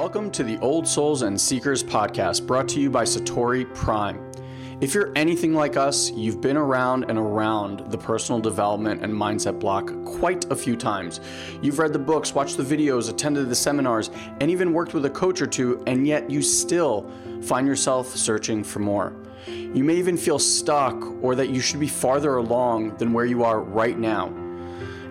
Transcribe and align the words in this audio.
Welcome 0.00 0.30
to 0.30 0.42
the 0.42 0.58
Old 0.60 0.88
Souls 0.88 1.20
and 1.20 1.38
Seekers 1.38 1.84
podcast 1.84 2.46
brought 2.46 2.66
to 2.68 2.80
you 2.80 2.88
by 2.88 3.04
Satori 3.04 3.66
Prime. 3.74 4.32
If 4.80 4.94
you're 4.94 5.12
anything 5.14 5.52
like 5.52 5.76
us, 5.76 6.10
you've 6.12 6.40
been 6.40 6.56
around 6.56 7.04
and 7.10 7.18
around 7.18 7.80
the 7.90 7.98
personal 7.98 8.40
development 8.40 9.04
and 9.04 9.12
mindset 9.12 9.60
block 9.60 9.92
quite 10.06 10.50
a 10.50 10.56
few 10.56 10.74
times. 10.74 11.20
You've 11.60 11.78
read 11.78 11.92
the 11.92 11.98
books, 11.98 12.34
watched 12.34 12.56
the 12.56 12.62
videos, 12.62 13.10
attended 13.10 13.50
the 13.50 13.54
seminars, 13.54 14.08
and 14.40 14.50
even 14.50 14.72
worked 14.72 14.94
with 14.94 15.04
a 15.04 15.10
coach 15.10 15.42
or 15.42 15.46
two, 15.46 15.82
and 15.86 16.06
yet 16.06 16.30
you 16.30 16.40
still 16.40 17.06
find 17.42 17.66
yourself 17.66 18.16
searching 18.16 18.64
for 18.64 18.78
more. 18.78 19.14
You 19.46 19.84
may 19.84 19.96
even 19.96 20.16
feel 20.16 20.38
stuck 20.38 20.96
or 21.22 21.34
that 21.34 21.50
you 21.50 21.60
should 21.60 21.78
be 21.78 21.88
farther 21.88 22.38
along 22.38 22.96
than 22.96 23.12
where 23.12 23.26
you 23.26 23.44
are 23.44 23.60
right 23.60 23.98
now. 23.98 24.28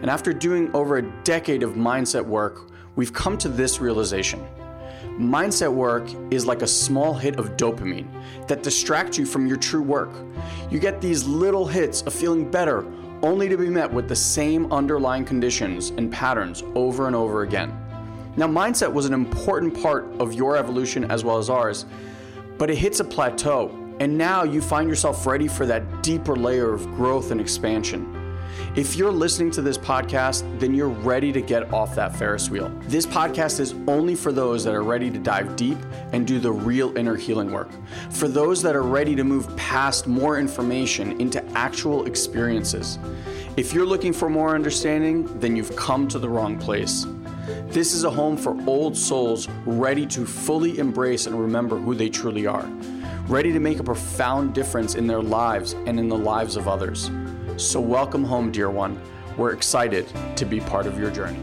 And 0.01 0.09
after 0.09 0.33
doing 0.33 0.73
over 0.73 0.97
a 0.97 1.03
decade 1.23 1.61
of 1.61 1.73
mindset 1.73 2.25
work, 2.25 2.71
we've 2.95 3.13
come 3.13 3.37
to 3.37 3.49
this 3.49 3.79
realization. 3.79 4.43
Mindset 5.19 5.73
work 5.73 6.07
is 6.31 6.45
like 6.45 6.61
a 6.61 6.67
small 6.67 7.13
hit 7.13 7.37
of 7.37 7.57
dopamine 7.57 8.07
that 8.47 8.63
distracts 8.63 9.17
you 9.17 9.25
from 9.25 9.45
your 9.45 9.57
true 9.57 9.81
work. 9.81 10.11
You 10.71 10.79
get 10.79 11.01
these 11.01 11.27
little 11.27 11.67
hits 11.67 12.03
of 12.03 12.13
feeling 12.13 12.49
better 12.49 12.85
only 13.21 13.49
to 13.49 13.57
be 13.57 13.69
met 13.69 13.91
with 13.91 14.07
the 14.07 14.15
same 14.15 14.71
underlying 14.71 15.25
conditions 15.25 15.89
and 15.89 16.09
patterns 16.09 16.63
over 16.73 17.07
and 17.07 17.17
over 17.17 17.41
again. 17.41 17.77
Now, 18.37 18.47
mindset 18.47 18.93
was 18.93 19.07
an 19.07 19.13
important 19.13 19.81
part 19.81 20.05
of 20.21 20.33
your 20.33 20.55
evolution 20.55 21.11
as 21.11 21.25
well 21.25 21.37
as 21.37 21.49
ours, 21.49 21.85
but 22.57 22.69
it 22.69 22.77
hits 22.77 23.01
a 23.01 23.03
plateau, 23.03 23.75
and 23.99 24.17
now 24.17 24.43
you 24.43 24.61
find 24.61 24.87
yourself 24.87 25.25
ready 25.25 25.49
for 25.49 25.65
that 25.65 26.01
deeper 26.01 26.37
layer 26.37 26.73
of 26.73 26.85
growth 26.95 27.31
and 27.31 27.41
expansion. 27.41 28.18
If 28.75 28.95
you're 28.95 29.11
listening 29.11 29.51
to 29.51 29.61
this 29.61 29.77
podcast, 29.77 30.59
then 30.59 30.73
you're 30.73 30.89
ready 30.89 31.31
to 31.31 31.41
get 31.41 31.73
off 31.73 31.95
that 31.95 32.15
Ferris 32.15 32.49
wheel. 32.49 32.69
This 32.83 33.05
podcast 33.05 33.59
is 33.59 33.73
only 33.87 34.15
for 34.15 34.31
those 34.31 34.63
that 34.63 34.73
are 34.73 34.83
ready 34.83 35.09
to 35.09 35.17
dive 35.17 35.55
deep 35.55 35.77
and 36.13 36.25
do 36.25 36.39
the 36.39 36.51
real 36.51 36.95
inner 36.97 37.15
healing 37.15 37.51
work. 37.51 37.69
For 38.11 38.27
those 38.27 38.61
that 38.61 38.75
are 38.75 38.83
ready 38.83 39.15
to 39.15 39.23
move 39.23 39.55
past 39.57 40.07
more 40.07 40.39
information 40.39 41.19
into 41.19 41.43
actual 41.57 42.05
experiences. 42.05 42.99
If 43.57 43.73
you're 43.73 43.85
looking 43.85 44.13
for 44.13 44.29
more 44.29 44.55
understanding, 44.55 45.39
then 45.39 45.55
you've 45.55 45.75
come 45.75 46.07
to 46.09 46.19
the 46.19 46.29
wrong 46.29 46.57
place. 46.57 47.05
This 47.69 47.93
is 47.93 48.03
a 48.03 48.09
home 48.09 48.37
for 48.37 48.55
old 48.67 48.95
souls 48.95 49.47
ready 49.65 50.05
to 50.07 50.25
fully 50.25 50.79
embrace 50.79 51.25
and 51.25 51.39
remember 51.39 51.77
who 51.77 51.95
they 51.95 52.09
truly 52.09 52.45
are, 52.45 52.65
ready 53.27 53.51
to 53.51 53.59
make 53.59 53.79
a 53.79 53.83
profound 53.83 54.53
difference 54.53 54.95
in 54.95 55.07
their 55.07 55.21
lives 55.21 55.73
and 55.73 55.99
in 55.99 56.07
the 56.07 56.17
lives 56.17 56.55
of 56.55 56.67
others. 56.67 57.09
So, 57.59 57.81
welcome 57.81 58.23
home, 58.23 58.53
dear 58.53 58.69
one. 58.69 58.97
We're 59.35 59.51
excited 59.51 60.07
to 60.37 60.45
be 60.45 60.61
part 60.61 60.85
of 60.85 60.97
your 60.97 61.11
journey. 61.11 61.41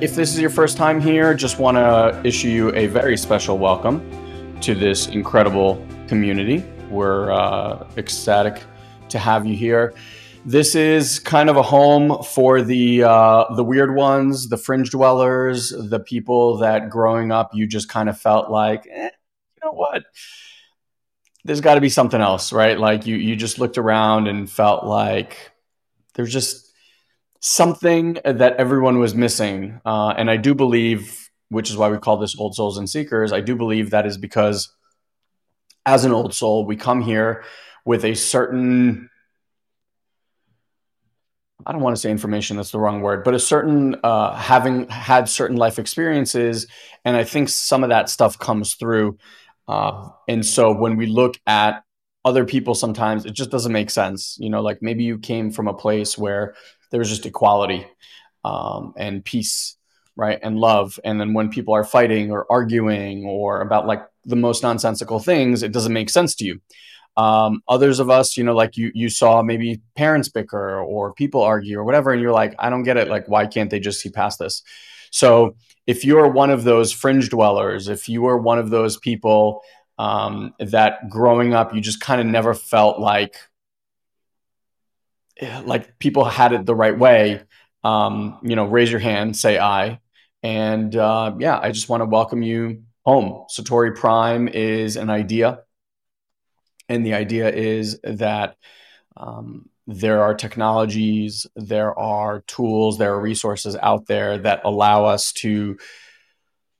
If 0.00 0.16
this 0.16 0.34
is 0.34 0.40
your 0.40 0.50
first 0.50 0.76
time 0.76 1.00
here, 1.00 1.34
just 1.34 1.60
want 1.60 1.76
to 1.76 2.20
issue 2.24 2.48
you 2.48 2.74
a 2.74 2.88
very 2.88 3.16
special 3.16 3.58
welcome 3.58 4.58
to 4.60 4.74
this 4.74 5.06
incredible 5.06 5.86
community. 6.08 6.64
We're 6.90 7.30
uh, 7.30 7.86
ecstatic 7.96 8.60
to 9.10 9.20
have 9.20 9.46
you 9.46 9.54
here. 9.54 9.94
This 10.44 10.74
is 10.74 11.20
kind 11.20 11.48
of 11.48 11.56
a 11.56 11.62
home 11.62 12.24
for 12.24 12.60
the 12.60 13.04
uh, 13.04 13.54
the 13.54 13.62
weird 13.62 13.94
ones, 13.94 14.48
the 14.48 14.56
fringe 14.56 14.90
dwellers, 14.90 15.70
the 15.70 16.00
people 16.00 16.56
that 16.56 16.90
growing 16.90 17.30
up 17.30 17.54
you 17.54 17.68
just 17.68 17.88
kind 17.88 18.08
of 18.08 18.20
felt 18.20 18.50
like, 18.50 18.84
eh, 18.90 19.04
you 19.04 19.60
know 19.62 19.70
what, 19.70 20.02
there's 21.44 21.60
got 21.60 21.74
to 21.76 21.80
be 21.80 21.88
something 21.88 22.20
else, 22.20 22.52
right? 22.52 22.78
Like 22.78 23.06
you 23.06 23.16
you 23.16 23.36
just 23.36 23.58
looked 23.58 23.78
around 23.78 24.28
and 24.28 24.50
felt 24.50 24.84
like 24.84 25.52
there's 26.14 26.32
just 26.32 26.72
something 27.40 28.18
that 28.24 28.56
everyone 28.56 28.98
was 28.98 29.14
missing. 29.14 29.80
Uh, 29.84 30.08
and 30.10 30.30
I 30.30 30.36
do 30.36 30.54
believe, 30.54 31.30
which 31.48 31.70
is 31.70 31.76
why 31.76 31.88
we 31.88 31.98
call 31.98 32.16
this 32.16 32.38
old 32.38 32.54
souls 32.54 32.76
and 32.78 32.90
seekers. 32.90 33.32
I 33.32 33.40
do 33.40 33.54
believe 33.54 33.90
that 33.90 34.06
is 34.06 34.18
because 34.18 34.74
as 35.86 36.04
an 36.04 36.12
old 36.12 36.34
soul, 36.34 36.66
we 36.66 36.76
come 36.76 37.00
here 37.00 37.44
with 37.84 38.04
a 38.04 38.14
certain 38.14 39.08
I 41.66 41.72
don't 41.72 41.82
want 41.82 41.96
to 41.96 42.00
say 42.00 42.10
information, 42.10 42.56
that's 42.56 42.70
the 42.70 42.78
wrong 42.78 43.02
word, 43.02 43.24
but 43.24 43.34
a 43.34 43.38
certain, 43.38 43.96
uh, 44.04 44.34
having 44.34 44.88
had 44.88 45.28
certain 45.28 45.56
life 45.56 45.78
experiences. 45.78 46.66
And 47.04 47.16
I 47.16 47.24
think 47.24 47.48
some 47.48 47.82
of 47.82 47.90
that 47.90 48.08
stuff 48.08 48.38
comes 48.38 48.74
through. 48.74 49.18
Uh, 49.68 50.08
and 50.26 50.44
so 50.44 50.72
when 50.72 50.96
we 50.96 51.06
look 51.06 51.38
at 51.46 51.84
other 52.24 52.44
people, 52.44 52.74
sometimes 52.74 53.26
it 53.26 53.32
just 53.32 53.50
doesn't 53.50 53.72
make 53.72 53.90
sense. 53.90 54.36
You 54.40 54.50
know, 54.50 54.62
like 54.62 54.78
maybe 54.80 55.04
you 55.04 55.18
came 55.18 55.50
from 55.50 55.68
a 55.68 55.74
place 55.74 56.16
where 56.16 56.54
there 56.90 56.98
was 56.98 57.10
just 57.10 57.26
equality 57.26 57.86
um, 58.44 58.94
and 58.96 59.24
peace, 59.24 59.76
right? 60.16 60.38
And 60.42 60.58
love. 60.58 60.98
And 61.04 61.20
then 61.20 61.34
when 61.34 61.50
people 61.50 61.74
are 61.74 61.84
fighting 61.84 62.30
or 62.30 62.46
arguing 62.50 63.24
or 63.24 63.60
about 63.60 63.86
like 63.86 64.02
the 64.24 64.36
most 64.36 64.62
nonsensical 64.62 65.20
things, 65.20 65.62
it 65.62 65.72
doesn't 65.72 65.92
make 65.92 66.10
sense 66.10 66.34
to 66.36 66.44
you. 66.44 66.60
Um, 67.16 67.62
others 67.66 67.98
of 67.98 68.10
us, 68.10 68.36
you 68.36 68.44
know, 68.44 68.54
like 68.54 68.76
you 68.76 68.92
you 68.94 69.08
saw 69.10 69.42
maybe 69.42 69.80
parents 69.96 70.28
bicker 70.28 70.80
or 70.80 71.12
people 71.12 71.42
argue 71.42 71.76
or 71.78 71.84
whatever, 71.84 72.12
and 72.12 72.22
you're 72.22 72.32
like, 72.32 72.54
I 72.60 72.70
don't 72.70 72.84
get 72.84 72.96
it. 72.96 73.08
Like, 73.08 73.28
why 73.28 73.46
can't 73.46 73.70
they 73.70 73.80
just 73.80 74.00
see 74.00 74.08
past 74.08 74.38
this? 74.38 74.62
So 75.10 75.56
if 75.86 76.04
you're 76.04 76.28
one 76.28 76.50
of 76.50 76.64
those 76.64 76.92
fringe 76.92 77.30
dwellers, 77.30 77.88
if 77.88 78.08
you 78.08 78.26
are 78.26 78.38
one 78.38 78.58
of 78.58 78.70
those 78.70 78.96
people 78.98 79.62
um, 79.98 80.54
that 80.60 81.08
growing 81.08 81.54
up 81.54 81.74
you 81.74 81.80
just 81.80 82.00
kind 82.00 82.20
of 82.20 82.26
never 82.26 82.54
felt 82.54 83.00
like 83.00 83.36
like 85.64 85.98
people 85.98 86.24
had 86.24 86.52
it 86.52 86.66
the 86.66 86.74
right 86.74 86.98
way, 86.98 87.40
um, 87.84 88.38
you 88.42 88.56
know, 88.56 88.66
raise 88.66 88.90
your 88.90 89.00
hand, 89.00 89.36
say 89.36 89.58
I, 89.58 90.00
and 90.42 90.94
uh, 90.96 91.34
yeah, 91.38 91.58
I 91.58 91.70
just 91.70 91.88
want 91.88 92.00
to 92.00 92.06
welcome 92.06 92.42
you 92.42 92.82
home. 93.04 93.46
Satori 93.48 93.94
Prime 93.96 94.48
is 94.48 94.96
an 94.96 95.10
idea, 95.10 95.60
and 96.88 97.04
the 97.06 97.14
idea 97.14 97.50
is 97.50 98.00
that. 98.02 98.56
Um, 99.16 99.67
there 99.90 100.22
are 100.22 100.34
technologies, 100.34 101.46
there 101.56 101.98
are 101.98 102.42
tools, 102.42 102.98
there 102.98 103.14
are 103.14 103.20
resources 103.20 103.74
out 103.82 104.06
there 104.06 104.36
that 104.36 104.60
allow 104.64 105.06
us 105.06 105.32
to 105.32 105.78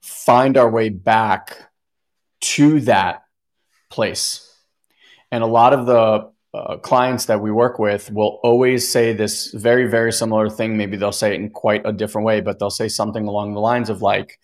find 0.02 0.58
our 0.58 0.70
way 0.70 0.90
back 0.90 1.56
to 2.42 2.80
that 2.80 3.22
place. 3.88 4.44
And 5.32 5.42
a 5.42 5.46
lot 5.46 5.72
of 5.72 5.86
the 5.86 6.30
uh, 6.52 6.76
clients 6.76 7.24
that 7.26 7.40
we 7.40 7.50
work 7.50 7.78
with 7.78 8.12
will 8.12 8.40
always 8.42 8.86
say 8.86 9.14
this 9.14 9.52
very, 9.54 9.88
very 9.88 10.12
similar 10.12 10.50
thing. 10.50 10.76
Maybe 10.76 10.98
they'll 10.98 11.10
say 11.10 11.32
it 11.32 11.40
in 11.40 11.48
quite 11.48 11.86
a 11.86 11.94
different 11.94 12.26
way, 12.26 12.42
but 12.42 12.58
they'll 12.58 12.68
say 12.68 12.88
something 12.88 13.26
along 13.26 13.54
the 13.54 13.60
lines 13.60 13.88
of 13.88 14.02
like, 14.02 14.38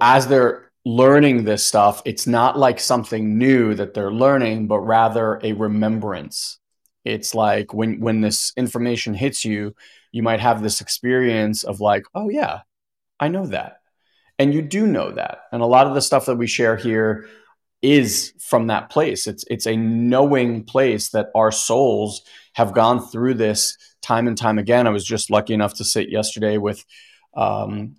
as 0.00 0.28
they're 0.28 0.71
learning 0.84 1.44
this 1.44 1.64
stuff, 1.64 2.02
it's 2.04 2.26
not 2.26 2.58
like 2.58 2.80
something 2.80 3.38
new 3.38 3.74
that 3.74 3.94
they're 3.94 4.12
learning, 4.12 4.66
but 4.66 4.80
rather 4.80 5.40
a 5.42 5.52
remembrance. 5.52 6.58
It's 7.04 7.34
like 7.34 7.74
when 7.74 8.00
when 8.00 8.20
this 8.20 8.52
information 8.56 9.14
hits 9.14 9.44
you, 9.44 9.74
you 10.12 10.22
might 10.22 10.40
have 10.40 10.62
this 10.62 10.80
experience 10.80 11.64
of 11.64 11.80
like, 11.80 12.04
oh 12.14 12.28
yeah, 12.28 12.60
I 13.18 13.28
know 13.28 13.46
that. 13.46 13.78
And 14.38 14.54
you 14.54 14.62
do 14.62 14.86
know 14.86 15.12
that. 15.12 15.42
And 15.52 15.62
a 15.62 15.66
lot 15.66 15.86
of 15.86 15.94
the 15.94 16.00
stuff 16.00 16.26
that 16.26 16.36
we 16.36 16.46
share 16.46 16.76
here 16.76 17.28
is 17.80 18.32
from 18.38 18.68
that 18.68 18.90
place. 18.90 19.26
It's 19.26 19.44
it's 19.50 19.66
a 19.66 19.76
knowing 19.76 20.64
place 20.64 21.10
that 21.10 21.30
our 21.34 21.50
souls 21.50 22.22
have 22.54 22.72
gone 22.72 23.06
through 23.06 23.34
this 23.34 23.76
time 24.02 24.28
and 24.28 24.38
time 24.38 24.58
again. 24.58 24.86
I 24.86 24.90
was 24.90 25.04
just 25.04 25.30
lucky 25.30 25.54
enough 25.54 25.74
to 25.74 25.84
sit 25.84 26.08
yesterday 26.08 26.58
with 26.58 26.84
um, 27.34 27.96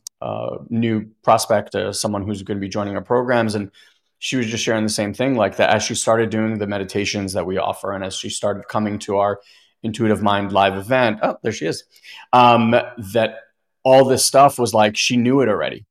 new 0.69 1.07
prospect, 1.23 1.75
uh, 1.75 1.94
someone 1.94 2.25
who's 2.25 2.44
going 2.44 2.57
to 2.57 2.61
be 2.61 2.69
joining 2.69 2.95
our 2.95 3.03
programs, 3.03 3.56
and 3.56 3.72
she 4.19 4.38
was 4.38 4.47
just 4.47 4.63
sharing 4.63 4.84
the 4.84 4.89
same 4.89 5.13
thing. 5.13 5.35
Like 5.35 5.57
that, 5.57 5.69
as 5.69 5.84
she 5.84 5.95
started 5.95 6.29
doing 6.29 6.57
the 6.57 6.67
meditations 6.67 7.34
that 7.34 7.45
we 7.45 7.57
offer, 7.57 7.91
and 7.94 8.03
as 8.03 8.16
she 8.16 8.29
started 8.29 8.67
coming 8.67 9.00
to 9.00 9.17
our 9.17 9.41
Intuitive 9.84 10.22
Mind 10.22 10.51
live 10.51 10.75
event, 10.75 11.19
oh, 11.22 11.38
there 11.44 11.51
she 11.51 11.66
is. 11.66 11.84
Um, 12.31 12.72
that 12.72 13.35
all 13.84 14.05
this 14.05 14.25
stuff 14.25 14.58
was 14.58 14.73
like 14.73 14.96
she 14.96 15.17
knew 15.17 15.41
it 15.41 15.49
already, 15.49 15.85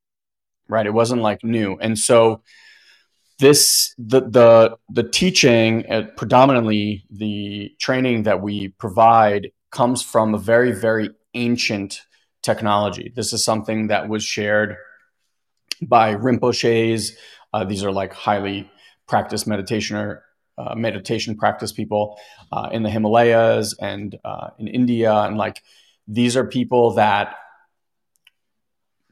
right? 0.69 0.87
It 0.87 0.95
wasn't 0.95 1.21
like 1.21 1.45
new, 1.45 1.77
and 1.79 1.99
so 1.99 2.43
this 3.39 3.95
the 3.99 4.21
the 4.21 4.77
the 4.89 5.03
teaching, 5.03 5.85
uh, 5.91 6.07
predominantly 6.17 7.05
the 7.11 7.75
training 7.79 8.23
that 8.23 8.41
we 8.41 8.69
provide, 8.69 9.51
comes 9.71 10.03
from 10.03 10.35
a 10.35 10.39
very 10.39 10.73
very 10.73 11.11
ancient 11.35 12.03
technology. 12.43 13.13
This 13.15 13.33
is 13.33 13.45
something 13.45 13.89
that 13.89 14.09
was 14.09 14.25
shared 14.25 14.77
by 15.81 16.15
Rinpoche's. 16.15 17.17
Uh, 17.53 17.65
these 17.65 17.85
are 17.85 17.93
like 17.93 18.13
highly 18.13 18.71
practiced 19.07 19.47
meditation 19.47 19.97
or 19.97 20.25
uh, 20.59 20.75
meditation 20.75 21.37
practice 21.37 21.73
people 21.73 22.19
uh, 22.51 22.69
in 22.73 22.83
the 22.83 22.91
Himalayas 22.91 23.75
and 23.81 24.17
uh, 24.25 24.51
in 24.59 24.69
India. 24.69 25.13
And 25.13 25.37
like 25.37 25.63
these 26.07 26.37
are 26.37 26.47
people 26.47 26.95
that 26.95 27.37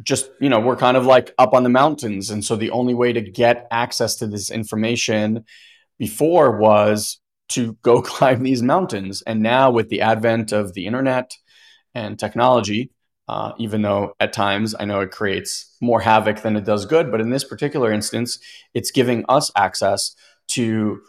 just, 0.03 0.31
you 0.41 0.49
know, 0.49 0.61
we're 0.61 0.76
kind 0.76 0.97
of 0.97 1.06
like 1.06 1.35
up 1.38 1.55
on 1.55 1.62
the 1.62 1.69
mountains. 1.69 2.31
And 2.31 2.44
so 2.44 2.56
the 2.56 2.71
only 2.71 2.94
way 2.94 3.12
to 3.12 3.21
get 3.21 3.67
access 3.71 4.17
to 4.17 4.26
this 4.26 4.50
information 4.50 5.44
before 5.99 6.59
was 6.59 7.21
to 7.50 7.76
go 7.83 8.00
climb 8.03 8.43
these 8.43 8.62
mountains. 8.62 9.23
And 9.23 9.43
now, 9.43 9.71
with 9.71 9.88
the 9.88 10.00
advent 10.00 10.53
of 10.53 10.75
the 10.75 10.87
internet 10.87 11.33
and 11.94 12.19
technology, 12.19 12.91
uh, 13.31 13.53
even 13.59 13.82
though 13.82 14.12
at 14.19 14.32
times 14.32 14.75
I 14.81 14.85
know 14.85 14.99
it 15.03 15.12
creates 15.12 15.77
more 15.81 16.00
havoc 16.00 16.43
than 16.43 16.56
it 16.56 16.65
does 16.65 16.85
good, 16.85 17.12
but 17.12 17.21
in 17.21 17.31
this 17.31 17.44
particular 17.44 17.93
instance, 17.93 18.41
it's 18.75 18.91
giving 18.91 19.25
us 19.29 19.53
access 19.55 20.17
to 20.49 21.00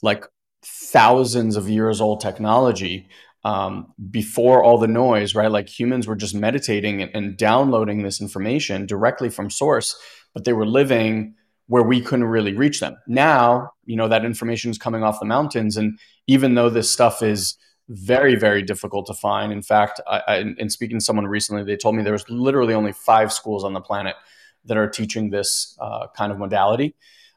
like 0.00 0.24
thousands 0.64 1.56
of 1.56 1.68
years 1.68 2.00
old 2.00 2.20
technology 2.20 3.08
um, 3.42 3.92
before 4.12 4.62
all 4.62 4.78
the 4.78 4.86
noise, 4.86 5.34
right? 5.34 5.50
Like 5.50 5.68
humans 5.68 6.06
were 6.06 6.14
just 6.14 6.36
meditating 6.36 7.02
and, 7.02 7.10
and 7.16 7.36
downloading 7.36 8.04
this 8.04 8.20
information 8.20 8.86
directly 8.86 9.28
from 9.28 9.50
source, 9.50 9.96
but 10.34 10.44
they 10.44 10.52
were 10.52 10.66
living 10.66 11.34
where 11.66 11.82
we 11.82 12.00
couldn't 12.00 12.26
really 12.26 12.52
reach 12.52 12.78
them. 12.78 12.96
Now, 13.08 13.72
you 13.86 13.96
know, 13.96 14.06
that 14.06 14.24
information 14.24 14.70
is 14.70 14.78
coming 14.78 15.02
off 15.02 15.18
the 15.18 15.26
mountains. 15.26 15.76
And 15.76 15.98
even 16.28 16.54
though 16.54 16.70
this 16.70 16.92
stuff 16.92 17.24
is 17.24 17.58
very, 17.88 18.34
very 18.34 18.62
difficult 18.62 19.06
to 19.06 19.14
find, 19.14 19.52
in 19.52 19.62
fact, 19.62 20.00
I, 20.06 20.22
I, 20.26 20.36
in 20.58 20.68
speaking 20.70 20.98
to 20.98 21.04
someone 21.04 21.26
recently, 21.26 21.62
they 21.62 21.76
told 21.76 21.94
me 21.94 22.02
there 22.02 22.12
was 22.12 22.28
literally 22.28 22.74
only 22.74 22.92
five 22.92 23.32
schools 23.32 23.64
on 23.64 23.72
the 23.72 23.80
planet 23.80 24.16
that 24.64 24.76
are 24.76 24.88
teaching 24.88 25.30
this 25.30 25.76
uh, 25.80 26.08
kind 26.16 26.32
of 26.32 26.38
modality. 26.38 26.94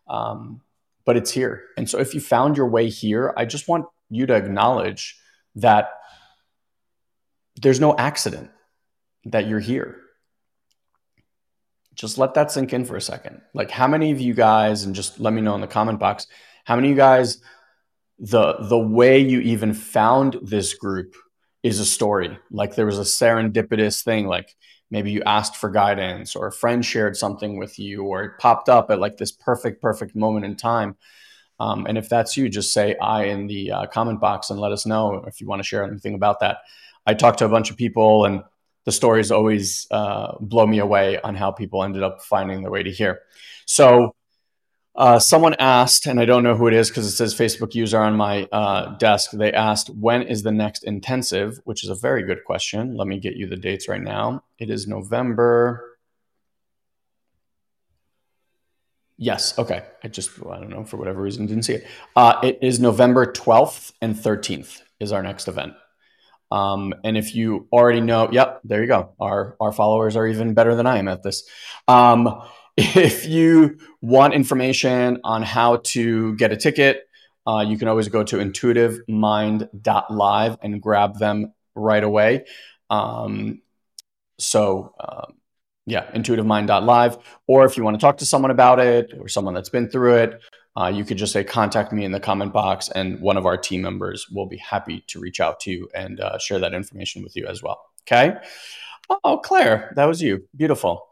Um, 0.08 0.62
but 1.06 1.18
it's 1.18 1.32
here. 1.32 1.64
And 1.78 1.90
so 1.90 2.00
if 2.00 2.14
you 2.14 2.22
found 2.22 2.58
your 2.58 2.68
way 2.68 2.90
here, 2.90 3.34
I 3.38 3.46
just 3.46 3.68
want 3.68 3.86
you 4.10 4.26
to 4.26 4.36
acknowledge 4.36 5.20
that 5.56 5.92
there's 7.62 7.80
no 7.80 7.96
accident 7.98 8.50
that 9.26 9.48
you're 9.48 9.60
here 9.60 10.02
just 12.00 12.18
let 12.18 12.34
that 12.34 12.50
sink 12.50 12.72
in 12.72 12.86
for 12.86 12.96
a 12.96 13.02
second. 13.02 13.42
Like 13.54 13.70
how 13.70 13.86
many 13.86 14.12
of 14.12 14.22
you 14.22 14.34
guys, 14.34 14.86
and 14.86 14.96
just 14.96 15.20
let 15.20 15.34
me 15.34 15.42
know 15.42 15.54
in 15.56 15.62
the 15.62 15.68
comment 15.68 16.00
box, 16.00 16.28
how 16.64 16.78
many 16.78 16.88
of 16.88 16.92
you 16.92 16.96
guys, 16.96 17.42
the 18.20 18.56
the 18.60 18.78
way 18.78 19.20
you 19.20 19.40
even 19.40 19.74
found 19.74 20.38
this 20.42 20.74
group 20.74 21.16
is 21.64 21.80
a 21.80 21.86
story. 21.86 22.38
Like 22.52 22.76
there 22.76 22.86
was 22.86 23.00
a 23.00 23.04
serendipitous 23.04 24.04
thing, 24.04 24.28
like 24.28 24.56
maybe 24.92 25.12
you 25.12 25.22
asked 25.26 25.56
for 25.56 25.70
guidance 25.70 26.36
or 26.36 26.48
a 26.48 26.52
friend 26.52 26.84
shared 26.84 27.16
something 27.16 27.58
with 27.58 27.78
you 27.78 28.04
or 28.04 28.24
it 28.24 28.32
popped 28.40 28.70
up 28.70 28.90
at 28.90 29.00
like 29.00 29.18
this 29.18 29.32
perfect, 29.32 29.82
perfect 29.82 30.16
moment 30.16 30.46
in 30.46 30.56
time. 30.56 30.96
Um, 31.60 31.86
and 31.88 31.98
if 31.98 32.08
that's 32.08 32.38
you, 32.38 32.50
just 32.50 32.74
say 32.74 32.96
I 33.02 33.26
in 33.26 33.48
the 33.48 33.72
uh, 33.72 33.86
comment 33.88 34.22
box 34.22 34.50
and 34.50 34.60
let 34.60 34.72
us 34.72 34.86
know 34.86 35.26
if 35.28 35.42
you 35.42 35.48
want 35.48 35.62
to 35.62 35.68
share 35.68 35.84
anything 35.84 36.16
about 36.16 36.40
that. 36.40 36.60
I 37.06 37.14
talked 37.14 37.40
to 37.40 37.46
a 37.46 37.50
bunch 37.50 37.70
of 37.70 37.78
people 37.78 38.26
and 38.26 38.44
the 38.86 38.92
stories 38.92 39.30
always 39.32 39.86
uh, 39.92 40.36
blow 40.40 40.66
me 40.66 40.80
away 40.80 41.20
on 41.20 41.36
how 41.36 41.52
people 41.52 41.84
ended 41.84 42.02
up 42.02 42.22
finding 42.22 42.62
their 42.62 42.72
way 42.72 42.84
to 42.84 42.92
here. 42.92 43.22
So, 43.66 44.16
uh, 45.00 45.18
someone 45.18 45.56
asked, 45.60 46.08
and 46.08 46.20
I 46.20 46.26
don't 46.26 46.44
know 46.44 46.56
who 46.56 46.68
it 46.68 46.74
is 46.74 46.90
because 46.90 47.06
it 47.08 47.12
says 47.12 47.34
Facebook 47.34 47.74
user 47.74 48.00
on 48.00 48.18
my 48.18 48.44
uh, 48.52 48.98
desk. 48.98 49.32
They 49.32 49.54
asked, 49.54 49.90
when 49.92 50.24
is 50.24 50.44
the 50.44 50.52
next 50.52 50.84
intensive? 50.84 51.62
Which 51.64 51.86
is 51.86 51.90
a 51.90 51.96
very 51.96 52.22
good 52.24 52.44
question. 52.44 52.98
Let 52.98 53.08
me 53.08 53.18
get 53.18 53.38
you 53.38 53.48
the 53.48 53.56
dates 53.56 53.88
right 53.88 54.02
now. 54.02 54.44
It 54.60 54.70
is 54.70 54.88
November. 54.88 55.98
Yes. 59.18 59.58
Okay. 59.58 59.86
I 60.04 60.10
just, 60.10 60.32
I 60.46 60.60
don't 60.60 60.70
know, 60.70 60.84
for 60.84 60.98
whatever 60.98 61.22
reason, 61.22 61.46
didn't 61.46 61.64
see 61.64 61.76
it. 61.76 61.88
Uh, 62.18 62.38
it 62.44 62.60
is 62.62 62.82
November 62.82 63.26
12th 63.26 63.94
and 64.02 64.16
13th 64.16 64.82
is 65.00 65.14
our 65.14 65.24
next 65.24 65.48
event. 65.48 65.76
Um, 66.52 66.94
and 67.06 67.18
if 67.18 67.36
you 67.36 67.70
already 67.72 68.02
know, 68.02 68.30
yep, 68.32 68.60
there 68.66 68.82
you 68.82 68.88
go. 68.88 69.14
Our 69.20 69.56
our 69.62 69.72
followers 69.72 70.16
are 70.16 70.28
even 70.28 70.56
better 70.56 70.76
than 70.76 70.88
I 70.88 70.98
am 70.98 71.08
at 71.08 71.22
this. 71.22 71.48
Um, 71.88 72.42
if 72.80 73.28
you 73.28 73.78
want 74.02 74.34
information 74.34 75.20
on 75.26 75.44
how 75.44 75.76
to 75.78 76.34
get 76.36 76.54
a 76.54 76.58
ticket, 76.58 77.10
uh, 77.46 77.66
you 77.68 77.78
can 77.78 77.90
always 77.90 78.08
go 78.08 78.24
to 78.24 78.38
intuitivemind.live 78.38 80.58
and 80.62 80.82
grab 80.82 81.20
them 81.20 81.54
right 81.76 82.04
away. 82.04 82.46
Um, 82.90 83.62
so, 84.38 84.96
um, 85.00 85.34
yeah, 85.86 86.10
intuitivemind.live. 86.12 87.18
Or 87.48 87.66
if 87.66 87.76
you 87.76 87.84
want 87.84 88.00
to 88.00 88.02
talk 88.02 88.20
to 88.20 88.26
someone 88.26 88.52
about 88.52 88.80
it 88.80 89.14
or 89.20 89.28
someone 89.28 89.54
that's 89.54 89.70
been 89.70 89.90
through 89.90 90.16
it, 90.16 90.42
uh, 90.78 90.88
you 90.88 91.04
could 91.04 91.18
just 91.18 91.34
say 91.34 91.44
contact 91.44 91.92
me 91.92 92.06
in 92.06 92.14
the 92.14 92.22
comment 92.22 92.54
box, 92.54 92.88
and 92.96 93.20
one 93.20 93.36
of 93.36 93.46
our 93.46 93.58
team 93.58 93.82
members 93.82 94.30
will 94.30 94.46
be 94.46 94.56
happy 94.58 95.04
to 95.08 95.20
reach 95.20 95.42
out 95.42 95.60
to 95.60 95.72
you 95.72 95.90
and 95.94 96.22
uh, 96.22 96.38
share 96.38 96.60
that 96.60 96.74
information 96.74 97.24
with 97.24 97.36
you 97.36 97.46
as 97.46 97.62
well. 97.62 97.82
Okay. 98.04 98.38
Oh, 99.24 99.40
Claire, 99.44 99.92
that 99.98 100.06
was 100.06 100.22
you. 100.22 100.48
Beautiful. 100.56 101.09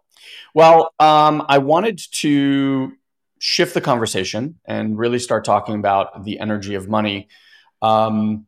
Well, 0.53 0.93
um, 0.99 1.45
I 1.47 1.59
wanted 1.59 1.99
to 2.13 2.93
shift 3.39 3.73
the 3.73 3.81
conversation 3.81 4.59
and 4.65 4.97
really 4.97 5.19
start 5.19 5.45
talking 5.45 5.75
about 5.75 6.23
the 6.23 6.39
energy 6.39 6.75
of 6.75 6.87
money. 6.87 7.27
Um, 7.81 8.47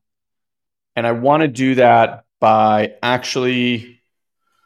and 0.96 1.06
I 1.06 1.12
want 1.12 1.42
to 1.42 1.48
do 1.48 1.76
that 1.76 2.24
by 2.40 2.94
actually 3.04 4.02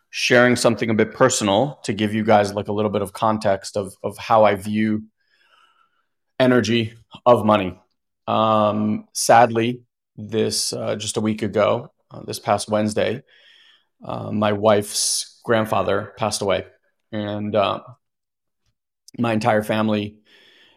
sharing 0.09 0.55
something 0.55 0.89
a 0.89 0.93
bit 0.93 1.13
personal 1.13 1.79
to 1.83 1.93
give 1.93 2.13
you 2.13 2.23
guys 2.23 2.53
like 2.53 2.67
a 2.67 2.71
little 2.71 2.91
bit 2.91 3.01
of 3.01 3.13
context 3.13 3.75
of, 3.75 3.95
of 4.03 4.17
how 4.17 4.43
I 4.43 4.55
view 4.55 5.03
energy 6.39 6.93
of 7.25 7.45
money. 7.45 7.79
Um, 8.27 9.07
sadly, 9.13 9.81
this 10.15 10.71
uh, 10.71 10.95
just 10.95 11.17
a 11.17 11.21
week 11.21 11.41
ago, 11.41 11.91
uh, 12.11 12.21
this 12.23 12.39
past 12.39 12.69
Wednesday, 12.69 13.23
uh, 14.05 14.31
my 14.31 14.53
wife's 14.53 15.41
grandfather 15.43 16.13
passed 16.17 16.41
away, 16.41 16.65
and 17.13 17.55
uh, 17.55 17.79
my 19.17 19.31
entire 19.31 19.63
family 19.63 20.17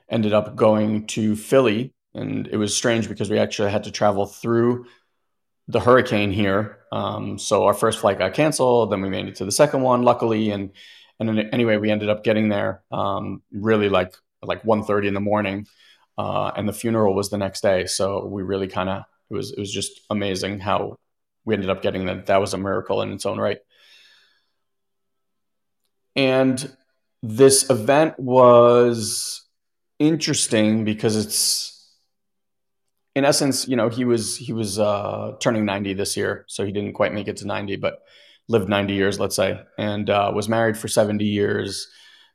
ended 0.08 0.32
up 0.32 0.54
going 0.54 1.08
to 1.08 1.34
Philly. 1.34 1.92
And 2.14 2.46
it 2.46 2.56
was 2.56 2.76
strange 2.76 3.08
because 3.08 3.28
we 3.28 3.38
actually 3.38 3.72
had 3.72 3.84
to 3.84 3.90
travel 3.90 4.26
through 4.26 4.86
the 5.66 5.80
hurricane 5.80 6.30
here. 6.30 6.78
Um, 6.92 7.38
so 7.38 7.64
our 7.64 7.74
first 7.74 7.98
flight 7.98 8.18
got 8.18 8.34
canceled. 8.34 8.92
Then 8.92 9.02
we 9.02 9.10
made 9.10 9.26
it 9.26 9.34
to 9.36 9.44
the 9.44 9.52
second 9.52 9.82
one, 9.82 10.02
luckily, 10.02 10.50
and 10.50 10.70
and 11.18 11.28
then 11.28 11.38
anyway, 11.50 11.78
we 11.78 11.90
ended 11.90 12.10
up 12.10 12.22
getting 12.22 12.48
there 12.48 12.82
um, 12.92 13.42
really 13.50 13.88
like 13.88 14.14
like 14.42 14.62
1.30 14.62 15.08
in 15.08 15.14
the 15.14 15.20
morning 15.20 15.66
uh, 16.18 16.52
and 16.56 16.68
the 16.68 16.72
funeral 16.72 17.14
was 17.14 17.30
the 17.30 17.38
next 17.38 17.60
day 17.62 17.86
so 17.86 18.24
we 18.26 18.42
really 18.42 18.68
kind 18.68 18.88
of 18.88 19.02
it 19.30 19.34
was 19.34 19.52
it 19.52 19.58
was 19.58 19.72
just 19.72 20.00
amazing 20.10 20.60
how 20.60 20.96
we 21.44 21.54
ended 21.54 21.70
up 21.70 21.82
getting 21.82 22.06
that 22.06 22.26
that 22.26 22.40
was 22.40 22.54
a 22.54 22.58
miracle 22.58 23.02
in 23.02 23.12
its 23.12 23.26
own 23.26 23.38
right 23.38 23.58
and 26.16 26.76
this 27.22 27.68
event 27.70 28.18
was 28.18 29.42
interesting 29.98 30.84
because 30.84 31.16
it's 31.16 31.96
in 33.14 33.24
essence 33.24 33.66
you 33.68 33.76
know 33.76 33.88
he 33.88 34.04
was 34.04 34.36
he 34.36 34.52
was 34.52 34.78
uh, 34.78 35.32
turning 35.40 35.64
90 35.64 35.94
this 35.94 36.16
year 36.16 36.44
so 36.48 36.64
he 36.66 36.72
didn't 36.72 36.92
quite 36.92 37.14
make 37.14 37.28
it 37.28 37.36
to 37.38 37.46
90 37.46 37.76
but 37.76 38.02
lived 38.48 38.68
90 38.68 38.92
years 38.94 39.18
let's 39.20 39.36
say 39.36 39.60
and 39.78 40.10
uh, 40.10 40.30
was 40.34 40.48
married 40.48 40.76
for 40.76 40.88
70 40.88 41.24
years 41.24 41.88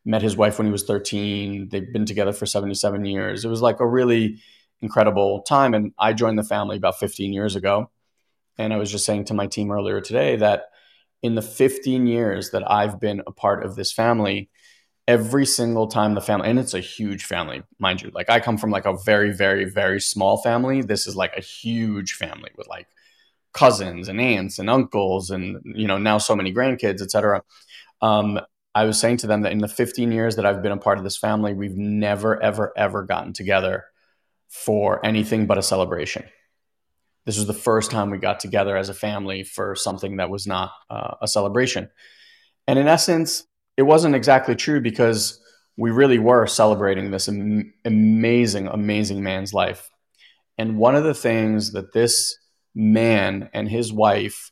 met 0.06 0.22
his 0.22 0.36
wife 0.36 0.58
when 0.58 0.66
he 0.66 0.72
was 0.72 0.84
13. 0.84 1.70
They've 1.70 1.92
been 1.92 2.06
together 2.06 2.34
for 2.34 2.46
77 2.46 3.06
years. 3.06 3.46
It 3.46 3.50
was 3.50 3.62
like 3.62 3.80
a 3.80 3.88
really 3.88 4.42
incredible 4.82 5.42
time. 5.42 5.74
And 5.74 5.94
I 6.00 6.14
joined 6.14 6.40
the 6.40 6.44
family 6.44 6.78
about 6.78 7.00
15 7.00 7.34
years 7.34 7.56
ago. 7.56 7.90
And 8.58 8.74
I 8.74 8.78
was 8.78 8.92
just 8.92 9.06
saying 9.06 9.26
to 9.26 9.34
my 9.34 9.48
team 9.48 9.72
earlier 9.72 10.02
today 10.02 10.36
that 10.38 10.66
in 11.24 11.36
the 11.36 11.42
15 11.42 12.08
years 12.08 12.52
that 12.52 12.70
I've 12.70 13.00
been 13.00 13.22
a 13.28 13.32
part 13.32 13.64
of 13.64 13.76
this 13.76 13.92
family, 13.92 14.50
every 15.08 15.46
single 15.46 15.88
time 15.88 16.14
the 16.14 16.22
family, 16.22 16.50
and 16.50 16.60
it's 16.60 16.74
a 16.74 16.80
huge 16.80 17.26
family, 17.26 17.64
mind 17.80 18.02
you, 18.02 18.12
like 18.14 18.30
I 18.30 18.40
come 18.40 18.58
from 18.58 18.72
like 18.72 18.86
a 18.86 18.98
very, 19.06 19.32
very, 19.32 19.66
very 19.66 20.00
small 20.00 20.42
family. 20.42 20.82
This 20.82 21.08
is 21.08 21.16
like 21.16 21.36
a 21.38 21.42
huge 21.42 22.14
family 22.14 22.52
with 22.56 22.68
like 22.68 22.88
cousins 23.54 24.08
and 24.08 24.22
aunts 24.22 24.60
and 24.60 24.70
uncles 24.70 25.30
and, 25.30 25.62
you 25.66 25.88
know, 25.88 25.98
now 25.98 26.18
so 26.18 26.36
many 26.36 26.54
grandkids, 26.54 27.02
et 27.02 27.12
cetera. 27.12 27.44
Um, 28.02 28.40
I 28.74 28.86
was 28.86 29.00
saying 29.00 29.18
to 29.18 29.28
them 29.28 29.42
that 29.42 29.52
in 29.52 29.58
the 29.58 29.68
15 29.68 30.12
years 30.12 30.38
that 30.38 30.46
I've 30.46 30.64
been 30.64 30.72
a 30.72 30.78
part 30.78 30.98
of 30.98 31.04
this 31.04 31.18
family, 31.18 31.54
we've 31.54 31.76
never, 31.76 32.42
ever, 32.42 32.72
ever 32.78 33.04
gotten 33.04 33.34
together 33.34 33.86
for 34.48 35.06
anything 35.06 35.46
but 35.46 35.58
a 35.58 35.64
celebration. 35.64 36.24
This 37.26 37.38
was 37.38 37.48
the 37.48 37.54
first 37.54 37.92
time 37.92 38.10
we 38.10 38.18
got 38.18 38.40
together 38.40 38.76
as 38.76 38.90
a 38.90 38.94
family 38.94 39.44
for 39.44 39.76
something 39.76 40.18
that 40.18 40.30
was 40.30 40.48
not 40.48 40.72
uh, 40.90 41.16
a 41.22 41.28
celebration. 41.28 41.90
And 42.68 42.80
in 42.80 42.88
essence, 42.88 43.46
it 43.78 43.84
wasn't 43.84 44.16
exactly 44.16 44.56
true 44.56 44.82
because 44.82 45.40
we 45.78 45.92
really 45.92 46.20
were 46.20 46.48
celebrating 46.48 47.12
this 47.12 47.30
am- 47.30 47.74
amazing, 47.86 48.68
amazing 48.68 49.24
man's 49.24 49.54
life. 49.54 49.90
And 50.58 50.78
one 50.78 50.96
of 50.96 51.04
the 51.04 51.14
things 51.14 51.72
that 51.74 51.94
this 51.94 52.38
man 52.76 53.50
and 53.54 53.68
his 53.70 53.92
wife 53.92 54.52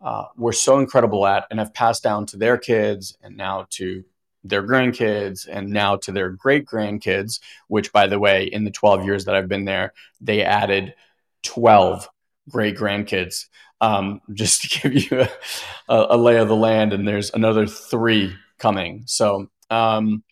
uh, 0.00 0.24
were 0.36 0.52
so 0.52 0.78
incredible 0.78 1.26
at 1.26 1.46
and 1.50 1.58
have 1.58 1.74
passed 1.74 2.02
down 2.02 2.26
to 2.26 2.36
their 2.36 2.58
kids 2.58 3.16
and 3.22 3.36
now 3.36 3.66
to 3.70 4.04
their 4.44 4.62
grandkids 4.62 5.46
and 5.50 5.70
now 5.70 5.96
to 5.96 6.12
their 6.12 6.30
great 6.30 6.66
grandkids, 6.66 7.40
which, 7.68 7.92
by 7.92 8.06
the 8.06 8.18
way, 8.18 8.44
in 8.44 8.64
the 8.64 8.70
12 8.70 9.04
years 9.04 9.24
that 9.24 9.34
I've 9.34 9.48
been 9.48 9.64
there, 9.64 9.92
they 10.20 10.42
added 10.42 10.94
12 11.42 12.08
great 12.50 12.76
grandkids. 12.76 13.46
Um, 13.80 14.20
just 14.32 14.62
to 14.62 14.80
give 14.80 15.10
you 15.10 15.20
a, 15.20 16.06
a, 16.10 16.16
lay 16.16 16.36
of 16.38 16.48
the 16.48 16.56
land, 16.56 16.92
and 16.92 17.06
there's 17.06 17.30
another 17.32 17.66
three 17.66 18.34
coming. 18.58 19.04
So, 19.06 19.50
um, 19.70 20.24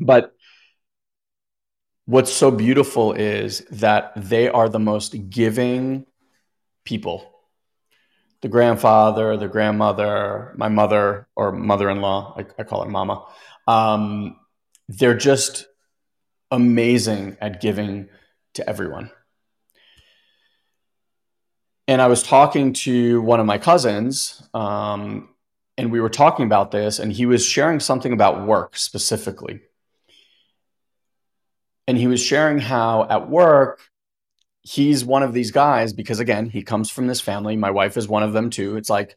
but 0.00 0.32
what's 2.04 2.32
so 2.32 2.50
beautiful 2.50 3.12
is 3.12 3.60
that 3.70 4.12
they 4.16 4.48
are 4.48 4.68
the 4.68 4.78
most 4.78 5.30
giving 5.30 6.06
people. 6.84 7.32
The 8.42 8.48
grandfather, 8.48 9.36
the 9.36 9.48
grandmother, 9.48 10.52
my 10.56 10.68
mother 10.68 11.26
or 11.34 11.52
mother-in-law, 11.52 12.36
I, 12.38 12.46
I 12.60 12.64
call 12.64 12.84
her 12.84 12.90
mama. 12.90 13.24
Um, 13.66 14.36
they're 14.88 15.16
just 15.16 15.66
amazing 16.50 17.36
at 17.40 17.60
giving 17.60 18.08
to 18.54 18.68
everyone. 18.68 19.10
And 21.88 22.02
I 22.02 22.08
was 22.08 22.22
talking 22.22 22.72
to 22.72 23.20
one 23.22 23.38
of 23.38 23.46
my 23.46 23.58
cousins, 23.58 24.42
um, 24.52 25.28
and 25.78 25.92
we 25.92 26.00
were 26.00 26.10
talking 26.10 26.44
about 26.44 26.70
this, 26.72 26.98
and 26.98 27.12
he 27.12 27.26
was 27.26 27.46
sharing 27.46 27.78
something 27.78 28.12
about 28.12 28.46
work 28.46 28.76
specifically. 28.76 29.60
And 31.86 31.96
he 31.96 32.08
was 32.08 32.20
sharing 32.20 32.58
how 32.58 33.06
at 33.08 33.28
work, 33.30 33.80
he's 34.62 35.04
one 35.04 35.22
of 35.22 35.32
these 35.32 35.52
guys 35.52 35.92
because, 35.92 36.18
again, 36.18 36.50
he 36.50 36.64
comes 36.64 36.90
from 36.90 37.06
this 37.06 37.20
family. 37.20 37.56
My 37.56 37.70
wife 37.70 37.96
is 37.96 38.08
one 38.08 38.24
of 38.24 38.32
them 38.32 38.50
too. 38.50 38.76
It's 38.76 38.90
like 38.90 39.16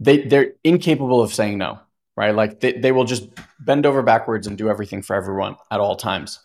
they, 0.00 0.24
they're 0.24 0.52
incapable 0.62 1.22
of 1.22 1.32
saying 1.32 1.56
no, 1.56 1.78
right? 2.14 2.34
Like 2.34 2.60
they, 2.60 2.72
they 2.72 2.92
will 2.92 3.04
just 3.04 3.28
bend 3.58 3.86
over 3.86 4.02
backwards 4.02 4.46
and 4.46 4.58
do 4.58 4.68
everything 4.68 5.00
for 5.00 5.16
everyone 5.16 5.56
at 5.70 5.80
all 5.80 5.96
times, 5.96 6.40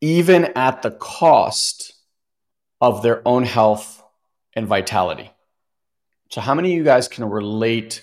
even 0.00 0.46
at 0.56 0.82
the 0.82 0.90
cost 0.90 1.91
of 2.82 3.00
their 3.00 3.26
own 3.26 3.44
health 3.44 4.02
and 4.54 4.66
vitality. 4.66 5.30
So, 6.30 6.40
how 6.40 6.54
many 6.54 6.72
of 6.72 6.76
you 6.76 6.84
guys 6.84 7.08
can 7.08 7.24
relate 7.24 8.02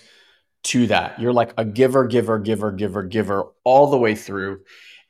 to 0.64 0.86
that? 0.86 1.20
You're 1.20 1.34
like 1.34 1.52
a 1.58 1.64
giver, 1.64 2.06
giver, 2.06 2.38
giver, 2.38 2.72
giver, 2.72 3.02
giver 3.02 3.44
all 3.62 3.90
the 3.90 3.98
way 3.98 4.14
through, 4.14 4.62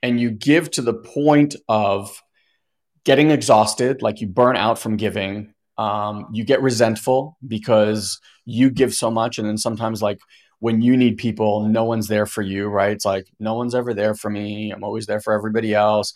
and 0.02 0.20
you 0.20 0.30
give 0.30 0.70
to 0.72 0.82
the 0.82 0.94
point 0.94 1.54
of 1.68 2.20
getting 3.04 3.30
exhausted, 3.30 4.02
like 4.02 4.20
you 4.20 4.26
burn 4.26 4.56
out 4.56 4.78
from 4.78 4.96
giving. 4.96 5.54
Um, 5.78 6.26
you 6.32 6.44
get 6.44 6.60
resentful 6.60 7.38
because 7.46 8.20
you 8.44 8.70
give 8.70 8.92
so 8.92 9.10
much, 9.10 9.38
and 9.38 9.46
then 9.48 9.56
sometimes, 9.56 10.02
like 10.02 10.18
when 10.58 10.82
you 10.82 10.96
need 10.96 11.16
people, 11.16 11.66
no 11.66 11.84
one's 11.84 12.08
there 12.08 12.26
for 12.26 12.42
you, 12.42 12.66
right? 12.66 12.90
It's 12.90 13.04
like 13.04 13.28
no 13.38 13.54
one's 13.54 13.76
ever 13.76 13.94
there 13.94 14.14
for 14.14 14.30
me. 14.30 14.72
I'm 14.72 14.82
always 14.82 15.06
there 15.06 15.20
for 15.20 15.32
everybody 15.32 15.74
else 15.74 16.12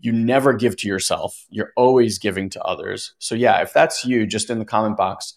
you 0.00 0.12
never 0.12 0.52
give 0.52 0.76
to 0.78 0.88
yourself. 0.88 1.46
You're 1.50 1.72
always 1.76 2.18
giving 2.18 2.50
to 2.50 2.62
others. 2.62 3.14
So 3.18 3.34
yeah, 3.34 3.60
if 3.62 3.72
that's 3.72 4.04
you, 4.04 4.26
just 4.26 4.50
in 4.50 4.58
the 4.58 4.64
comment 4.64 4.96
box, 4.96 5.34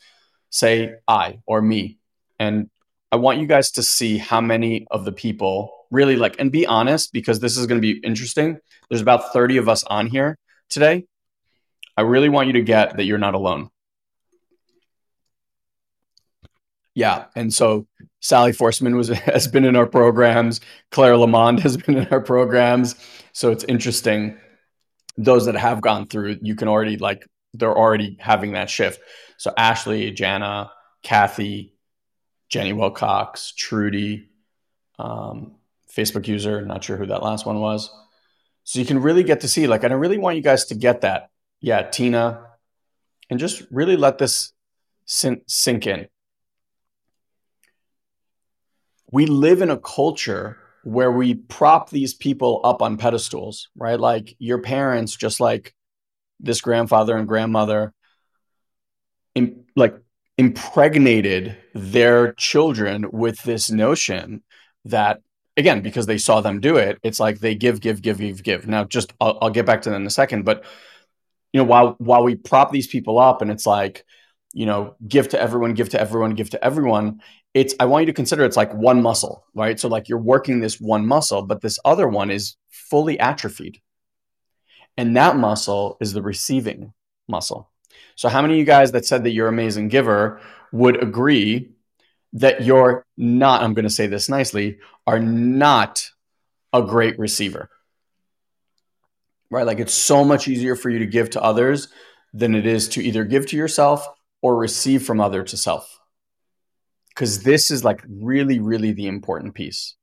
say 0.50 0.96
I 1.08 1.40
or 1.46 1.62
me. 1.62 1.98
And 2.40 2.70
I 3.12 3.16
want 3.18 3.40
you 3.40 3.48
guys 3.48 3.72
to 3.72 3.84
see 3.84 4.18
how 4.18 4.40
many 4.40 4.88
of 4.92 5.06
the 5.06 5.12
people 5.12 5.72
really 5.90 6.16
like 6.16 6.40
and 6.40 6.52
be 6.52 6.66
honest 6.66 7.12
because 7.12 7.40
this 7.40 7.58
is 7.58 7.68
going 7.68 7.82
to 7.82 7.94
be 7.94 8.00
interesting. 8.04 8.60
There's 8.90 9.02
about 9.02 9.34
30 9.34 9.58
of 9.58 9.68
us 9.68 9.84
on 9.84 10.08
here 10.08 10.38
today. 10.70 11.06
I 11.98 12.02
really 12.02 12.30
want 12.30 12.48
you 12.48 12.54
to 12.54 12.62
get 12.62 12.98
that 12.98 13.04
you're 13.04 13.18
not 13.18 13.34
alone. 13.34 13.70
Yeah, 16.94 17.26
and 17.36 17.54
so 17.54 17.88
Sally 18.20 18.52
Forsman 18.52 18.96
was 18.96 19.08
has 19.10 19.48
been 19.48 19.66
in 19.66 19.76
our 19.76 19.86
programs. 19.86 20.62
Claire 20.92 21.18
Lamond 21.18 21.60
has 21.62 21.78
been 21.78 21.98
in 21.98 22.08
our 22.08 22.22
programs. 22.22 22.96
So 23.34 23.52
it's 23.52 23.64
interesting 23.66 24.38
those 25.18 25.46
that 25.46 25.56
have 25.56 25.82
gone 25.82 26.08
through, 26.08 26.40
you 26.42 26.56
can 26.56 26.68
already 26.68 26.98
like 26.98 27.28
they're 27.54 27.78
already 27.78 28.18
having 28.20 28.54
that 28.54 28.70
shift. 28.70 29.02
So 29.38 29.52
Ashley, 29.58 30.12
Jana, 30.12 30.72
Kathy, 31.04 31.74
Jenny 32.50 32.74
Wilcox, 32.74 33.54
Trudy, 33.54 34.30
um, 35.00 35.56
Facebook 35.94 36.28
user, 36.28 36.62
not 36.66 36.84
sure 36.84 36.98
who 36.98 37.08
that 37.08 37.24
last 37.24 37.46
one 37.46 37.60
was. 37.60 37.90
So 38.64 38.80
you 38.80 38.86
can 38.86 39.02
really 39.02 39.24
get 39.24 39.42
to 39.42 39.48
see, 39.48 39.68
like, 39.68 39.84
and 39.84 39.92
I 39.92 39.98
really 39.98 40.18
want 40.18 40.38
you 40.38 40.44
guys 40.44 40.66
to 40.66 40.76
get 40.76 41.02
that. 41.02 41.30
Yeah, 41.60 41.82
Tina, 41.84 42.46
and 43.30 43.40
just 43.40 43.64
really 43.72 43.98
let 43.98 44.18
this 44.18 44.54
sink 45.06 45.88
in. 45.88 46.08
We 49.12 49.26
live 49.26 49.62
in 49.62 49.70
a 49.70 49.78
culture 49.78 50.61
where 50.84 51.12
we 51.12 51.36
prop 51.36 51.90
these 51.90 52.14
people 52.14 52.62
up 52.64 52.82
on 52.82 52.98
pedestals, 52.98 53.70
right? 53.76 54.00
Like 54.00 54.36
your 54.40 54.60
parents, 54.60 55.16
just 55.16 55.40
like 55.40 55.74
this 56.40 56.62
grandfather 56.62 57.16
and 57.16 57.28
grandmother, 57.28 57.94
like 59.76 59.96
impregnated 60.38 61.58
their 61.74 62.34
children 62.34 63.06
with 63.12 63.42
this 63.44 63.70
notion 63.70 64.42
that 64.86 65.22
again 65.56 65.82
because 65.82 66.06
they 66.06 66.18
saw 66.18 66.42
them 66.42 66.60
do 66.60 66.78
it 66.78 66.98
it's 67.04 67.20
like 67.20 67.40
they 67.40 67.54
give 67.54 67.80
give 67.82 68.02
give 68.02 68.18
give 68.18 68.42
give 68.42 68.68
now 68.68 68.84
just 68.84 69.14
I'll, 69.22 69.38
I'll 69.42 69.50
get 69.50 69.66
back 69.66 69.84
to 69.84 69.90
that 69.90 69.98
in 69.98 70.06
a 70.08 70.10
second 70.10 70.44
but 70.44 70.64
you 71.54 71.60
know 71.60 71.66
while 71.66 71.96
while 72.00 72.24
we 72.24 72.36
prop 72.36 72.72
these 72.72 72.88
people 72.88 73.20
up 73.20 73.42
and 73.42 73.52
it's 73.52 73.68
like 73.68 74.04
you 74.54 74.66
know 74.66 74.96
give 75.08 75.30
to 75.30 75.42
everyone 75.42 75.74
give 75.74 75.90
to 75.90 76.00
everyone 76.00 76.36
give 76.36 76.50
to 76.52 76.64
everyone. 76.64 77.22
It's 77.54 77.76
i 77.80 77.86
want 77.86 78.04
you 78.04 78.06
to 78.08 78.14
consider 78.14 78.46
it's 78.46 78.58
like 78.58 78.74
one 78.74 79.02
muscle 79.02 79.46
right? 79.54 79.80
So 79.80 79.88
like 79.88 80.10
you're 80.10 80.18
working 80.18 80.60
this 80.60 80.80
one 80.80 81.06
muscle 81.06 81.42
but 81.44 81.62
this 81.62 81.80
other 81.86 82.08
one 82.08 82.30
is 82.30 82.56
fully 82.70 83.20
atrophied. 83.20 83.82
And 84.98 85.16
that 85.16 85.38
muscle 85.38 85.98
is 86.02 86.14
the 86.14 86.22
receiving 86.22 86.94
muscle. 87.28 87.72
So 88.16 88.30
how 88.30 88.42
many 88.42 88.56
of 88.56 88.60
you 88.60 88.66
guys 88.66 88.92
that 88.92 89.06
said 89.06 89.24
that 89.24 89.32
you're 89.32 89.48
amazing 89.48 89.88
giver 89.88 90.42
would 90.72 91.02
agree 91.02 91.72
that 92.34 92.64
you're 92.64 93.06
not 93.18 93.62
i'm 93.62 93.74
going 93.74 93.84
to 93.84 93.90
say 93.90 94.08
this 94.08 94.30
nicely 94.30 94.80
are 95.06 95.20
not 95.20 96.10
a 96.74 96.82
great 96.82 97.18
receiver? 97.20 97.70
Right? 99.50 99.66
Like 99.66 99.80
it's 99.80 99.94
so 99.94 100.24
much 100.24 100.48
easier 100.48 100.76
for 100.76 100.90
you 100.90 101.00
to 101.00 101.06
give 101.06 101.32
to 101.32 101.42
others 101.42 101.90
than 102.34 102.56
it 102.56 102.66
is 102.66 102.88
to 102.90 103.04
either 103.04 103.26
give 103.26 103.46
to 103.48 103.58
yourself 103.58 104.08
or 104.42 104.56
receive 104.56 105.04
from 105.04 105.22
other 105.22 105.44
to 105.44 105.58
self 105.58 106.00
because 107.10 107.44
this 107.44 107.72
is 107.72 107.84
like 107.84 108.04
really, 108.08 108.60
really 108.60 108.94
the 108.94 109.08
important 109.08 109.54
piece. 109.54 109.96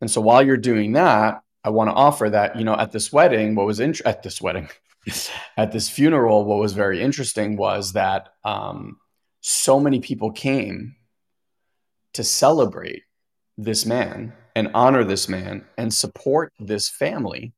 And 0.00 0.10
so 0.10 0.20
while 0.20 0.42
you're 0.42 0.56
doing 0.56 0.92
that, 0.92 1.42
I 1.64 1.70
want 1.70 1.90
to 1.90 1.94
offer 1.94 2.30
that, 2.30 2.56
you 2.56 2.64
know, 2.64 2.76
at 2.76 2.92
this 2.92 3.12
wedding, 3.12 3.54
what 3.54 3.66
was 3.66 3.80
in- 3.80 3.94
at 4.04 4.22
this 4.22 4.40
wedding, 4.40 4.68
at 5.56 5.72
this 5.72 5.88
funeral, 5.88 6.44
what 6.44 6.58
was 6.58 6.72
very 6.72 7.02
interesting 7.02 7.56
was 7.56 7.92
that 7.92 8.28
um, 8.44 8.98
so 9.40 9.80
many 9.80 10.00
people 10.00 10.32
came 10.32 10.96
to 12.14 12.24
celebrate 12.24 13.02
this 13.58 13.84
man 13.84 14.32
and 14.54 14.70
honor 14.74 15.04
this 15.04 15.28
man 15.28 15.64
and 15.76 15.92
support 15.92 16.52
this 16.58 16.88
family 16.88 17.52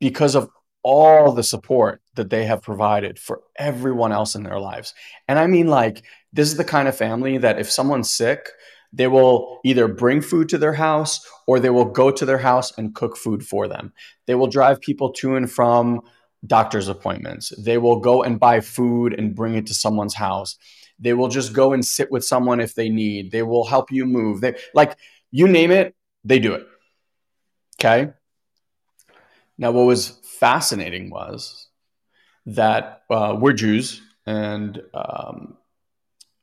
because 0.00 0.34
of 0.34 0.48
all 0.84 1.32
the 1.32 1.42
support 1.42 2.00
that 2.14 2.30
they 2.30 2.44
have 2.44 2.62
provided 2.62 3.18
for 3.18 3.40
everyone 3.56 4.12
else 4.12 4.34
in 4.34 4.44
their 4.44 4.60
lives. 4.60 4.94
And 5.26 5.38
I 5.38 5.46
mean, 5.46 5.66
like, 5.66 6.04
this 6.32 6.48
is 6.48 6.56
the 6.56 6.64
kind 6.64 6.86
of 6.86 6.96
family 6.96 7.38
that 7.38 7.58
if 7.58 7.70
someone's 7.70 8.10
sick, 8.10 8.50
they 8.92 9.08
will 9.08 9.60
either 9.64 9.88
bring 9.88 10.20
food 10.20 10.48
to 10.50 10.58
their 10.58 10.74
house 10.74 11.26
or 11.48 11.58
they 11.58 11.70
will 11.70 11.86
go 11.86 12.10
to 12.10 12.24
their 12.24 12.38
house 12.38 12.76
and 12.78 12.94
cook 12.94 13.16
food 13.16 13.44
for 13.44 13.66
them. 13.66 13.92
They 14.26 14.36
will 14.36 14.46
drive 14.46 14.80
people 14.80 15.12
to 15.14 15.34
and 15.34 15.50
from 15.50 16.02
doctor's 16.46 16.88
appointments. 16.88 17.52
They 17.58 17.78
will 17.78 17.98
go 17.98 18.22
and 18.22 18.38
buy 18.38 18.60
food 18.60 19.14
and 19.14 19.34
bring 19.34 19.54
it 19.54 19.66
to 19.66 19.74
someone's 19.74 20.14
house. 20.14 20.56
They 21.00 21.14
will 21.14 21.28
just 21.28 21.54
go 21.54 21.72
and 21.72 21.84
sit 21.84 22.12
with 22.12 22.24
someone 22.24 22.60
if 22.60 22.74
they 22.74 22.88
need. 22.88 23.32
They 23.32 23.42
will 23.42 23.64
help 23.64 23.90
you 23.90 24.04
move. 24.04 24.40
They 24.40 24.54
like 24.74 24.96
you 25.32 25.48
name 25.48 25.72
it, 25.72 25.96
they 26.22 26.38
do 26.38 26.54
it. 26.54 26.66
Okay? 27.80 28.12
Now 29.58 29.70
what 29.70 29.86
was 29.86 30.20
fascinating 30.38 31.10
was 31.10 31.68
that 32.46 33.02
uh, 33.10 33.36
we're 33.38 33.52
Jews, 33.52 34.02
and 34.26 34.80
um, 34.92 35.56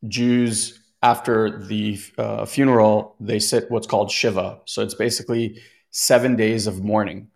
Jews 0.07 0.79
after 1.03 1.59
the 1.59 1.99
uh, 2.17 2.45
funeral 2.45 3.15
they 3.19 3.39
sit 3.39 3.69
what's 3.69 3.87
called 3.87 4.11
shiva. 4.11 4.59
So 4.65 4.81
it's 4.81 4.93
basically 4.93 5.61
seven 5.91 6.35
days 6.35 6.67
of 6.67 6.83
mourning, 6.83 7.29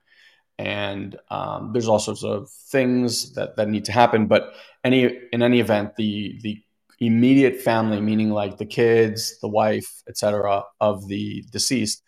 and 0.57 1.17
um, 1.29 1.71
there's 1.73 1.87
all 1.87 1.99
sorts 1.99 2.23
of 2.23 2.49
things 2.49 3.33
that 3.33 3.57
that 3.57 3.67
need 3.67 3.85
to 3.85 3.91
happen. 3.91 4.27
But 4.27 4.53
any 4.83 5.19
in 5.31 5.43
any 5.43 5.59
event, 5.59 5.95
the 5.95 6.39
the 6.41 6.61
immediate 6.99 7.61
family, 7.61 7.99
meaning 7.99 8.29
like 8.29 8.57
the 8.57 8.65
kids, 8.65 9.39
the 9.41 9.49
wife, 9.49 10.03
etc., 10.07 10.63
of 10.79 11.07
the 11.07 11.43
deceased, 11.51 12.01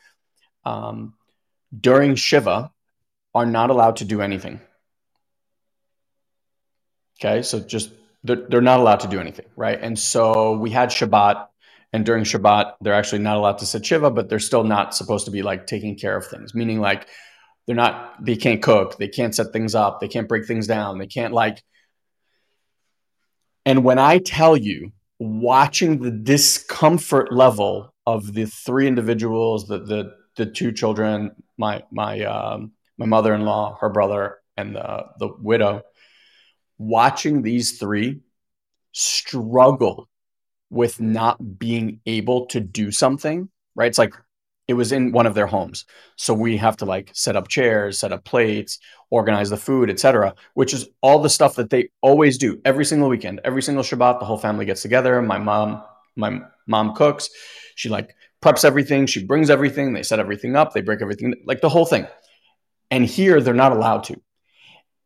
um, 0.63 1.13
during 1.81 2.15
shiva 2.15 2.71
are 3.37 3.45
not 3.45 3.69
allowed 3.69 3.97
to 3.97 4.05
do 4.05 4.21
anything. 4.21 4.59
Okay, 7.19 7.41
so 7.43 7.59
just 7.59 7.91
they're, 8.23 8.47
they're 8.49 8.61
not 8.61 8.79
allowed 8.79 9.01
to 9.01 9.07
do 9.07 9.19
anything, 9.19 9.45
right? 9.55 9.79
And 9.81 9.97
so 9.97 10.57
we 10.57 10.69
had 10.69 10.89
Shabbat, 10.89 11.47
and 11.93 12.05
during 12.05 12.23
Shabbat, 12.23 12.73
they're 12.81 12.93
actually 12.93 13.19
not 13.19 13.37
allowed 13.37 13.59
to 13.59 13.65
sit 13.65 13.85
Shiva, 13.85 14.11
but 14.11 14.29
they're 14.29 14.39
still 14.39 14.63
not 14.63 14.95
supposed 14.95 15.25
to 15.25 15.31
be 15.31 15.41
like 15.43 15.67
taking 15.67 15.95
care 15.95 16.17
of 16.17 16.27
things, 16.27 16.53
meaning 16.53 16.79
like 16.79 17.07
they're 17.65 17.75
not, 17.75 18.23
they 18.23 18.35
can't 18.35 18.61
cook, 18.61 18.97
they 18.97 19.07
can't 19.07 19.35
set 19.35 19.53
things 19.53 19.75
up, 19.75 19.99
they 19.99 20.07
can't 20.07 20.27
break 20.27 20.45
things 20.45 20.67
down, 20.67 20.97
they 20.97 21.07
can't 21.07 21.33
like. 21.33 21.63
And 23.65 23.83
when 23.83 23.99
I 23.99 24.19
tell 24.19 24.57
you, 24.57 24.91
watching 25.19 26.01
the 26.01 26.11
discomfort 26.11 27.33
level 27.33 27.93
of 28.05 28.33
the 28.33 28.45
three 28.45 28.87
individuals, 28.87 29.67
the 29.67 29.79
the 29.79 30.13
the 30.37 30.45
two 30.45 30.71
children, 30.71 31.31
my 31.57 31.83
my 31.91 32.21
um, 32.23 32.71
my 32.97 33.05
mother-in-law, 33.05 33.77
her 33.81 33.89
brother, 33.89 34.39
and 34.55 34.75
the 34.75 35.05
the 35.19 35.29
widow, 35.39 35.83
watching 36.77 37.41
these 37.41 37.77
three 37.77 38.21
struggle 38.91 40.09
with 40.69 40.99
not 40.99 41.59
being 41.59 42.01
able 42.05 42.47
to 42.47 42.59
do 42.59 42.91
something, 42.91 43.49
right? 43.75 43.87
It's 43.87 43.97
like 43.97 44.13
it 44.67 44.73
was 44.73 44.91
in 44.91 45.11
one 45.13 45.25
of 45.25 45.33
their 45.33 45.47
homes. 45.47 45.85
So 46.17 46.33
we 46.33 46.57
have 46.57 46.77
to 46.77 46.85
like 46.85 47.09
set 47.13 47.35
up 47.35 47.47
chairs, 47.47 47.99
set 47.99 48.11
up 48.11 48.25
plates, 48.25 48.79
organize 49.09 49.49
the 49.49 49.57
food, 49.57 49.89
etc., 49.89 50.35
which 50.55 50.73
is 50.73 50.89
all 51.01 51.19
the 51.19 51.29
stuff 51.29 51.55
that 51.55 51.69
they 51.69 51.89
always 52.01 52.37
do 52.37 52.59
every 52.65 52.83
single 52.83 53.07
weekend, 53.07 53.39
every 53.45 53.61
single 53.61 53.83
Shabbat, 53.83 54.19
the 54.19 54.25
whole 54.25 54.37
family 54.37 54.65
gets 54.65 54.81
together. 54.81 55.21
My 55.21 55.37
mom, 55.37 55.83
my 56.15 56.41
mom 56.67 56.95
cooks. 56.95 57.29
She 57.75 57.87
like 57.87 58.15
preps 58.41 58.65
everything, 58.65 59.05
she 59.05 59.25
brings 59.25 59.49
everything, 59.49 59.93
they 59.93 60.03
set 60.03 60.19
everything 60.19 60.55
up, 60.55 60.73
they 60.73 60.81
break 60.81 61.01
everything, 61.01 61.33
like 61.45 61.61
the 61.61 61.69
whole 61.69 61.85
thing. 61.85 62.07
And 62.89 63.05
here 63.05 63.41
they're 63.41 63.53
not 63.53 63.71
allowed 63.71 64.05
to. 64.05 64.21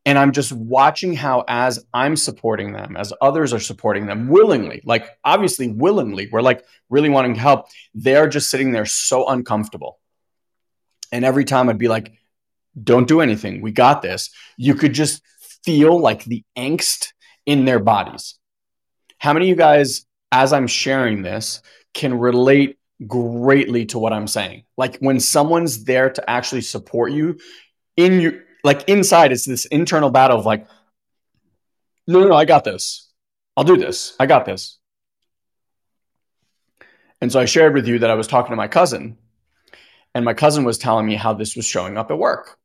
And 0.06 0.18
I'm 0.18 0.32
just 0.32 0.52
watching 0.52 1.14
how, 1.14 1.44
as 1.48 1.86
I'm 1.94 2.16
supporting 2.16 2.74
them, 2.74 2.98
as 2.98 3.14
others 3.22 3.54
are 3.54 3.60
supporting 3.60 4.08
them 4.08 4.30
willingly, 4.30 4.82
like 4.84 5.08
obviously 5.24 5.68
willingly, 5.68 6.28
we're 6.32 6.42
like 6.42 6.66
really 6.90 7.10
wanting 7.10 7.36
to 7.36 7.40
help. 7.40 7.68
They're 7.94 8.28
just 8.28 8.50
sitting 8.50 8.72
there 8.72 8.86
so 8.86 9.28
uncomfortable. 9.28 10.00
And 11.12 11.24
every 11.24 11.46
time 11.46 11.70
I'd 11.70 11.78
be 11.78 11.88
like, 11.88 12.14
don't 12.82 13.08
do 13.08 13.22
anything. 13.22 13.62
We 13.62 13.72
got 13.72 14.02
this. 14.02 14.32
You 14.58 14.76
could 14.76 14.94
just 14.94 15.22
feel 15.64 16.00
like 16.00 16.24
the 16.24 16.44
angst 16.58 17.10
in 17.46 17.66
their 17.66 17.80
bodies. 17.80 18.40
How 19.20 19.34
many 19.34 19.46
of 19.46 19.50
you 19.50 19.56
guys, 19.56 20.06
as 20.32 20.54
I'm 20.54 20.68
sharing 20.68 21.22
this, 21.22 21.62
can 21.94 22.18
relate 22.18 22.80
greatly 23.06 23.86
to 23.88 24.00
what 24.00 24.14
I'm 24.14 24.28
saying? 24.28 24.64
Like 24.78 24.98
when 24.98 25.20
someone's 25.20 25.84
there 25.84 26.10
to 26.10 26.30
actually 26.30 26.62
support 26.62 27.12
you 27.12 27.38
in 28.06 28.20
your 28.20 28.34
like 28.64 28.88
inside 28.88 29.32
it's 29.32 29.46
this 29.46 29.66
internal 29.66 30.10
battle 30.10 30.40
of 30.40 30.46
like 30.46 30.68
no 32.08 32.20
no 32.20 32.28
no 32.30 32.36
i 32.36 32.46
got 32.46 32.64
this. 32.64 33.10
I'll 33.58 33.66
do 33.66 33.76
this. 33.76 34.16
I 34.20 34.28
got 34.28 34.46
this. 34.46 34.78
And 37.20 37.32
so 37.32 37.40
i 37.40 37.46
shared 37.46 37.74
with 37.74 37.88
you 37.88 38.00
that 38.00 38.10
i 38.10 38.16
was 38.16 38.28
talking 38.28 38.52
to 38.52 38.56
my 38.56 38.68
cousin 38.68 39.18
and 40.14 40.26
my 40.26 40.34
cousin 40.34 40.64
was 40.64 40.78
telling 40.78 41.06
me 41.06 41.16
how 41.16 41.34
this 41.34 41.56
was 41.56 41.66
showing 41.66 41.98
up 41.98 42.12
at 42.12 42.18
work 42.18 42.58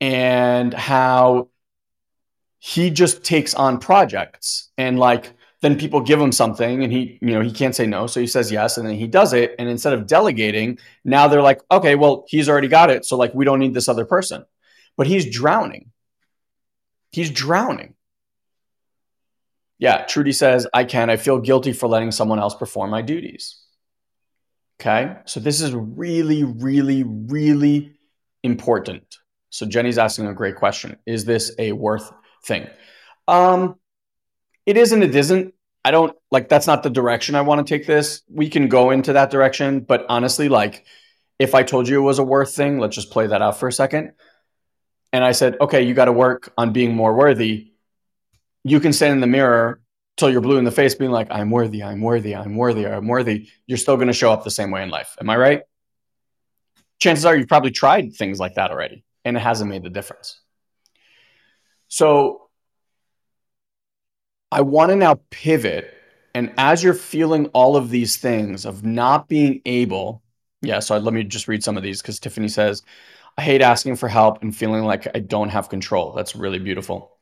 and 0.00 0.72
how 0.74 1.48
he 2.58 2.90
just 2.90 3.24
takes 3.24 3.54
on 3.54 3.78
projects 3.78 4.70
and 4.76 4.98
like 4.98 5.32
then 5.62 5.78
people 5.78 6.00
give 6.00 6.20
him 6.20 6.32
something 6.32 6.82
and 6.82 6.92
he 6.92 7.18
you 7.20 7.32
know 7.32 7.40
he 7.40 7.52
can't 7.52 7.74
say 7.74 7.86
no 7.86 8.06
so 8.06 8.20
he 8.20 8.26
says 8.26 8.50
yes 8.50 8.78
and 8.78 8.86
then 8.86 8.94
he 8.94 9.06
does 9.06 9.32
it 9.32 9.54
and 9.58 9.68
instead 9.68 9.92
of 9.92 10.06
delegating 10.06 10.78
now 11.04 11.28
they're 11.28 11.42
like 11.42 11.60
okay 11.70 11.94
well 11.94 12.24
he's 12.28 12.48
already 12.48 12.68
got 12.68 12.90
it 12.90 13.04
so 13.04 13.16
like 13.16 13.34
we 13.34 13.44
don't 13.44 13.58
need 13.58 13.74
this 13.74 13.88
other 13.88 14.04
person 14.04 14.44
but 15.00 15.06
he's 15.06 15.30
drowning. 15.30 15.92
He's 17.10 17.30
drowning. 17.30 17.94
Yeah, 19.78 20.04
Trudy 20.04 20.32
says, 20.32 20.66
I 20.74 20.84
can. 20.84 21.08
I 21.08 21.16
feel 21.16 21.40
guilty 21.40 21.72
for 21.72 21.88
letting 21.88 22.10
someone 22.10 22.38
else 22.38 22.54
perform 22.54 22.90
my 22.90 23.00
duties. 23.00 23.64
Okay. 24.78 25.16
So 25.24 25.40
this 25.40 25.62
is 25.62 25.72
really, 25.72 26.44
really, 26.44 27.02
really 27.02 27.94
important. 28.42 29.16
So 29.48 29.64
Jenny's 29.64 29.96
asking 29.96 30.26
a 30.26 30.34
great 30.34 30.56
question. 30.56 30.98
Is 31.06 31.24
this 31.24 31.52
a 31.58 31.72
worth 31.72 32.12
thing? 32.44 32.68
Um, 33.26 33.76
it 34.66 34.76
is 34.76 34.92
and 34.92 35.02
it 35.02 35.14
isn't. 35.14 35.54
I 35.84 35.90
don't 35.90 36.14
like 36.30 36.48
that's 36.48 36.66
not 36.66 36.82
the 36.82 36.90
direction 36.90 37.34
I 37.34 37.40
want 37.40 37.66
to 37.66 37.74
take 37.78 37.86
this. 37.86 38.22
We 38.28 38.48
can 38.48 38.68
go 38.68 38.90
into 38.90 39.14
that 39.14 39.30
direction, 39.30 39.80
but 39.80 40.04
honestly, 40.08 40.48
like 40.48 40.84
if 41.38 41.54
I 41.54 41.62
told 41.62 41.88
you 41.88 41.98
it 41.98 42.04
was 42.04 42.18
a 42.18 42.24
worth 42.24 42.54
thing, 42.54 42.78
let's 42.78 42.94
just 42.94 43.10
play 43.10 43.26
that 43.26 43.40
out 43.40 43.58
for 43.58 43.68
a 43.68 43.72
second 43.72 44.12
and 45.12 45.24
I 45.24 45.32
said, 45.32 45.56
okay, 45.60 45.82
you 45.82 45.94
got 45.94 46.04
to 46.06 46.12
work 46.12 46.52
on 46.56 46.72
being 46.72 46.94
more 46.94 47.14
worthy. 47.14 47.72
You 48.62 48.80
can 48.80 48.92
stand 48.92 49.14
in 49.14 49.20
the 49.20 49.26
mirror 49.26 49.80
till 50.16 50.30
you're 50.30 50.40
blue 50.40 50.58
in 50.58 50.64
the 50.64 50.70
face, 50.70 50.94
being 50.94 51.10
like, 51.10 51.28
I'm 51.30 51.50
worthy, 51.50 51.82
I'm 51.82 52.00
worthy, 52.00 52.34
I'm 52.34 52.56
worthy, 52.56 52.86
I'm 52.86 53.08
worthy. 53.08 53.48
You're 53.66 53.78
still 53.78 53.96
going 53.96 54.08
to 54.08 54.12
show 54.12 54.32
up 54.32 54.44
the 54.44 54.50
same 54.50 54.70
way 54.70 54.82
in 54.82 54.90
life. 54.90 55.16
Am 55.20 55.30
I 55.30 55.36
right? 55.36 55.62
Chances 57.00 57.24
are 57.24 57.36
you've 57.36 57.48
probably 57.48 57.70
tried 57.70 58.14
things 58.14 58.38
like 58.38 58.54
that 58.54 58.70
already, 58.70 59.04
and 59.24 59.36
it 59.36 59.40
hasn't 59.40 59.70
made 59.70 59.82
the 59.82 59.90
difference. 59.90 60.38
So 61.88 62.39
I 64.52 64.62
want 64.62 64.90
to 64.90 64.96
now 64.96 65.20
pivot. 65.30 65.94
And 66.34 66.52
as 66.56 66.82
you're 66.82 66.94
feeling 66.94 67.46
all 67.48 67.76
of 67.76 67.90
these 67.90 68.16
things 68.16 68.64
of 68.64 68.84
not 68.84 69.28
being 69.28 69.62
able, 69.66 70.22
yeah, 70.62 70.78
so 70.78 70.96
let 70.98 71.14
me 71.14 71.24
just 71.24 71.48
read 71.48 71.64
some 71.64 71.76
of 71.76 71.82
these 71.82 72.02
because 72.02 72.20
Tiffany 72.20 72.48
says, 72.48 72.82
I 73.36 73.42
hate 73.42 73.62
asking 73.62 73.96
for 73.96 74.08
help 74.08 74.42
and 74.42 74.54
feeling 74.54 74.84
like 74.84 75.06
I 75.14 75.20
don't 75.20 75.48
have 75.48 75.68
control. 75.68 76.12
That's 76.12 76.36
really 76.36 76.58
beautiful. 76.58 77.16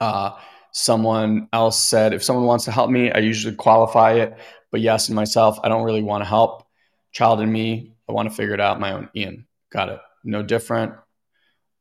Uh, 0.00 0.36
someone 0.72 1.48
else 1.52 1.80
said, 1.80 2.12
if 2.12 2.22
someone 2.22 2.46
wants 2.46 2.64
to 2.66 2.72
help 2.72 2.90
me, 2.90 3.10
I 3.10 3.18
usually 3.18 3.54
qualify 3.54 4.12
it. 4.14 4.36
But 4.70 4.80
yes, 4.80 5.08
in 5.08 5.14
myself, 5.14 5.58
I 5.62 5.68
don't 5.68 5.84
really 5.84 6.02
want 6.02 6.22
to 6.22 6.28
help. 6.28 6.66
Child 7.12 7.40
in 7.40 7.50
me, 7.50 7.94
I 8.08 8.12
want 8.12 8.28
to 8.28 8.34
figure 8.34 8.54
it 8.54 8.60
out 8.60 8.80
my 8.80 8.92
own. 8.92 9.08
Ian, 9.16 9.46
got 9.70 9.88
it. 9.88 10.00
No 10.22 10.42
different. 10.42 10.94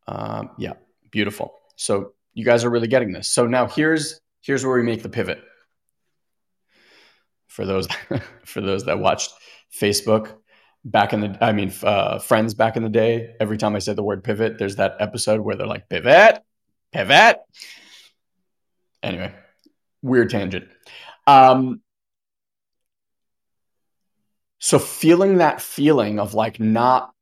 Um, 0.07 0.51
yeah, 0.57 0.73
beautiful. 1.11 1.53
So 1.75 2.13
you 2.33 2.45
guys 2.45 2.63
are 2.63 2.69
really 2.69 2.87
getting 2.87 3.11
this. 3.11 3.27
So 3.27 3.45
now 3.45 3.67
here's 3.67 4.19
here's 4.41 4.65
where 4.65 4.75
we 4.75 4.83
make 4.83 5.03
the 5.03 5.09
pivot. 5.09 5.43
For 7.47 7.65
those 7.65 7.87
for 8.45 8.61
those 8.61 8.85
that 8.85 8.99
watched 8.99 9.31
Facebook, 9.71 10.35
back 10.85 11.13
in 11.13 11.19
the 11.19 11.37
i 11.41 11.51
mean 11.51 11.73
uh, 11.83 12.19
friends 12.19 12.53
back 12.53 12.77
in 12.77 12.83
the 12.83 12.89
day 12.89 13.35
every 13.39 13.57
time 13.57 13.75
i 13.75 13.79
said 13.79 13.95
the 13.95 14.03
word 14.03 14.23
pivot 14.23 14.57
there's 14.57 14.77
that 14.77 14.95
episode 14.99 15.41
where 15.41 15.55
they're 15.55 15.67
like 15.67 15.89
pivot 15.89 16.39
pivot. 16.91 17.37
Anyway 19.03 19.33
weird 20.01 20.29
tangent. 20.29 20.67
Um 21.27 21.81
so 24.59 24.79
feeling 24.79 25.37
that 25.37 25.61
feeling 25.61 26.19
of 26.19 26.33
like 26.33 26.59
not 26.59 27.13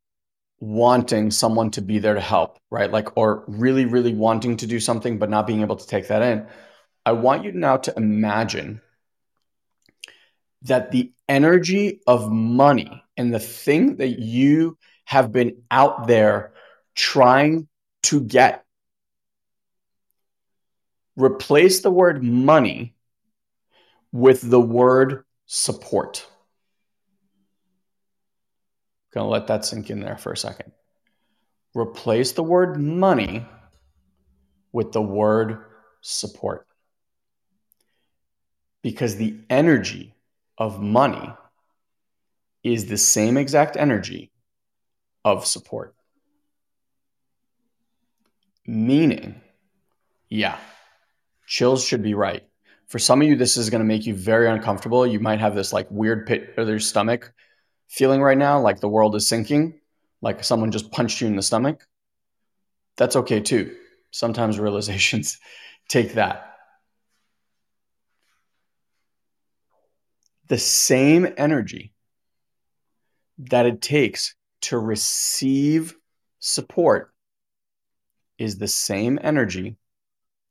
wanting 0.60 1.30
someone 1.30 1.70
to 1.72 1.82
be 1.82 2.00
there 2.00 2.14
to 2.14 2.22
help 2.22 2.60
right? 2.70 2.92
Like 2.92 3.18
or 3.18 3.44
really 3.48 3.86
really 3.86 4.14
wanting 4.14 4.58
to 4.58 4.68
do 4.68 4.80
something 4.80 5.18
but 5.18 5.30
not 5.30 5.48
being 5.48 5.62
able 5.62 5.76
to 5.76 5.88
take 5.88 6.08
that 6.08 6.22
in 6.22 6.48
i 7.08 7.12
want 7.12 7.44
you 7.44 7.52
now 7.52 7.78
to 7.78 7.94
imagine 7.98 8.82
that 10.64 10.92
the 10.92 11.12
energy 11.30 12.02
of 12.08 12.32
money 12.32 13.04
and 13.16 13.34
the 13.34 13.40
thing 13.40 13.98
that 13.98 14.20
you 14.20 14.78
have 15.06 15.32
been 15.32 15.62
out 15.72 16.08
there 16.08 16.54
trying 16.96 17.68
to 18.04 18.22
get. 18.22 18.64
Replace 21.16 21.82
the 21.82 21.92
word 21.92 22.24
money 22.24 22.96
with 24.12 24.42
the 24.42 24.60
word 24.60 25.24
support. 25.46 26.26
I'm 29.16 29.22
gonna 29.22 29.30
let 29.30 29.48
that 29.48 29.66
sink 29.66 29.90
in 29.90 30.00
there 30.00 30.18
for 30.18 30.32
a 30.32 30.38
second. 30.38 30.74
Replace 31.74 32.34
the 32.34 32.44
word 32.44 32.80
money 32.80 33.46
with 34.72 34.92
the 34.92 35.02
word 35.02 35.66
support. 36.02 36.67
Because 38.88 39.18
the 39.18 39.36
energy 39.50 40.14
of 40.58 40.82
money 40.82 41.30
is 42.64 42.86
the 42.86 42.96
same 42.96 43.36
exact 43.36 43.76
energy 43.76 44.32
of 45.26 45.46
support. 45.46 45.94
Meaning, 48.66 49.42
yeah, 50.30 50.58
chills 51.48 51.84
should 51.84 52.02
be 52.02 52.14
right. 52.14 52.46
For 52.88 52.98
some 52.98 53.22
of 53.22 53.28
you, 53.28 53.36
this 53.36 53.58
is 53.58 53.70
going 53.70 53.82
to 53.82 53.86
make 53.86 54.06
you 54.06 54.16
very 54.16 54.50
uncomfortable. 54.50 55.06
You 55.06 55.20
might 55.20 55.42
have 55.42 55.54
this 55.54 55.74
like 55.74 55.92
weird 55.92 56.26
pit 56.26 56.54
of 56.56 56.70
your 56.70 56.80
stomach 56.80 57.34
feeling 57.90 58.22
right 58.22 58.38
now, 58.38 58.62
like 58.62 58.80
the 58.80 58.88
world 58.88 59.18
is 59.18 59.28
sinking, 59.28 59.82
like 60.22 60.46
someone 60.46 60.72
just 60.72 60.94
punched 60.94 61.20
you 61.20 61.28
in 61.28 61.36
the 61.36 61.44
stomach. 61.44 61.86
That's 62.96 63.18
okay 63.18 63.42
too. 63.42 63.76
Sometimes 64.12 64.58
realizations 64.58 65.40
take 65.90 66.14
that. 66.14 66.47
The 70.48 70.58
same 70.58 71.28
energy 71.38 71.94
that 73.40 73.66
it 73.66 73.82
takes 73.82 74.36
to 74.62 74.78
receive 74.80 75.96
support 76.40 77.12
is 78.38 78.58
the 78.58 78.68
same 78.68 79.20
energy 79.22 79.78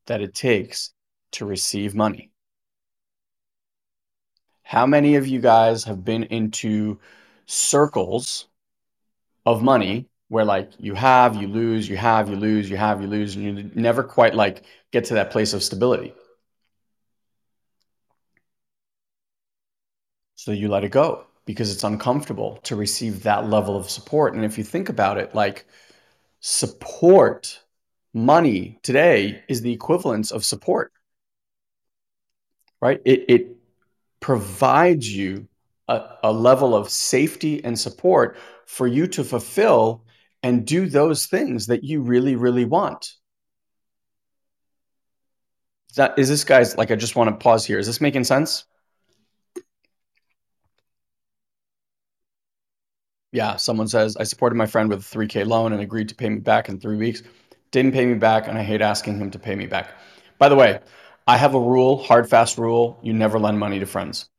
that 0.07 0.21
it 0.21 0.35
takes 0.35 0.93
to 1.33 1.47
receive 1.47 1.95
money. 1.95 2.31
How 4.63 4.87
many 4.87 5.15
of 5.15 5.27
you 5.27 5.41
guys 5.41 5.85
have 5.85 6.05
been 6.05 6.25
into 6.25 6.99
circles 7.47 8.49
of 9.45 9.63
money 9.63 10.09
where 10.29 10.45
like 10.45 10.73
you 10.79 10.95
have, 10.95 11.37
you 11.37 11.47
lose, 11.47 11.89
you 11.89 11.97
have, 11.97 12.29
you 12.29 12.37
lose, 12.37 12.69
you 12.69 12.77
have, 12.77 13.01
you 13.01 13.07
lose, 13.07 13.37
and 13.37 13.45
you 13.45 13.71
never 13.75 14.03
quite 14.03 14.35
like 14.35 14.65
get 14.91 15.05
to 15.07 15.15
that 15.15 15.31
place 15.31 15.53
of 15.53 15.63
stability? 15.63 16.13
So 20.37 20.53
you 20.53 20.69
let 20.69 20.85
it 20.85 20.91
go 20.91 21.27
because 21.45 21.73
it's 21.73 21.85
uncomfortable 21.85 22.59
to 22.65 22.77
receive 22.77 23.25
that 23.25 23.49
level 23.49 23.77
of 23.77 23.91
support. 23.91 24.35
And 24.35 24.45
if 24.45 24.57
you 24.57 24.65
think 24.65 24.89
about 24.89 25.19
it, 25.19 25.35
like 25.35 25.67
support 26.41 27.61
money 28.15 28.79
today 28.83 29.43
is 29.49 29.61
the 29.61 29.73
equivalence 29.73 30.31
of 30.31 30.45
support 30.45 30.93
right? 32.81 33.01
It, 33.05 33.25
it 33.29 33.57
provides 34.21 35.15
you 35.15 35.49
a, 35.89 36.03
a 36.25 36.33
level 36.33 36.75
of 36.75 36.89
safety 36.91 37.63
and 37.65 37.79
support 37.79 38.37
for 38.67 38.87
you 38.87 39.07
to 39.09 39.25
fulfill 39.25 40.05
and 40.43 40.67
do 40.67 40.87
those 40.87 41.27
things 41.27 41.67
that 41.67 41.85
you 41.85 42.01
really 42.03 42.37
really 42.37 42.65
want. 42.65 43.15
Is 45.91 45.97
that 45.97 46.19
is 46.19 46.29
this 46.29 46.45
guy's 46.45 46.77
like 46.77 46.91
i 46.91 46.97
just 46.97 47.17
want 47.17 47.31
to 47.31 47.43
pause 47.43 47.65
here. 47.65 47.79
Is 47.79 47.87
this 47.87 48.01
making 48.01 48.25
sense 48.25 48.65
yeah, 53.37 53.57
someone 53.57 53.87
says, 53.87 54.17
I 54.17 54.25
supported 54.25 54.57
my 54.57 54.65
friend 54.65 54.89
with 54.89 55.01
a 55.01 55.03
3K 55.03 55.47
loan 55.47 55.75
and 55.75 55.83
agreed 55.83 56.09
to 56.09 56.15
pay 56.15 56.31
me 56.31 56.39
back 56.39 56.71
in 56.71 56.81
three 56.81 56.97
weeks. 56.97 57.23
Didn't 57.71 57.93
pay 57.93 58.07
me 58.07 58.15
back, 58.15 58.49
and 58.49 58.57
I 58.57 58.63
hate 58.63 58.81
asking 58.81 59.19
him 59.19 59.31
to 59.33 59.39
pay 59.39 59.55
me 59.55 59.67
back. 59.67 59.91
By 60.39 60.49
the 60.49 60.55
way, 60.55 60.81
I 61.27 61.37
have 61.37 61.55
a 61.55 61.61
rule, 61.61 62.03
hard, 62.03 62.31
fast 62.31 62.57
rule 62.57 62.99
you 63.03 63.13
never 63.13 63.39
lend 63.39 63.59
money 63.59 63.79
to 63.81 63.85
friends 63.87 64.31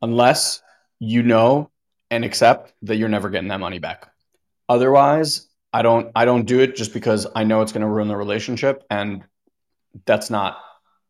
unless 0.00 0.62
you 1.00 1.24
know 1.24 1.70
and 2.12 2.24
accept 2.24 2.72
that 2.82 2.94
you're 2.96 3.08
never 3.08 3.28
getting 3.28 3.48
that 3.48 3.58
money 3.58 3.80
back. 3.80 4.12
Otherwise, 4.68 5.48
I 5.72 5.82
don't 5.82 6.12
I 6.14 6.24
don't 6.24 6.44
do 6.44 6.60
it 6.60 6.76
just 6.76 6.92
because 6.92 7.26
I 7.34 7.42
know 7.42 7.62
it's 7.62 7.72
going 7.72 7.82
to 7.82 7.88
ruin 7.88 8.06
the 8.06 8.16
relationship 8.16 8.84
and 8.88 9.24
that's 10.06 10.30
not 10.30 10.58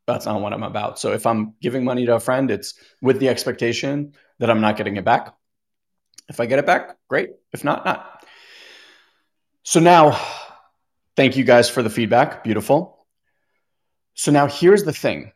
that's 0.07 0.24
not 0.24 0.40
what 0.40 0.54
I'm 0.54 0.62
about. 0.62 0.98
So 0.98 1.12
if 1.12 1.26
I'm 1.26 1.54
giving 1.61 1.85
money 1.85 2.07
to 2.07 2.14
a 2.14 2.20
friend, 2.20 2.50
it's 2.50 2.74
with 3.02 3.18
the 3.18 3.28
expectation 3.28 4.14
that 4.38 4.50
I'm 4.50 4.61
not 4.61 4.76
getting 4.76 4.96
it 4.96 5.04
back. 5.04 5.35
If 6.28 6.40
I 6.40 6.46
get 6.46 6.58
it 6.58 6.66
back, 6.66 6.96
great. 7.08 7.30
If 7.52 7.64
not, 7.64 7.84
not. 7.84 8.24
So 9.62 9.80
now, 9.80 10.20
thank 11.16 11.37
you 11.37 11.44
guys 11.44 11.68
for 11.68 11.82
the 11.82 11.90
feedback. 11.90 12.44
Beautiful. 12.44 13.06
So 14.14 14.30
now 14.30 14.46
here's 14.46 14.84
the 14.84 14.92
thing. 14.92 15.32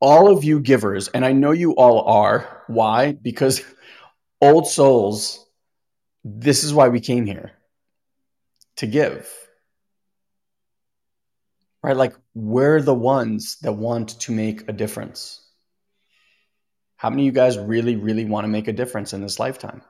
All 0.00 0.28
of 0.28 0.44
you 0.44 0.60
givers, 0.60 1.08
and 1.08 1.24
I 1.24 1.32
know 1.32 1.52
you 1.52 1.72
all 1.72 2.02
are. 2.02 2.64
Why? 2.66 3.12
Because 3.12 3.62
old 4.40 4.66
souls, 4.66 5.46
this 6.22 6.64
is 6.64 6.74
why 6.74 6.88
we 6.88 7.00
came 7.00 7.24
here 7.24 7.52
to 8.76 8.86
give. 8.86 9.32
Right? 11.82 11.96
Like, 11.96 12.14
we're 12.34 12.82
the 12.82 12.94
ones 12.94 13.56
that 13.62 13.72
want 13.72 14.20
to 14.20 14.32
make 14.32 14.68
a 14.68 14.72
difference. 14.72 15.45
How 16.96 17.10
many 17.10 17.22
of 17.22 17.26
you 17.26 17.32
guys 17.32 17.58
really, 17.58 17.96
really 17.96 18.24
want 18.24 18.44
to 18.44 18.48
make 18.48 18.68
a 18.68 18.72
difference 18.72 19.12
in 19.12 19.20
this 19.20 19.38
lifetime? 19.38 19.82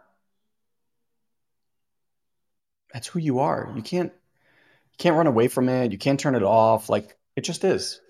That's 2.92 3.06
who 3.06 3.20
you 3.20 3.40
are. 3.40 3.72
You 3.76 3.82
can't 3.82 4.12
you 4.12 4.96
can't 4.98 5.16
run 5.16 5.26
away 5.26 5.48
from 5.48 5.68
it. 5.68 5.92
You 5.92 5.98
can't 5.98 6.18
turn 6.18 6.34
it 6.34 6.42
off. 6.42 6.88
Like 6.88 7.16
it 7.36 7.42
just 7.42 7.64
is. 7.64 8.00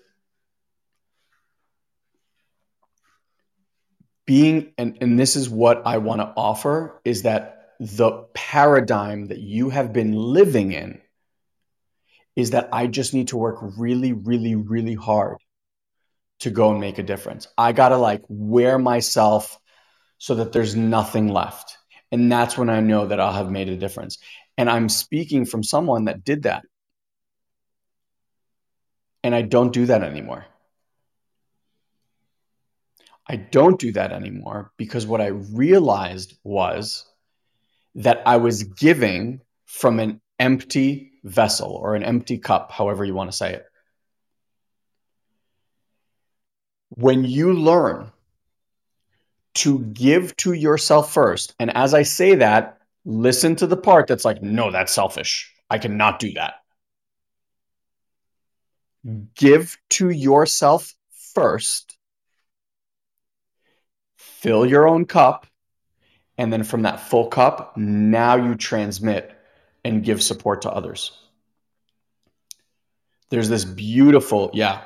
Being 4.25 4.73
and, 4.77 4.97
and 4.99 5.19
this 5.19 5.35
is 5.35 5.49
what 5.49 5.85
I 5.85 5.99
want 5.99 6.21
to 6.21 6.33
offer 6.35 7.01
is 7.05 7.21
that 7.21 7.75
the 7.79 8.25
paradigm 8.33 9.27
that 9.27 9.39
you 9.39 9.69
have 9.69 9.93
been 9.93 10.13
living 10.13 10.71
in 10.71 11.01
is 12.35 12.51
that 12.51 12.69
I 12.71 12.87
just 12.87 13.13
need 13.13 13.29
to 13.29 13.37
work 13.37 13.57
really, 13.77 14.13
really, 14.13 14.55
really 14.55 14.95
hard 14.95 15.37
to 16.39 16.49
go 16.49 16.71
and 16.71 16.79
make 16.79 16.97
a 16.97 17.03
difference. 17.03 17.47
I 17.57 17.71
got 17.71 17.89
to 17.89 17.97
like 17.97 18.21
wear 18.27 18.77
myself 18.77 19.57
so 20.17 20.35
that 20.35 20.51
there's 20.51 20.75
nothing 20.75 21.27
left. 21.27 21.77
And 22.11 22.31
that's 22.31 22.57
when 22.57 22.69
I 22.69 22.79
know 22.79 23.07
that 23.07 23.19
I'll 23.19 23.33
have 23.33 23.51
made 23.51 23.69
a 23.69 23.77
difference. 23.77 24.17
And 24.57 24.69
I'm 24.69 24.89
speaking 24.89 25.45
from 25.45 25.63
someone 25.63 26.05
that 26.05 26.23
did 26.23 26.43
that. 26.43 26.63
And 29.23 29.35
I 29.35 29.41
don't 29.41 29.73
do 29.73 29.85
that 29.87 30.03
anymore. 30.03 30.45
I 33.29 33.35
don't 33.35 33.79
do 33.79 33.91
that 33.91 34.13
anymore 34.13 34.71
because 34.77 35.05
what 35.05 35.19
I 35.19 35.27
realized 35.27 36.37
was 36.43 37.05
that 37.95 38.21
I 38.25 38.37
was 38.37 38.63
giving 38.63 39.41
from 39.65 39.99
an 39.99 40.21
empty 40.39 41.11
vessel 41.23 41.71
or 41.71 41.95
an 41.95 42.03
empty 42.03 42.37
cup, 42.37 42.71
however 42.71 43.03
you 43.03 43.13
want 43.13 43.29
to 43.29 43.37
say 43.37 43.53
it. 43.53 43.65
When 46.97 47.23
you 47.23 47.53
learn 47.53 48.11
to 49.53 49.79
give 49.79 50.35
to 50.37 50.53
yourself 50.53 51.13
first, 51.13 51.55
and 51.59 51.75
as 51.75 51.93
I 51.93 52.01
say 52.01 52.35
that, 52.35 52.79
listen 53.05 53.55
to 53.57 53.67
the 53.67 53.77
part 53.77 54.07
that's 54.07 54.25
like, 54.25 54.41
no, 54.41 54.71
that's 54.71 54.93
selfish. 54.93 55.53
I 55.69 55.77
cannot 55.77 56.19
do 56.19 56.33
that. 56.33 56.55
Give 59.35 59.77
to 59.91 60.09
yourself 60.09 60.95
first, 61.33 61.95
fill 64.15 64.65
your 64.65 64.87
own 64.87 65.05
cup, 65.05 65.45
and 66.37 66.51
then 66.51 66.63
from 66.63 66.81
that 66.81 66.99
full 66.99 67.27
cup, 67.27 67.77
now 67.77 68.35
you 68.35 68.55
transmit 68.55 69.31
and 69.85 70.03
give 70.03 70.21
support 70.23 70.63
to 70.63 70.71
others. 70.71 71.11
There's 73.29 73.49
this 73.49 73.65
beautiful, 73.65 74.49
yeah, 74.53 74.83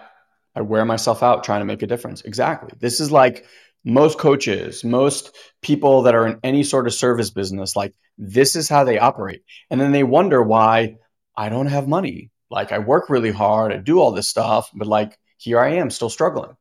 I 0.55 0.61
wear 0.61 0.85
myself 0.85 1.23
out 1.23 1.43
trying 1.43 1.61
to 1.61 1.65
make 1.65 1.81
a 1.81 1.87
difference. 1.87 2.21
Exactly. 2.21 2.71
This 2.79 2.99
is 2.99 3.11
like 3.11 3.45
most 3.83 4.19
coaches, 4.19 4.83
most 4.83 5.35
people 5.61 6.03
that 6.03 6.15
are 6.15 6.27
in 6.27 6.39
any 6.43 6.63
sort 6.63 6.87
of 6.87 6.93
service 6.93 7.31
business, 7.31 7.75
like 7.75 7.93
this 8.17 8.55
is 8.55 8.69
how 8.69 8.83
they 8.83 8.99
operate. 8.99 9.43
And 9.69 9.79
then 9.79 9.91
they 9.91 10.03
wonder 10.03 10.41
why 10.41 10.97
I 11.35 11.49
don't 11.49 11.67
have 11.67 11.87
money. 11.87 12.31
Like 12.49 12.71
I 12.71 12.79
work 12.79 13.09
really 13.09 13.31
hard, 13.31 13.71
I 13.71 13.77
do 13.77 13.99
all 13.99 14.11
this 14.11 14.27
stuff, 14.27 14.69
but 14.73 14.87
like 14.87 15.17
here 15.37 15.59
I 15.59 15.75
am 15.75 15.89
still 15.89 16.09
struggling. 16.09 16.55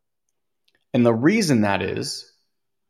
And 0.95 1.05
the 1.05 1.15
reason 1.15 1.63
that 1.63 1.83
is, 1.83 2.33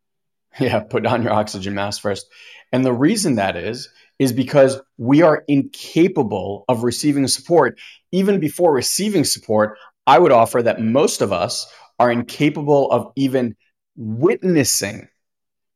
yeah, 0.61 0.81
put 0.81 1.07
on 1.07 1.23
your 1.23 1.33
oxygen 1.33 1.75
mask 1.75 2.03
first. 2.03 2.27
And 2.73 2.85
the 2.85 2.93
reason 2.93 3.37
that 3.37 3.57
is, 3.57 3.89
is 4.19 4.33
because 4.35 4.79
we 4.99 5.23
are 5.23 5.45
incapable 5.49 6.67
of 6.69 6.85
receiving 6.85 7.27
support. 7.27 7.79
Even 8.13 8.39
before 8.39 8.73
receiving 8.73 9.25
support, 9.25 9.79
I 10.11 10.19
would 10.19 10.33
offer 10.33 10.61
that 10.61 10.81
most 10.81 11.23
of 11.23 11.33
us 11.33 11.73
are 12.01 12.11
incapable 12.11 12.91
of 12.91 13.13
even 13.15 13.55
witnessing 13.95 15.07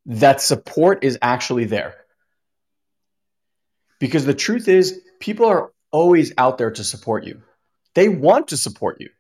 that 0.07 0.41
support 0.41 1.05
is 1.05 1.17
actually 1.23 1.67
there. 1.67 1.95
Because 4.01 4.27
the 4.27 4.35
truth 4.35 4.67
is, 4.67 5.01
people 5.21 5.47
are 5.47 5.71
always 5.93 6.33
out 6.37 6.59
there 6.59 6.73
to 6.73 6.83
support 6.83 7.23
you, 7.23 7.43
they 7.95 8.09
want 8.09 8.49
to 8.49 8.57
support 8.57 9.01
you. 9.01 9.11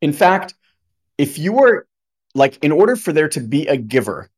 In 0.00 0.12
fact, 0.12 0.54
if 1.18 1.36
you 1.36 1.52
were 1.54 1.88
like, 2.36 2.62
in 2.62 2.70
order 2.70 2.94
for 2.94 3.12
there 3.12 3.30
to 3.30 3.40
be 3.40 3.66
a 3.66 3.76
giver, 3.76 4.30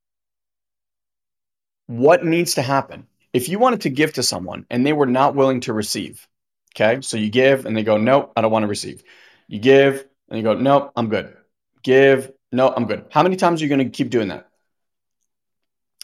what 1.88 2.24
needs 2.24 2.54
to 2.54 2.62
happen? 2.62 3.06
If 3.35 3.50
you 3.50 3.58
wanted 3.58 3.82
to 3.82 3.90
give 3.90 4.14
to 4.14 4.22
someone 4.22 4.64
and 4.70 4.87
they 4.87 4.94
were 4.94 5.04
not 5.04 5.35
willing 5.35 5.61
to 5.61 5.74
receive, 5.74 6.26
Okay. 6.74 7.00
So 7.02 7.16
you 7.16 7.30
give 7.30 7.66
and 7.66 7.76
they 7.76 7.82
go, 7.82 7.96
nope, 7.96 8.32
I 8.37 8.40
don't 8.40 8.50
want 8.50 8.62
to 8.62 8.68
receive. 8.68 9.02
You 9.48 9.58
give 9.58 10.06
and 10.28 10.38
you 10.38 10.42
go, 10.42 10.54
nope, 10.54 10.92
I'm 10.96 11.08
good. 11.08 11.37
Give, 11.82 12.30
no, 12.50 12.72
I'm 12.74 12.87
good. 12.87 13.06
How 13.11 13.22
many 13.22 13.37
times 13.37 13.61
are 13.61 13.64
you 13.64 13.68
going 13.68 13.90
to 13.90 13.96
keep 13.96 14.11
doing 14.11 14.28
that? 14.28 14.48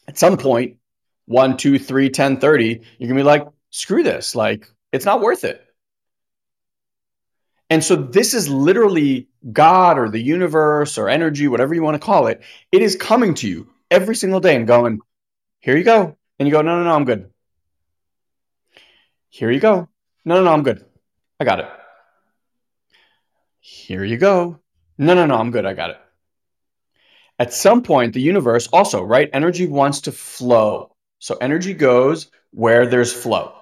At 0.06 0.18
some 0.18 0.36
point, 0.36 0.76
one, 1.26 1.56
two, 1.56 1.78
three, 1.78 2.10
10, 2.10 2.38
30, 2.38 2.64
you're 2.64 2.80
going 2.98 3.08
to 3.08 3.14
be 3.14 3.22
like, 3.22 3.46
screw 3.70 4.02
this. 4.02 4.34
Like, 4.34 4.66
it's 4.92 5.04
not 5.04 5.20
worth 5.20 5.44
it. 5.44 5.64
And 7.70 7.84
so 7.84 7.96
this 7.96 8.32
is 8.32 8.48
literally 8.48 9.28
God 9.52 9.98
or 9.98 10.08
the 10.08 10.20
universe 10.20 10.96
or 10.96 11.08
energy, 11.08 11.48
whatever 11.48 11.74
you 11.74 11.82
want 11.82 11.94
to 11.96 12.04
call 12.04 12.26
it. 12.26 12.42
It 12.72 12.80
is 12.80 12.96
coming 12.96 13.34
to 13.34 13.48
you 13.48 13.68
every 13.90 14.16
single 14.16 14.40
day 14.40 14.56
and 14.56 14.66
going, 14.66 15.00
here 15.60 15.76
you 15.76 15.84
go. 15.84 16.16
And 16.38 16.48
you 16.48 16.52
go, 16.52 16.62
no, 16.62 16.78
no, 16.78 16.84
no, 16.84 16.94
I'm 16.94 17.04
good. 17.04 17.30
Here 19.28 19.50
you 19.50 19.60
go. 19.60 19.88
No, 20.28 20.34
no, 20.34 20.42
no, 20.42 20.52
I'm 20.52 20.62
good. 20.62 20.84
I 21.40 21.44
got 21.46 21.60
it. 21.60 21.68
Here 23.60 24.04
you 24.04 24.18
go. 24.18 24.60
No, 24.98 25.14
no, 25.14 25.24
no, 25.24 25.36
I'm 25.36 25.50
good. 25.50 25.64
I 25.64 25.72
got 25.72 25.88
it. 25.88 25.96
At 27.38 27.54
some 27.54 27.82
point, 27.82 28.12
the 28.12 28.20
universe 28.20 28.66
also, 28.66 29.02
right? 29.02 29.30
Energy 29.32 29.66
wants 29.66 30.02
to 30.02 30.12
flow. 30.12 30.94
So 31.18 31.38
energy 31.40 31.72
goes 31.72 32.30
where 32.50 32.86
there's 32.86 33.10
flow. 33.10 33.54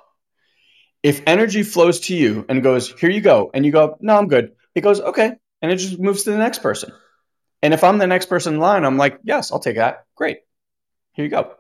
If 1.04 1.22
energy 1.28 1.62
flows 1.62 2.00
to 2.00 2.16
you 2.16 2.44
and 2.48 2.64
goes, 2.64 2.92
here 2.98 3.10
you 3.10 3.20
go, 3.20 3.48
and 3.54 3.64
you 3.64 3.70
go, 3.70 3.96
no, 4.00 4.18
I'm 4.18 4.26
good, 4.26 4.56
it 4.74 4.80
goes, 4.80 5.00
okay. 5.00 5.34
And 5.62 5.70
it 5.70 5.76
just 5.76 6.00
moves 6.00 6.24
to 6.24 6.32
the 6.32 6.38
next 6.38 6.62
person. 6.62 6.90
And 7.62 7.74
if 7.74 7.84
I'm 7.84 7.98
the 7.98 8.08
next 8.08 8.26
person 8.26 8.54
in 8.54 8.60
line, 8.60 8.84
I'm 8.84 8.98
like, 8.98 9.20
yes, 9.22 9.52
I'll 9.52 9.60
take 9.60 9.76
that. 9.76 10.06
Great. 10.16 10.38
Here 11.12 11.24
you 11.24 11.30
go. 11.30 11.54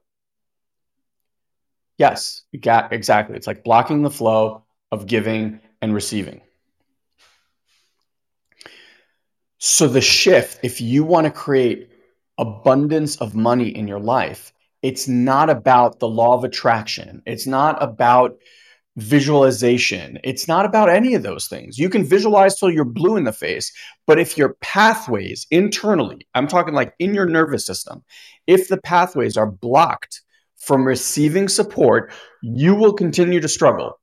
Yes, 1.96 2.42
exactly. 2.52 3.36
It's 3.36 3.46
like 3.46 3.62
blocking 3.62 4.02
the 4.02 4.10
flow 4.10 4.65
of 4.92 5.06
giving 5.06 5.60
and 5.82 5.94
receiving. 5.94 6.40
So, 9.58 9.88
the 9.88 10.00
shift, 10.00 10.60
if 10.62 10.80
you 10.80 11.04
want 11.04 11.24
to 11.24 11.30
create 11.30 11.90
abundance 12.38 13.16
of 13.16 13.34
money 13.34 13.68
in 13.68 13.88
your 13.88 14.00
life, 14.00 14.52
it's 14.82 15.08
not 15.08 15.48
about 15.50 15.98
the 15.98 16.08
law 16.08 16.34
of 16.34 16.44
attraction. 16.44 17.22
It's 17.26 17.46
not 17.46 17.82
about 17.82 18.38
visualization. 18.96 20.18
It's 20.24 20.48
not 20.48 20.64
about 20.64 20.88
any 20.88 21.14
of 21.14 21.22
those 21.22 21.48
things. 21.48 21.78
You 21.78 21.88
can 21.88 22.04
visualize 22.04 22.58
till 22.58 22.70
you're 22.70 22.84
blue 22.84 23.16
in 23.16 23.24
the 23.24 23.32
face, 23.32 23.72
but 24.06 24.18
if 24.18 24.38
your 24.38 24.54
pathways 24.60 25.46
internally, 25.50 26.26
I'm 26.34 26.48
talking 26.48 26.74
like 26.74 26.94
in 26.98 27.14
your 27.14 27.26
nervous 27.26 27.66
system, 27.66 28.04
if 28.46 28.68
the 28.68 28.80
pathways 28.80 29.36
are 29.36 29.50
blocked 29.50 30.22
from 30.56 30.86
receiving 30.86 31.48
support, 31.48 32.12
you 32.42 32.74
will 32.74 32.92
continue 32.92 33.40
to 33.40 33.48
struggle. 33.48 33.98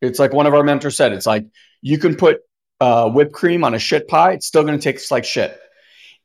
It's 0.00 0.18
like 0.18 0.32
one 0.32 0.46
of 0.46 0.54
our 0.54 0.62
mentors 0.62 0.96
said, 0.96 1.12
it's 1.12 1.26
like 1.26 1.46
you 1.82 1.98
can 1.98 2.16
put 2.16 2.40
uh, 2.80 3.10
whipped 3.10 3.32
cream 3.32 3.64
on 3.64 3.74
a 3.74 3.78
shit 3.78 4.08
pie, 4.08 4.32
it's 4.32 4.46
still 4.46 4.62
going 4.62 4.78
to 4.78 4.92
taste 4.92 5.10
like 5.10 5.24
shit. 5.24 5.58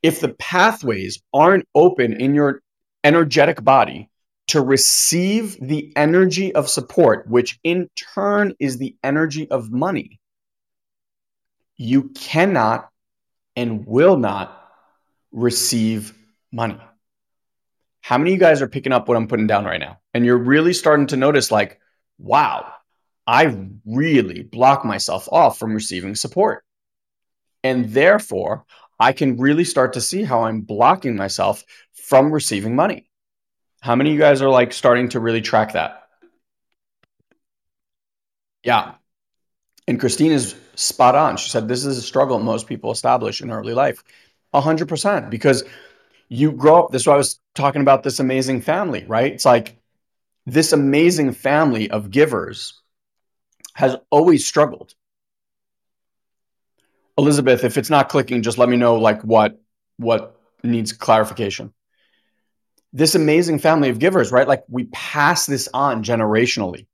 If 0.02 0.20
the 0.20 0.34
pathways 0.34 1.22
aren't 1.32 1.66
open 1.74 2.20
in 2.20 2.34
your 2.34 2.62
energetic 3.02 3.64
body 3.64 4.10
to 4.48 4.60
receive 4.60 5.58
the 5.60 5.92
energy 5.96 6.54
of 6.54 6.68
support, 6.68 7.26
which 7.28 7.58
in 7.64 7.88
turn 7.96 8.54
is 8.60 8.78
the 8.78 8.94
energy 9.02 9.50
of 9.50 9.70
money, 9.70 10.20
you 11.76 12.10
cannot 12.10 12.88
and 13.56 13.86
will 13.86 14.16
not 14.16 14.70
receive 15.32 16.14
money. 16.52 16.78
How 18.02 18.18
many 18.18 18.32
of 18.32 18.34
you 18.34 18.40
guys 18.40 18.60
are 18.60 18.68
picking 18.68 18.92
up 18.92 19.08
what 19.08 19.16
I'm 19.16 19.26
putting 19.26 19.46
down 19.46 19.64
right 19.64 19.80
now? 19.80 19.98
And 20.12 20.26
you're 20.26 20.36
really 20.36 20.74
starting 20.74 21.06
to 21.08 21.16
notice, 21.16 21.50
like, 21.50 21.80
wow, 22.18 22.73
I 23.26 23.68
really 23.86 24.42
block 24.42 24.84
myself 24.84 25.28
off 25.32 25.58
from 25.58 25.74
receiving 25.74 26.14
support. 26.14 26.64
And 27.62 27.88
therefore, 27.90 28.64
I 29.00 29.12
can 29.12 29.38
really 29.38 29.64
start 29.64 29.94
to 29.94 30.00
see 30.00 30.22
how 30.22 30.44
I'm 30.44 30.60
blocking 30.60 31.16
myself 31.16 31.64
from 31.94 32.30
receiving 32.30 32.76
money. 32.76 33.08
How 33.80 33.96
many 33.96 34.10
of 34.10 34.14
you 34.14 34.20
guys 34.20 34.42
are 34.42 34.50
like 34.50 34.72
starting 34.72 35.08
to 35.10 35.20
really 35.20 35.40
track 35.40 35.72
that? 35.72 36.02
Yeah. 38.62 38.94
And 39.86 40.00
Christine 40.00 40.32
is 40.32 40.54
spot 40.74 41.14
on. 41.14 41.36
She 41.36 41.50
said 41.50 41.68
this 41.68 41.84
is 41.84 41.98
a 41.98 42.02
struggle 42.02 42.38
most 42.38 42.66
people 42.66 42.90
establish 42.90 43.40
in 43.40 43.50
early 43.50 43.74
life. 43.74 44.02
100% 44.54 45.30
because 45.30 45.64
you 46.28 46.52
grow 46.52 46.84
up. 46.84 46.92
This 46.92 47.02
is 47.02 47.06
why 47.06 47.14
I 47.14 47.18
was 47.18 47.40
talking 47.54 47.82
about 47.82 48.02
this 48.02 48.20
amazing 48.20 48.62
family, 48.62 49.04
right? 49.06 49.32
It's 49.32 49.44
like 49.44 49.76
this 50.46 50.72
amazing 50.72 51.32
family 51.32 51.90
of 51.90 52.10
givers 52.10 52.80
has 53.74 53.96
always 54.10 54.46
struggled. 54.46 54.94
Elizabeth, 57.16 57.64
if 57.64 57.76
it's 57.76 57.90
not 57.90 58.08
clicking, 58.08 58.42
just 58.42 58.58
let 58.58 58.68
me 58.68 58.76
know 58.76 58.96
like 58.96 59.22
what 59.22 59.60
what 59.96 60.40
needs 60.62 60.92
clarification. 60.92 61.72
This 62.92 63.14
amazing 63.14 63.58
family 63.58 63.90
of 63.90 63.98
givers, 63.98 64.32
right? 64.32 64.48
Like 64.48 64.64
we 64.68 64.84
pass 64.84 65.46
this 65.46 65.68
on 65.72 66.02
generationally. 66.02 66.86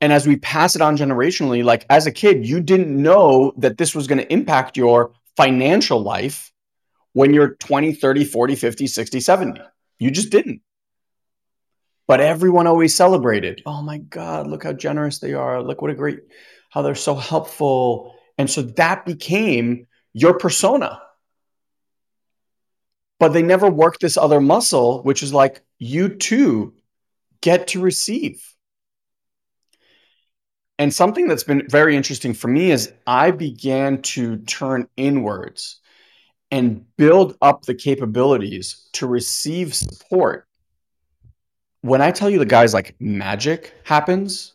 And 0.00 0.12
as 0.12 0.26
we 0.26 0.36
pass 0.36 0.74
it 0.74 0.82
on 0.82 0.96
generationally, 0.96 1.62
like 1.62 1.86
as 1.88 2.06
a 2.06 2.12
kid, 2.12 2.44
you 2.44 2.60
didn't 2.60 3.00
know 3.00 3.52
that 3.58 3.78
this 3.78 3.94
was 3.94 4.08
going 4.08 4.18
to 4.18 4.32
impact 4.32 4.76
your 4.76 5.12
financial 5.36 6.02
life 6.02 6.52
when 7.12 7.32
you're 7.32 7.54
20, 7.54 7.94
30, 7.94 8.24
40, 8.24 8.54
50, 8.56 8.86
60, 8.88 9.20
70. 9.20 9.60
You 10.00 10.10
just 10.10 10.30
didn't. 10.30 10.60
But 12.12 12.20
everyone 12.20 12.66
always 12.66 12.94
celebrated. 12.94 13.62
Oh 13.64 13.80
my 13.80 13.96
God, 13.96 14.46
look 14.46 14.64
how 14.64 14.74
generous 14.74 15.18
they 15.18 15.32
are. 15.32 15.62
Look 15.62 15.80
what 15.80 15.90
a 15.90 15.94
great, 15.94 16.18
how 16.68 16.82
they're 16.82 16.94
so 16.94 17.14
helpful. 17.14 18.14
And 18.36 18.50
so 18.50 18.60
that 18.60 19.06
became 19.06 19.86
your 20.12 20.36
persona. 20.36 21.00
But 23.18 23.28
they 23.28 23.42
never 23.42 23.70
worked 23.70 24.02
this 24.02 24.18
other 24.18 24.42
muscle, 24.42 25.02
which 25.04 25.22
is 25.22 25.32
like 25.32 25.62
you 25.78 26.10
too 26.10 26.74
get 27.40 27.68
to 27.68 27.80
receive. 27.80 28.46
And 30.78 30.92
something 30.92 31.28
that's 31.28 31.44
been 31.44 31.66
very 31.70 31.96
interesting 31.96 32.34
for 32.34 32.48
me 32.48 32.72
is 32.72 32.92
I 33.06 33.30
began 33.30 34.02
to 34.02 34.36
turn 34.36 34.86
inwards 34.98 35.80
and 36.50 36.84
build 36.98 37.38
up 37.40 37.62
the 37.62 37.74
capabilities 37.74 38.90
to 38.92 39.06
receive 39.06 39.74
support 39.74 40.46
when 41.82 42.00
I 42.00 42.12
tell 42.12 42.30
you 42.30 42.38
the 42.38 42.46
guys 42.46 42.72
like 42.72 42.94
magic 43.00 43.74
happens, 43.84 44.54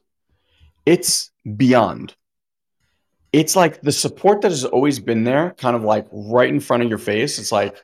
it's 0.86 1.30
beyond. 1.56 2.16
It's 3.34 3.56
like 3.56 3.82
the 3.82 3.92
support 3.92 4.42
that 4.42 4.52
has 4.52 4.66
always 4.66 5.00
been 5.00 5.26
there, 5.26 5.54
kind 5.58 5.76
of 5.76 5.84
like 5.84 6.08
right 6.12 6.50
in 6.50 6.62
front 6.62 6.84
of 6.84 6.90
your 6.90 6.98
face. 6.98 7.38
It's 7.38 7.52
like 7.52 7.76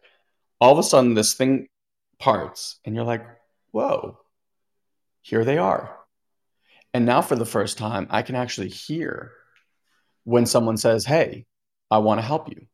all 0.59 0.71
of 0.71 0.79
a 0.79 0.83
sudden 0.83 1.13
this 1.13 1.33
thing 1.33 1.67
parts, 2.19 2.79
and 2.85 2.95
you're 2.95 3.03
like, 3.03 3.25
whoa, 3.71 4.17
here 5.21 5.43
they 5.43 5.57
are. 5.57 5.97
And 6.93 7.05
now 7.05 7.21
for 7.21 7.35
the 7.35 7.45
first 7.45 7.77
time, 7.77 8.07
I 8.09 8.21
can 8.21 8.35
actually 8.35 8.69
hear 8.69 9.31
when 10.23 10.45
someone 10.45 10.77
says, 10.77 11.03
hey, 11.05 11.45
I 11.91 11.97
want 11.97 12.19
to 12.19 12.25
help 12.25 12.49
you. 12.49 12.67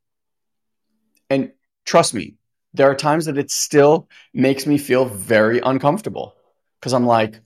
And 1.32 1.52
trust 1.86 2.14
me, 2.14 2.36
there 2.76 2.92
are 2.92 2.96
times 2.96 3.26
that 3.26 3.40
it 3.40 3.50
still 3.50 4.08
makes 4.34 4.68
me 4.68 4.78
feel 4.78 5.06
very 5.06 5.60
uncomfortable 5.60 6.36
because 6.80 6.94
I'm 6.94 7.06
like, 7.06 7.40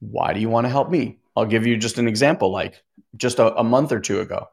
why 0.00 0.32
do 0.32 0.40
you 0.40 0.48
want 0.48 0.64
to 0.64 0.70
help 0.70 0.90
me? 0.90 1.18
I'll 1.36 1.46
give 1.46 1.66
you 1.66 1.76
just 1.76 1.98
an 1.98 2.08
example, 2.08 2.50
like 2.50 2.82
just 3.16 3.38
a, 3.38 3.54
a 3.56 3.64
month 3.64 3.92
or 3.92 4.00
two 4.00 4.20
ago, 4.20 4.48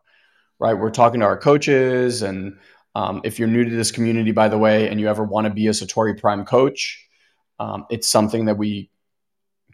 right? 0.59 0.73
We're 0.73 0.91
talking 0.91 1.21
to 1.21 1.25
our 1.25 1.37
coaches. 1.37 2.21
And 2.21 2.57
um, 2.95 3.21
if 3.23 3.39
you're 3.39 3.47
new 3.47 3.63
to 3.63 3.75
this 3.75 3.91
community, 3.91 4.31
by 4.31 4.47
the 4.47 4.57
way, 4.57 4.89
and 4.89 4.99
you 4.99 5.07
ever 5.07 5.23
want 5.23 5.45
to 5.45 5.53
be 5.53 5.67
a 5.67 5.71
Satori 5.71 6.19
Prime 6.19 6.45
coach, 6.45 7.03
um, 7.59 7.85
it's 7.89 8.07
something 8.07 8.45
that 8.45 8.57
we 8.57 8.89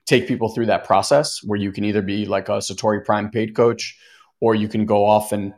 take 0.06 0.28
people 0.28 0.50
through 0.50 0.68
that 0.68 0.86
process 0.86 1.40
where 1.44 1.60
you 1.60 1.72
can 1.72 1.84
either 1.84 2.02
be 2.02 2.26
like 2.26 2.50
a 2.50 2.54
Satori 2.54 3.04
Prime 3.04 3.30
paid 3.30 3.56
coach 3.56 3.98
or 4.40 4.56
you 4.56 4.68
can 4.68 4.86
go 4.86 5.06
off 5.06 5.32
and 5.32 5.54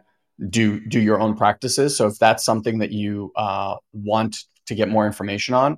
do 0.49 0.79
do 0.79 0.99
your 0.99 1.19
own 1.19 1.35
practices. 1.35 1.95
So 1.95 2.07
if 2.07 2.19
that's 2.19 2.43
something 2.43 2.79
that 2.79 2.91
you 2.91 3.31
uh, 3.35 3.75
want 3.93 4.37
to 4.67 4.75
get 4.75 4.89
more 4.89 5.07
information 5.07 5.55
on, 5.55 5.77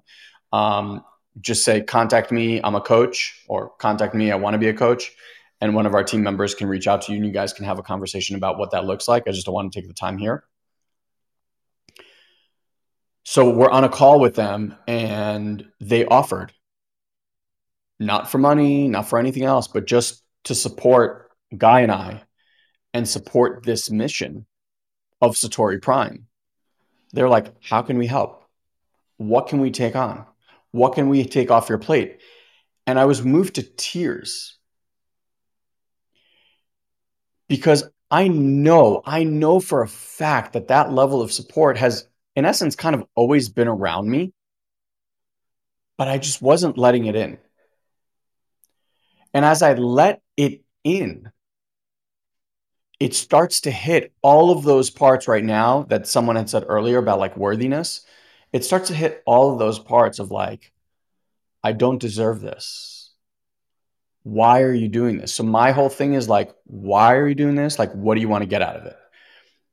um, 0.51 1.03
just 1.41 1.63
say, 1.63 1.81
contact 1.81 2.31
me, 2.31 2.61
I'm 2.63 2.75
a 2.75 2.81
coach, 2.81 3.43
or 3.47 3.69
contact 3.77 4.13
me, 4.13 4.31
I 4.31 4.35
want 4.35 4.53
to 4.53 4.57
be 4.57 4.69
a 4.69 4.73
coach. 4.73 5.11
And 5.59 5.73
one 5.73 5.85
of 5.85 5.93
our 5.93 6.03
team 6.03 6.21
members 6.21 6.53
can 6.53 6.67
reach 6.67 6.87
out 6.87 7.01
to 7.03 7.11
you 7.11 7.17
and 7.17 7.25
you 7.25 7.31
guys 7.31 7.53
can 7.53 7.65
have 7.65 7.79
a 7.79 7.83
conversation 7.83 8.35
about 8.35 8.57
what 8.59 8.71
that 8.71 8.85
looks 8.85 9.07
like. 9.07 9.27
I 9.27 9.31
just 9.31 9.45
don't 9.45 9.55
want 9.55 9.71
to 9.71 9.79
take 9.79 9.87
the 9.87 9.93
time 9.93 10.17
here. 10.17 10.43
So 13.23 13.49
we're 13.49 13.69
on 13.69 13.83
a 13.83 13.89
call 13.89 14.19
with 14.19 14.35
them 14.35 14.75
and 14.87 15.67
they 15.81 16.05
offered 16.05 16.53
not 17.99 18.29
for 18.29 18.37
money, 18.37 18.87
not 18.87 19.09
for 19.09 19.19
anything 19.19 19.43
else, 19.43 19.67
but 19.67 19.85
just 19.85 20.23
to 20.45 20.55
support 20.55 21.31
Guy 21.55 21.81
and 21.81 21.91
I 21.91 22.23
and 22.93 23.07
support 23.07 23.63
this 23.63 23.89
mission 23.89 24.45
of 25.21 25.35
Satori 25.35 25.81
Prime. 25.81 26.27
They're 27.13 27.29
like, 27.29 27.47
how 27.61 27.81
can 27.81 27.97
we 27.97 28.07
help? 28.07 28.43
What 29.17 29.47
can 29.47 29.59
we 29.59 29.71
take 29.71 29.95
on? 29.95 30.25
What 30.71 30.95
can 30.95 31.09
we 31.09 31.25
take 31.25 31.51
off 31.51 31.69
your 31.69 31.77
plate? 31.77 32.19
And 32.85 32.99
I 32.99 33.05
was 33.05 33.23
moved 33.23 33.55
to 33.55 33.63
tears 33.63 34.57
because 37.47 37.89
I 38.09 38.27
know, 38.27 39.01
I 39.05 39.23
know 39.23 39.59
for 39.59 39.81
a 39.81 39.87
fact 39.87 40.53
that 40.53 40.69
that 40.69 40.91
level 40.91 41.21
of 41.21 41.31
support 41.31 41.77
has, 41.77 42.07
in 42.35 42.45
essence, 42.45 42.75
kind 42.75 42.95
of 42.95 43.05
always 43.15 43.49
been 43.49 43.67
around 43.67 44.09
me, 44.09 44.33
but 45.97 46.07
I 46.07 46.17
just 46.17 46.41
wasn't 46.41 46.77
letting 46.77 47.05
it 47.05 47.15
in. 47.15 47.37
And 49.33 49.43
as 49.43 49.61
I 49.61 49.73
let 49.73 50.21
it 50.37 50.61
in, 50.83 51.29
it 52.99 53.13
starts 53.13 53.61
to 53.61 53.71
hit 53.71 54.13
all 54.21 54.51
of 54.51 54.63
those 54.63 54.89
parts 54.89 55.27
right 55.27 55.43
now 55.43 55.83
that 55.83 56.07
someone 56.07 56.35
had 56.35 56.49
said 56.49 56.65
earlier 56.67 56.97
about 56.97 57.19
like 57.19 57.37
worthiness 57.37 58.05
it 58.53 58.63
starts 58.63 58.87
to 58.87 58.95
hit 58.95 59.21
all 59.25 59.53
of 59.53 59.59
those 59.59 59.79
parts 59.79 60.19
of 60.19 60.31
like, 60.31 60.71
I 61.63 61.73
don't 61.73 61.99
deserve 61.99 62.41
this. 62.41 63.13
Why 64.23 64.61
are 64.61 64.73
you 64.73 64.87
doing 64.87 65.17
this? 65.17 65.33
So 65.33 65.43
my 65.43 65.71
whole 65.71 65.89
thing 65.89 66.13
is 66.13 66.27
like, 66.27 66.53
why 66.65 67.15
are 67.15 67.27
you 67.27 67.35
doing 67.35 67.55
this? 67.55 67.79
Like, 67.79 67.93
what 67.93 68.15
do 68.15 68.21
you 68.21 68.27
want 68.27 68.41
to 68.41 68.49
get 68.49 68.61
out 68.61 68.75
of 68.75 68.85
it? 68.85 68.95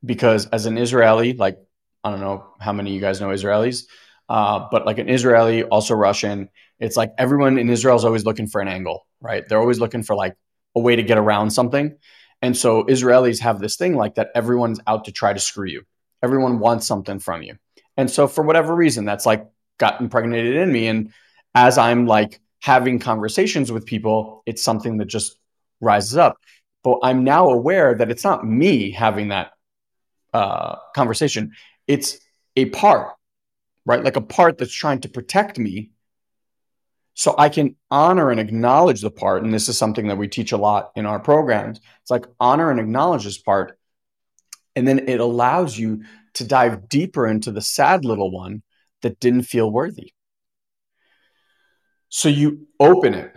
Because 0.04 0.46
as 0.46 0.66
an 0.66 0.78
Israeli, 0.78 1.32
like, 1.32 1.58
I 2.02 2.10
don't 2.10 2.20
know 2.20 2.46
how 2.60 2.72
many 2.72 2.90
of 2.90 2.94
you 2.94 3.00
guys 3.00 3.20
know 3.20 3.28
Israelis, 3.28 3.84
uh, 4.28 4.68
but 4.70 4.86
like 4.86 4.98
an 4.98 5.08
Israeli, 5.08 5.64
also 5.64 5.94
Russian, 5.94 6.48
it's 6.78 6.96
like 6.96 7.12
everyone 7.18 7.58
in 7.58 7.68
Israel 7.68 7.96
is 7.96 8.04
always 8.04 8.24
looking 8.24 8.46
for 8.46 8.60
an 8.60 8.68
angle, 8.68 9.06
right? 9.20 9.44
They're 9.48 9.60
always 9.60 9.80
looking 9.80 10.02
for 10.02 10.14
like 10.14 10.36
a 10.76 10.80
way 10.80 10.96
to 10.96 11.02
get 11.02 11.18
around 11.18 11.50
something. 11.50 11.96
And 12.42 12.56
so 12.56 12.84
Israelis 12.84 13.40
have 13.40 13.58
this 13.58 13.76
thing 13.76 13.96
like 13.96 14.16
that 14.16 14.30
everyone's 14.34 14.80
out 14.86 15.06
to 15.06 15.12
try 15.12 15.32
to 15.32 15.40
screw 15.40 15.68
you. 15.68 15.82
Everyone 16.22 16.58
wants 16.58 16.86
something 16.86 17.18
from 17.18 17.42
you. 17.42 17.56
And 17.96 18.10
so 18.10 18.28
for 18.28 18.42
whatever 18.44 18.74
reason, 18.74 19.04
that's 19.04 19.26
like 19.26 19.46
got 19.78 20.00
impregnated 20.00 20.56
in 20.56 20.72
me. 20.72 20.88
And 20.88 21.12
as 21.54 21.78
I'm 21.78 22.06
like 22.06 22.40
having 22.62 22.98
conversations 22.98 23.70
with 23.70 23.86
people, 23.86 24.42
it's 24.46 24.62
something 24.62 24.98
that 24.98 25.06
just 25.06 25.38
rises 25.80 26.16
up. 26.16 26.38
But 26.82 26.98
I'm 27.02 27.24
now 27.24 27.50
aware 27.50 27.94
that 27.94 28.10
it's 28.10 28.24
not 28.24 28.46
me 28.46 28.90
having 28.90 29.28
that 29.28 29.52
uh, 30.32 30.76
conversation. 30.94 31.52
It's 31.86 32.18
a 32.56 32.66
part, 32.66 33.14
right? 33.86 34.02
Like 34.04 34.16
a 34.16 34.20
part 34.22 34.58
that's 34.58 34.72
trying 34.72 35.00
to 35.00 35.08
protect 35.08 35.58
me 35.58 35.92
So 37.14 37.34
I 37.38 37.48
can 37.48 37.76
honor 37.90 38.30
and 38.30 38.40
acknowledge 38.40 39.00
the 39.00 39.10
part. 39.10 39.44
And 39.44 39.54
this 39.54 39.68
is 39.68 39.78
something 39.78 40.08
that 40.08 40.16
we 40.18 40.26
teach 40.28 40.52
a 40.52 40.56
lot 40.56 40.90
in 40.96 41.06
our 41.06 41.20
programs. 41.20 41.80
It's 42.02 42.10
like 42.10 42.26
honor 42.40 42.70
and 42.70 42.80
acknowledge 42.80 43.24
this 43.24 43.38
part. 43.38 43.78
And 44.74 44.86
then 44.86 45.08
it 45.08 45.20
allows 45.20 45.78
you 45.78 46.02
to 46.34 46.46
dive 46.46 46.88
deeper 46.88 47.26
into 47.26 47.50
the 47.50 47.62
sad 47.62 48.04
little 48.04 48.30
one 48.30 48.62
that 49.02 49.20
didn't 49.20 49.42
feel 49.42 49.70
worthy. 49.70 50.12
So 52.08 52.28
you 52.28 52.66
open 52.78 53.14
it. 53.14 53.34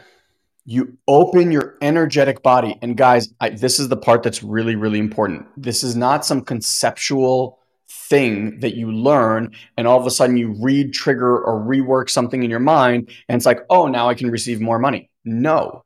You 0.66 0.98
open 1.08 1.52
your 1.52 1.78
energetic 1.82 2.44
body. 2.44 2.78
And 2.82 2.98
guys, 2.98 3.34
I, 3.40 3.50
this 3.50 3.80
is 3.80 3.90
the 3.90 3.98
part 3.98 4.22
that's 4.22 4.44
really, 4.44 4.76
really 4.76 5.00
important. 5.00 5.48
This 5.56 5.84
is 5.84 5.96
not 5.96 6.26
some 6.26 6.42
conceptual 6.42 7.60
thing 7.90 8.60
that 8.60 8.76
you 8.76 8.92
learn 8.92 9.54
and 9.78 9.88
all 9.88 10.00
of 10.00 10.06
a 10.06 10.12
sudden 10.12 10.38
you 10.38 10.56
read 10.62 10.94
trigger 10.94 11.40
or 11.40 11.62
rework 11.62 12.10
something 12.10 12.44
in 12.44 12.50
your 12.50 12.60
mind 12.60 13.10
and 13.30 13.38
it's 13.38 13.46
like 13.46 13.62
oh 13.70 13.88
now 13.88 14.10
i 14.10 14.14
can 14.14 14.30
receive 14.30 14.60
more 14.60 14.78
money 14.78 15.10
no 15.24 15.86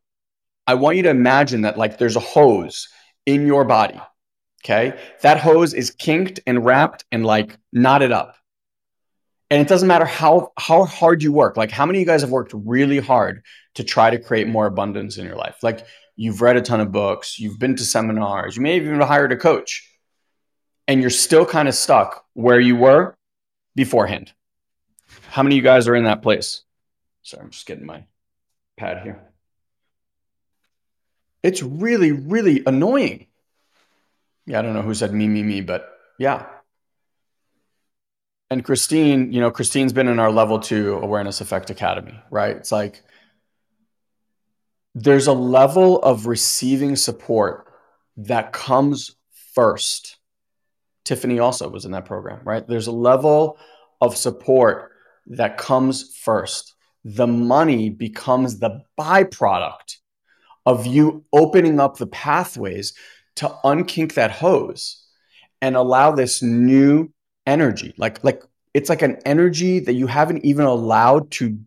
i 0.66 0.74
want 0.74 0.98
you 0.98 1.04
to 1.04 1.10
imagine 1.10 1.62
that 1.62 1.78
like 1.78 2.00
there's 2.00 2.16
a 2.16 2.22
hose 2.22 2.90
in 3.28 3.46
your 3.46 3.66
body 3.66 4.00
okay 4.64 5.00
that 5.22 5.40
hose 5.40 5.74
is 5.74 5.92
kinked 5.92 6.40
and 6.46 6.66
wrapped 6.66 7.06
and 7.12 7.26
like 7.26 7.58
knotted 7.72 8.12
up 8.12 8.36
and 9.50 9.62
it 9.62 9.68
doesn't 9.68 9.88
matter 9.88 10.06
how 10.06 10.52
how 10.58 10.86
hard 10.86 11.24
you 11.24 11.32
work 11.32 11.58
like 11.58 11.72
how 11.72 11.86
many 11.86 12.00
of 12.00 12.02
you 12.02 12.06
guys 12.06 12.22
have 12.22 12.32
worked 12.32 12.54
really 12.54 13.00
hard 13.00 13.44
to 13.76 13.84
try 13.84 14.10
to 14.10 14.20
create 14.20 14.48
more 14.48 14.66
abundance 14.66 15.18
in 15.18 15.26
your 15.26 15.36
life 15.36 15.58
like 15.64 15.86
you've 16.16 16.42
read 16.42 16.58
a 16.58 16.62
ton 16.62 16.80
of 16.80 16.92
books 16.92 17.40
you've 17.40 17.60
been 17.60 17.76
to 17.76 17.84
seminars 17.84 18.56
you 18.56 18.62
may 18.62 18.76
have 18.76 18.84
even 18.84 19.00
hired 19.02 19.32
a 19.32 19.38
coach 19.38 19.88
and 20.88 21.00
you're 21.00 21.10
still 21.10 21.46
kind 21.46 21.68
of 21.68 21.74
stuck 21.74 22.26
where 22.34 22.60
you 22.60 22.76
were 22.76 23.16
beforehand. 23.76 24.34
How 25.30 25.44
many 25.44 25.56
of 25.56 25.58
you 25.58 25.64
guys 25.64 25.88
are 25.88 25.96
in 25.96 26.04
that 26.04 26.22
place? 26.22 26.64
Sorry, 27.22 27.44
I'm 27.44 27.52
just 27.52 27.66
getting 27.66 27.86
my 27.86 28.04
pad 28.76 29.04
here. 29.04 29.22
It's 31.44 31.64
really, 31.64 32.12
really 32.12 32.64
annoying. 32.66 33.28
Yeah, 34.52 34.60
I 34.60 34.62
don't 34.62 34.74
know 34.74 34.82
who 34.82 34.94
said 34.94 35.14
me, 35.14 35.28
me, 35.28 35.44
me, 35.44 35.62
but 35.62 35.90
yeah. 36.20 36.46
And 38.50 38.66
Christine, 38.66 39.32
you 39.32 39.40
know, 39.40 39.50
Christine's 39.50 39.94
been 39.94 40.10
in 40.10 40.20
our 40.20 40.32
level 40.32 40.60
two 40.60 40.96
awareness 40.96 41.40
effect 41.40 41.70
academy, 41.70 42.20
right? 42.30 42.58
It's 42.58 42.72
like 42.72 43.02
there's 44.94 45.28
a 45.28 45.34
level 45.34 46.00
of 46.02 46.28
receiving 46.28 46.98
support 46.98 47.68
that 48.18 48.52
comes 48.52 49.16
first 49.54 50.18
Tiffany 51.04 51.40
also 51.40 51.70
was 51.70 51.86
in 51.86 51.92
that 51.92 52.06
program, 52.06 52.42
right? 52.44 52.68
There's 52.68 52.88
a 52.88 52.92
level 52.92 53.58
of 54.00 54.16
support 54.16 54.92
that 55.28 55.58
comes 55.58 56.16
first. 56.16 56.76
The 57.04 57.28
money 57.28 57.90
becomes 57.90 58.60
the 58.60 58.82
byproduct 59.00 59.98
of 60.66 60.86
you 60.86 61.26
opening 61.34 61.80
up 61.80 61.98
the 61.98 62.08
pathways 62.08 62.94
to 63.42 63.50
unkink 63.64 64.14
that 64.14 64.32
hose 64.32 65.04
and 65.62 65.76
allow 65.76 66.12
this 66.12 66.42
new 66.42 67.12
energy. 67.46 67.94
Like, 67.98 68.24
like 68.24 68.44
it's 68.74 68.90
like 68.90 69.02
an 69.02 69.18
energy 69.26 69.80
that 69.80 69.94
you 69.94 70.08
haven't 70.08 70.46
even 70.46 70.66
allowed 70.66 71.32
to 71.32 71.60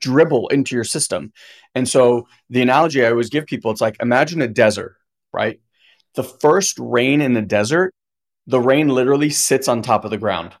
dribble 0.00 0.48
into 0.48 0.74
your 0.74 0.84
system. 0.84 1.32
And 1.74 1.88
so 1.88 2.28
the 2.50 2.62
analogy 2.62 3.04
I 3.04 3.10
always 3.10 3.30
give 3.30 3.46
people, 3.46 3.70
it's 3.70 3.80
like 3.80 3.96
imagine 4.00 4.40
a 4.42 4.48
desert, 4.48 4.96
right? 5.32 5.60
The 6.14 6.24
first 6.24 6.78
rain 6.78 7.20
in 7.20 7.34
the 7.34 7.42
desert 7.42 7.94
the 8.46 8.60
rain 8.60 8.88
literally 8.88 9.30
sits 9.30 9.68
on 9.68 9.82
top 9.82 10.04
of 10.04 10.10
the 10.10 10.18
ground. 10.18 10.52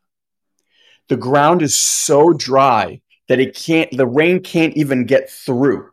The 1.08 1.16
ground 1.16 1.62
is 1.62 1.76
so 1.76 2.32
dry 2.32 3.00
that 3.28 3.38
it 3.38 3.54
can't, 3.54 3.96
the 3.96 4.06
rain 4.06 4.42
can't 4.42 4.76
even 4.76 5.06
get 5.06 5.30
through. 5.30 5.90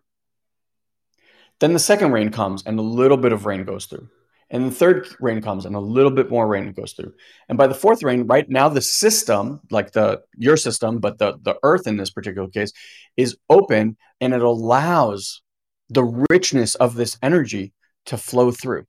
Then 1.60 1.74
the 1.74 1.80
second 1.80 2.12
rain 2.12 2.30
comes 2.30 2.64
and 2.66 2.80
a 2.80 2.82
little 2.82 3.18
bit 3.18 3.32
of 3.32 3.46
rain 3.46 3.64
goes 3.64 3.86
through. 3.86 4.10
And 4.54 4.68
the 4.68 4.76
third 4.76 5.08
rain 5.20 5.42
comes 5.42 5.66
and 5.66 5.76
a 5.76 5.80
little 5.80 6.12
bit 6.12 6.30
more 6.30 6.48
rain 6.48 6.72
goes 6.74 6.94
through. 6.94 7.14
And 7.50 7.58
by 7.58 7.66
the 7.66 7.74
fourth 7.74 8.04
rain, 8.04 8.28
right 8.28 8.48
now 8.48 8.70
the 8.70 8.84
system, 8.84 9.60
like 9.72 9.94
the 9.94 10.22
your 10.38 10.58
system, 10.58 11.00
but 11.00 11.18
the 11.18 11.40
the 11.42 11.56
earth 11.64 11.88
in 11.88 11.98
this 11.98 12.12
particular 12.12 12.48
case, 12.48 12.72
is 13.18 13.36
open 13.50 13.98
and 14.22 14.32
it 14.32 14.44
allows 14.44 15.42
the 15.90 16.04
richness 16.30 16.76
of 16.76 16.94
this 16.94 17.18
energy 17.24 17.74
to 18.06 18.16
flow 18.16 18.52
through. 18.52 18.86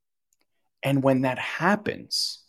And 0.83 1.03
when 1.03 1.23
that 1.23 1.39
happens, 1.39 2.43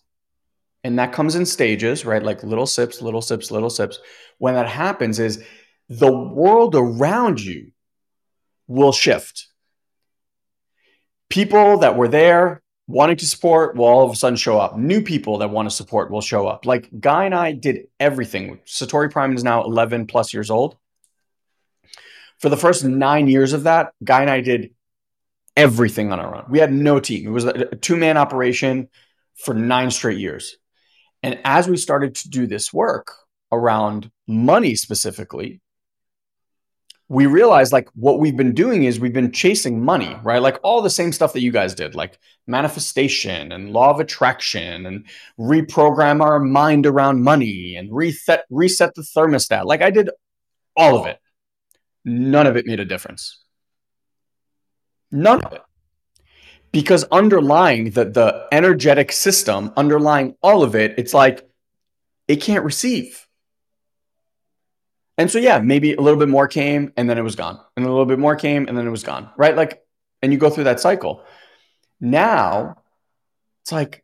and 0.84 1.00
that 1.00 1.14
comes 1.14 1.36
in 1.36 1.46
stages, 1.46 2.06
right? 2.06 2.22
Like 2.22 2.44
little 2.44 2.68
sips, 2.68 3.02
little 3.02 3.22
sips, 3.22 3.50
little 3.50 3.70
sips. 3.70 3.98
When 4.40 4.56
that 4.56 4.68
happens, 4.68 5.20
is 5.20 5.42
the 5.88 6.12
world 6.12 6.76
around 6.76 7.40
you 7.40 7.72
will 8.68 8.92
shift. 8.92 9.48
People 11.30 11.80
that 11.80 11.96
were 11.96 12.10
there 12.10 12.62
wanting 12.88 13.18
to 13.18 13.26
support 13.26 13.76
will 13.76 13.86
all 13.86 14.06
of 14.06 14.12
a 14.12 14.16
sudden 14.16 14.38
show 14.38 14.60
up. 14.60 14.78
New 14.78 15.02
people 15.02 15.40
that 15.40 15.50
want 15.50 15.70
to 15.70 15.76
support 15.76 16.12
will 16.12 16.22
show 16.22 16.48
up. 16.48 16.66
Like 16.66 16.90
Guy 17.00 17.26
and 17.26 17.36
I 17.36 17.52
did 17.52 17.88
everything. 18.00 18.60
Satori 18.66 19.12
Prime 19.12 19.36
is 19.36 19.44
now 19.44 19.64
11 19.64 20.08
plus 20.08 20.34
years 20.34 20.52
old. 20.52 20.78
For 22.40 22.50
the 22.50 22.58
first 22.58 22.84
nine 22.84 23.28
years 23.28 23.54
of 23.54 23.64
that, 23.64 23.94
Guy 24.04 24.22
and 24.22 24.30
I 24.30 24.42
did 24.42 24.74
everything 25.56 26.12
on 26.12 26.20
our 26.20 26.36
own. 26.36 26.46
We 26.50 26.60
had 26.60 26.72
no 26.72 27.00
team. 27.00 27.28
It 27.28 27.32
was 27.32 27.46
a 27.46 27.76
two 27.76 27.96
man 27.96 28.18
operation 28.18 28.90
for 29.36 29.54
nine 29.54 29.90
straight 29.90 30.20
years. 30.20 30.58
And 31.24 31.40
as 31.44 31.68
we 31.68 31.78
started 31.78 32.16
to 32.16 32.30
do 32.30 32.46
this 32.46 32.72
work 32.72 33.12
around 33.52 34.12
money 34.28 34.76
specifically, 34.76 35.62
we 37.08 37.28
realized 37.28 37.72
like 37.72 37.88
what 37.94 38.20
we've 38.20 38.36
been 38.36 38.54
doing 38.54 38.84
is 38.84 39.00
we've 39.00 39.14
been 39.14 39.32
chasing 39.32 39.84
money, 39.84 40.18
right? 40.24 40.42
Like 40.42 40.58
all 40.64 40.82
the 40.82 40.90
same 40.90 41.12
stuff 41.12 41.34
that 41.34 41.42
you 41.42 41.52
guys 41.52 41.76
did, 41.76 41.94
like 41.94 42.18
manifestation 42.48 43.52
and 43.52 43.72
law 43.72 43.92
of 43.92 44.00
attraction 44.00 44.86
and 44.86 45.06
reprogram 45.40 46.22
our 46.22 46.40
mind 46.40 46.86
around 46.88 47.22
money 47.22 47.76
and 47.76 47.94
reset 47.94 48.46
reset 48.50 48.96
the 48.96 49.04
thermostat. 49.04 49.66
Like 49.66 49.82
I 49.82 49.92
did 49.92 50.10
all 50.76 50.98
of 50.98 51.06
it. 51.06 51.20
None 52.04 52.48
of 52.48 52.58
it 52.58 52.66
made 52.66 52.80
a 52.80 52.86
difference. 52.86 53.40
None 55.12 55.44
of 55.44 55.54
it 55.54 55.62
because 56.76 57.06
underlying 57.06 57.92
the 57.92 58.04
the 58.04 58.48
energetic 58.52 59.10
system 59.10 59.72
underlying 59.78 60.36
all 60.42 60.62
of 60.62 60.76
it 60.76 60.94
it's 60.98 61.14
like 61.14 61.48
it 62.28 62.42
can't 62.42 62.66
receive 62.66 63.25
and 65.18 65.30
so 65.30 65.38
yeah 65.38 65.60
maybe 65.60 65.94
a 65.94 66.02
little 66.02 66.20
bit 66.20 66.30
more 66.30 66.48
came 66.48 66.92
and 66.98 67.10
then 67.10 67.18
it 67.18 67.24
was 67.24 67.36
gone 67.36 67.60
and 67.76 67.86
a 67.86 67.90
little 67.90 68.06
bit 68.06 68.20
more 68.20 68.36
came 68.36 68.68
and 68.68 68.78
then 68.78 68.88
it 68.88 68.92
was 68.92 69.04
gone 69.04 69.30
right 69.38 69.56
like 69.56 69.84
and 70.22 70.32
you 70.32 70.38
go 70.38 70.50
through 70.50 70.66
that 70.66 70.80
cycle 70.80 71.24
now 72.00 72.76
it's 73.62 73.72
like 73.72 74.04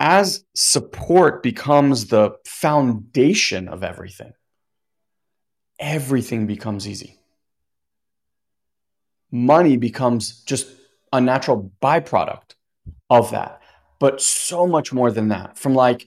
as 0.00 0.44
support 0.54 1.42
becomes 1.42 2.06
the 2.06 2.32
foundation 2.44 3.68
of 3.68 3.82
everything 3.82 4.32
everything 5.78 6.46
becomes 6.46 6.88
easy 6.88 7.18
money 9.32 9.78
becomes 9.78 10.42
just 10.44 10.68
a 11.12 11.20
natural 11.20 11.72
byproduct 11.82 12.54
of 13.10 13.30
that. 13.32 13.60
But 13.98 14.20
so 14.20 14.66
much 14.66 14.92
more 14.92 15.10
than 15.10 15.28
that. 15.28 15.58
From 15.58 15.74
like, 15.74 16.06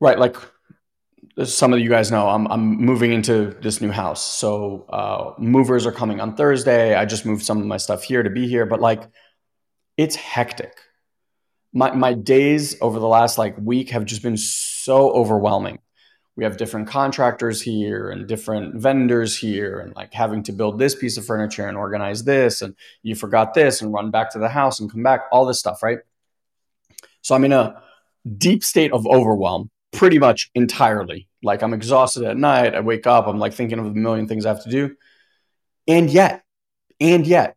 right, 0.00 0.18
like 0.18 0.36
some 1.42 1.72
of 1.72 1.80
you 1.80 1.88
guys 1.88 2.10
know, 2.10 2.28
I'm, 2.28 2.46
I'm 2.46 2.76
moving 2.76 3.12
into 3.12 3.56
this 3.60 3.80
new 3.80 3.90
house. 3.90 4.24
So 4.24 4.86
uh, 4.88 5.34
movers 5.38 5.86
are 5.86 5.92
coming 5.92 6.20
on 6.20 6.36
Thursday. 6.36 6.94
I 6.94 7.04
just 7.04 7.26
moved 7.26 7.44
some 7.44 7.58
of 7.58 7.66
my 7.66 7.76
stuff 7.76 8.04
here 8.04 8.22
to 8.22 8.30
be 8.30 8.46
here, 8.46 8.66
but 8.66 8.80
like, 8.80 9.02
it's 9.96 10.16
hectic. 10.16 10.76
My, 11.72 11.92
my 11.92 12.14
days 12.14 12.76
over 12.80 13.00
the 13.00 13.08
last 13.08 13.36
like 13.36 13.56
week 13.58 13.90
have 13.90 14.04
just 14.04 14.22
been 14.22 14.36
so 14.36 15.10
overwhelming 15.10 15.78
we 16.36 16.44
have 16.44 16.56
different 16.56 16.88
contractors 16.88 17.62
here 17.62 18.10
and 18.10 18.26
different 18.26 18.74
vendors 18.80 19.36
here 19.36 19.78
and 19.78 19.94
like 19.94 20.12
having 20.12 20.42
to 20.44 20.52
build 20.52 20.78
this 20.78 20.94
piece 20.94 21.16
of 21.16 21.24
furniture 21.24 21.66
and 21.66 21.76
organize 21.76 22.24
this 22.24 22.62
and 22.62 22.74
you 23.02 23.14
forgot 23.14 23.54
this 23.54 23.82
and 23.82 23.92
run 23.92 24.10
back 24.10 24.30
to 24.30 24.38
the 24.38 24.48
house 24.48 24.80
and 24.80 24.90
come 24.90 25.02
back 25.02 25.22
all 25.30 25.46
this 25.46 25.58
stuff 25.58 25.82
right 25.82 25.98
so 27.22 27.34
i'm 27.34 27.44
in 27.44 27.52
a 27.52 27.80
deep 28.36 28.64
state 28.64 28.92
of 28.92 29.06
overwhelm 29.06 29.70
pretty 29.94 30.18
much 30.18 30.50
entirely. 30.54 31.28
Like 31.42 31.62
i'm 31.62 31.74
exhausted 31.74 32.24
at 32.24 32.36
night. 32.36 32.74
I 32.74 32.80
wake 32.80 33.06
up 33.06 33.26
i'm 33.26 33.38
like 33.38 33.54
thinking 33.54 33.78
of 33.78 33.86
a 33.86 33.90
million 33.90 34.28
things 34.28 34.46
i 34.46 34.48
have 34.48 34.64
to 34.64 34.70
do. 34.70 34.96
And 35.86 36.10
yet 36.10 36.44
and 37.00 37.26
yet 37.26 37.56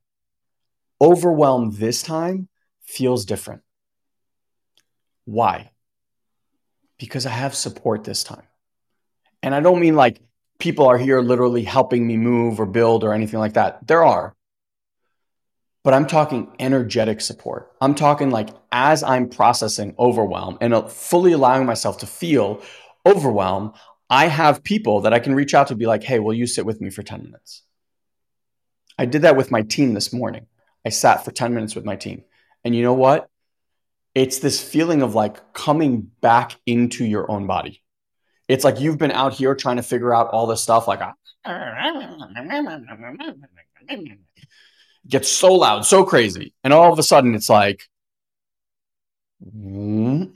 overwhelm 1.01 1.71
this 1.71 2.01
time 2.01 2.47
feels 2.83 3.25
different. 3.25 3.61
Why? 5.25 5.71
Because 6.97 7.25
i 7.25 7.31
have 7.31 7.55
support 7.55 8.03
this 8.03 8.23
time. 8.23 8.43
And 9.43 9.53
I 9.53 9.59
don't 9.59 9.79
mean 9.79 9.95
like 9.95 10.19
people 10.59 10.87
are 10.87 10.97
here 10.97 11.21
literally 11.21 11.63
helping 11.63 12.05
me 12.05 12.17
move 12.17 12.59
or 12.59 12.65
build 12.65 13.03
or 13.03 13.13
anything 13.13 13.39
like 13.39 13.53
that. 13.53 13.85
There 13.87 14.03
are. 14.03 14.36
But 15.87 15.93
I'm 15.93 16.05
talking 16.05 16.51
energetic 16.59 17.21
support. 17.21 17.71
I'm 17.79 17.95
talking 17.95 18.29
like 18.29 18.49
as 18.73 19.03
I'm 19.03 19.29
processing 19.29 19.95
overwhelm 19.97 20.57
and 20.59 20.73
uh, 20.73 20.85
fully 20.85 21.31
allowing 21.31 21.65
myself 21.65 21.99
to 21.99 22.05
feel 22.05 22.61
overwhelm, 23.05 23.71
I 24.09 24.27
have 24.27 24.65
people 24.65 24.99
that 25.03 25.13
I 25.13 25.19
can 25.19 25.33
reach 25.33 25.53
out 25.53 25.67
to 25.67 25.75
be 25.75 25.85
like, 25.85 26.03
hey, 26.03 26.19
will 26.19 26.33
you 26.33 26.45
sit 26.45 26.65
with 26.65 26.81
me 26.81 26.89
for 26.89 27.03
10 27.03 27.23
minutes? 27.23 27.63
I 28.97 29.05
did 29.05 29.21
that 29.21 29.37
with 29.37 29.49
my 29.49 29.61
team 29.61 29.93
this 29.93 30.11
morning. 30.11 30.47
I 30.85 30.89
sat 30.89 31.23
for 31.23 31.31
10 31.31 31.53
minutes 31.53 31.73
with 31.73 31.85
my 31.85 31.95
team. 31.95 32.25
And 32.65 32.75
you 32.75 32.83
know 32.83 32.93
what? 32.93 33.29
It's 34.13 34.39
this 34.39 34.61
feeling 34.61 35.01
of 35.01 35.15
like 35.15 35.53
coming 35.53 36.11
back 36.19 36.57
into 36.65 37.05
your 37.05 37.31
own 37.31 37.47
body. 37.47 37.81
It's 38.49 38.65
like 38.65 38.81
you've 38.81 38.97
been 38.97 39.11
out 39.11 39.35
here 39.35 39.55
trying 39.55 39.77
to 39.77 39.83
figure 39.83 40.13
out 40.13 40.31
all 40.31 40.47
this 40.47 40.61
stuff, 40.61 40.85
like, 40.85 40.99
gets 45.07 45.29
so 45.29 45.53
loud, 45.53 45.85
so 45.85 46.03
crazy. 46.03 46.53
And 46.63 46.73
all 46.73 46.91
of 46.91 46.99
a 46.99 47.03
sudden, 47.03 47.35
it's 47.35 47.49
like, 47.49 47.83
and 49.41 50.31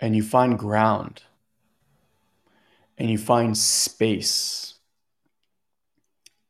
you 0.00 0.22
find 0.22 0.58
ground 0.58 1.22
and 2.98 3.10
you 3.10 3.18
find 3.18 3.56
space 3.56 4.74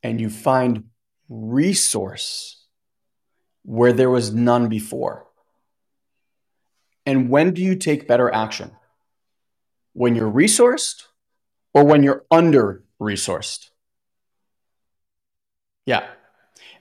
and 0.03 0.21
you 0.21 0.29
find 0.29 0.85
resource 1.29 2.67
where 3.63 3.93
there 3.93 4.11
was 4.11 4.35
none 4.35 4.69
before. 4.69 5.27
And 7.07 7.31
when 7.31 7.55
do 7.55 7.63
you 7.63 7.77
take 7.77 8.09
better 8.09 8.33
action? 8.33 8.73
When 9.93 10.15
you're 10.17 10.31
resourced 10.31 11.05
or 11.73 11.85
when 11.85 12.03
you're 12.03 12.25
under 12.31 12.83
resourced? 13.01 13.71
Yeah. 15.87 16.07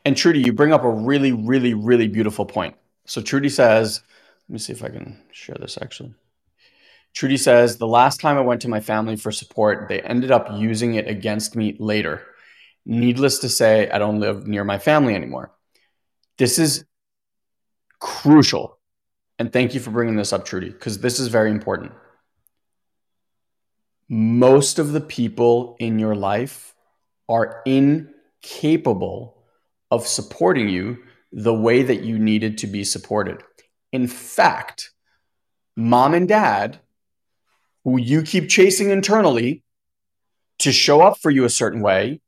And 0.06 0.18
Trudy, 0.18 0.42
you 0.42 0.54
bring 0.54 0.74
up 0.74 0.84
a 0.84 0.90
really, 0.90 1.32
really, 1.32 1.74
really 1.74 2.08
beautiful 2.08 2.46
point. 2.46 2.76
So 3.06 3.22
Trudy 3.22 3.50
says, 3.50 4.02
let 4.48 4.54
me 4.54 4.60
see 4.60 4.74
if 4.74 4.84
I 4.84 4.90
can 4.90 5.22
share 5.32 5.58
this 5.60 5.78
actually. 5.82 6.14
Trudy 7.14 7.38
says, 7.38 7.78
the 7.78 7.88
last 7.88 8.20
time 8.20 8.38
I 8.38 8.42
went 8.42 8.62
to 8.62 8.70
my 8.70 8.80
family 8.80 9.16
for 9.16 9.32
support, 9.32 9.88
they 9.88 10.02
ended 10.02 10.32
up 10.32 10.48
using 10.54 10.96
it 10.96 11.08
against 11.08 11.56
me 11.56 11.76
later. 11.80 12.24
Needless 12.86 13.40
to 13.40 13.50
say, 13.50 13.90
I 13.90 14.00
don't 14.00 14.20
live 14.20 14.48
near 14.48 14.64
my 14.64 14.80
family 14.80 15.16
anymore. 15.16 15.52
This 16.38 16.58
is 16.58 16.86
crucial. 18.00 18.80
And 19.38 19.54
thank 19.54 19.74
you 19.74 19.80
for 19.80 19.92
bringing 19.92 20.16
this 20.16 20.34
up, 20.34 20.44
Trudy, 20.44 20.70
because 20.70 21.00
this 21.00 21.20
is 21.20 21.28
very 21.28 21.52
important. 21.52 21.92
Most 24.10 24.80
of 24.80 24.92
the 24.92 25.02
people 25.02 25.78
in 25.80 26.00
your 26.00 26.16
life 26.16 26.76
are 27.30 27.62
incapable 28.44 29.38
of 29.90 30.08
supporting 30.08 30.70
you 30.70 30.98
the 31.32 31.54
way 31.54 31.84
that 31.84 32.04
you 32.04 32.20
needed 32.20 32.58
to 32.60 32.68
be 32.68 32.84
supported. 32.84 33.44
In 33.92 34.08
fact, 34.08 34.92
mom 35.76 36.14
and 36.14 36.28
dad, 36.28 36.80
who 37.84 38.00
you 38.00 38.22
keep 38.22 38.50
chasing 38.50 38.90
internally 38.90 39.64
to 40.60 40.72
show 40.72 41.02
up 41.02 41.18
for 41.20 41.32
you 41.32 41.46
a 41.46 41.50
certain 41.50 41.82
way, 41.82 42.22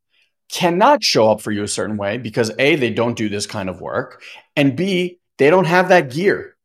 cannot 0.52 1.04
show 1.04 1.32
up 1.32 1.42
for 1.42 1.52
you 1.52 1.64
a 1.64 1.68
certain 1.68 1.98
way 1.98 2.18
because 2.18 2.52
A, 2.60 2.76
they 2.76 2.92
don't 2.92 3.18
do 3.18 3.30
this 3.30 3.48
kind 3.48 3.70
of 3.70 3.82
work, 3.82 4.22
and 4.56 4.76
B, 4.76 5.20
they 5.38 5.50
don't 5.50 5.66
have 5.66 5.90
that 5.90 6.12
gear. 6.12 6.56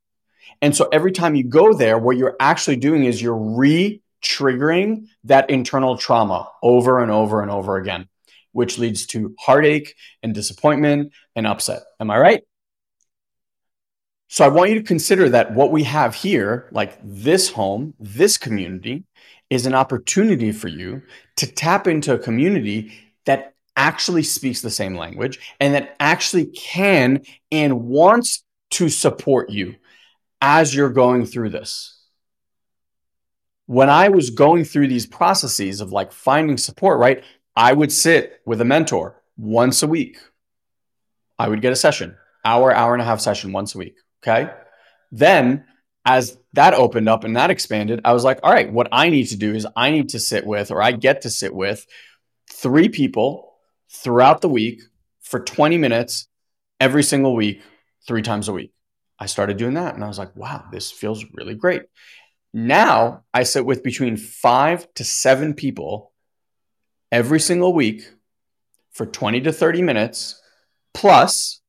And 0.63 0.77
so 0.77 0.89
every 0.93 1.13
time 1.13 1.35
you 1.35 1.45
go 1.45 1.73
there, 1.73 1.99
what 1.99 2.19
you're 2.19 2.37
actually 2.39 2.77
doing 2.77 3.05
is 3.05 3.23
you're 3.23 3.35
re 3.35 4.03
triggering 4.23 5.07
that 5.25 5.49
internal 5.49 5.97
trauma 5.97 6.47
over 6.63 7.03
and 7.03 7.11
over 7.11 7.41
and 7.41 7.51
over 7.51 7.79
again 7.79 8.07
which 8.53 8.79
leads 8.79 9.07
to 9.07 9.35
heartache 9.39 9.95
and 10.23 10.35
disappointment 10.35 11.13
and 11.37 11.47
upset. 11.47 11.83
Am 11.99 12.11
I 12.11 12.19
right? 12.19 12.43
So 14.29 14.45
I 14.45 14.49
want 14.49 14.71
you 14.71 14.77
to 14.77 14.85
consider 14.85 15.29
that 15.31 15.55
what 15.55 15.73
we 15.73 15.83
have 15.83 16.15
here, 16.15 16.69
like 16.71 16.99
this 17.03 17.51
home, 17.51 17.95
this 17.99 18.39
community, 18.39 19.03
is 19.51 19.67
an 19.67 19.75
opportunity 19.75 20.53
for 20.53 20.69
you 20.69 21.03
to 21.37 21.47
tap 21.53 21.89
into 21.89 22.15
a 22.15 22.19
community 22.19 22.93
that 23.27 23.55
actually 23.77 24.23
speaks 24.23 24.61
the 24.61 24.71
same 24.71 24.95
language 24.97 25.41
and 25.59 25.75
that 25.75 25.97
actually 25.99 26.47
can 26.47 27.23
and 27.51 27.83
wants 27.89 28.45
to 28.71 28.89
support 28.89 29.51
you 29.51 29.75
as 30.41 30.73
you're 30.73 30.91
going 30.91 31.27
through 31.27 31.51
this. 31.51 31.97
When 33.67 33.91
I 33.91 34.11
was 34.11 34.31
going 34.31 34.65
through 34.65 34.89
these 34.89 35.07
processes 35.07 35.81
of 35.81 35.93
like 35.93 36.13
finding 36.13 36.57
support, 36.57 37.01
right? 37.01 37.25
I 37.61 37.75
would 37.75 37.93
sit 37.93 38.41
with 38.47 38.63
a 38.63 38.65
mentor 38.65 39.21
once 39.37 39.83
a 39.83 39.87
week. 39.87 40.17
I 41.39 41.47
would 41.47 41.61
get 41.61 41.75
a 41.75 41.77
session, 41.77 42.17
hour, 42.43 42.75
hour 42.75 42.95
and 42.95 43.03
a 43.03 43.05
half 43.05 43.21
session 43.21 43.53
once 43.53 43.75
a 43.75 43.79
week. 43.79 43.97
Okay. 44.23 44.51
Then 45.13 45.67
as 46.07 46.39
that 46.55 46.73
opened 46.73 47.11
up 47.11 47.23
and 47.23 47.37
that 47.37 47.51
expanded, 47.51 48.01
I 48.03 48.15
was 48.15 48.25
like, 48.25 48.41
all 48.43 48.51
right, 48.51 48.73
what 48.73 48.89
I 48.93 49.11
need 49.11 49.27
to 49.27 49.37
do 49.37 49.55
is 49.55 49.67
I 49.77 49.91
need 49.91 50.09
to 50.09 50.19
sit 50.19 50.47
with, 50.47 50.71
or 50.71 50.81
I 50.81 50.93
get 50.93 51.21
to 51.23 51.31
sit 51.31 51.55
with 51.55 51.87
three 52.51 52.89
people 52.89 53.53
throughout 53.91 54.41
the 54.41 54.49
week 54.49 54.81
for 55.21 55.39
20 55.39 55.77
minutes 55.77 56.29
every 56.81 57.03
single 57.03 57.37
week, 57.37 57.61
three 58.09 58.23
times 58.23 58.49
a 58.49 58.55
week. 58.55 58.73
I 59.19 59.27
started 59.27 59.59
doing 59.59 59.75
that 59.75 59.95
and 59.95 60.03
I 60.03 60.09
was 60.09 60.19
like, 60.19 60.35
wow, 60.35 60.65
this 60.73 60.91
feels 60.91 61.27
really 61.35 61.57
great. 61.57 61.83
Now 62.55 63.25
I 63.35 63.43
sit 63.43 63.67
with 63.67 63.83
between 63.83 64.17
five 64.17 64.89
to 64.95 65.05
seven 65.05 65.53
people 65.53 66.10
every 67.13 67.41
single 67.41 67.73
week 67.73 68.03
for 68.93 69.07
20 69.07 69.41
to 69.43 69.53
30 69.53 69.83
minutes. 69.83 70.41
Plus, 70.95 71.61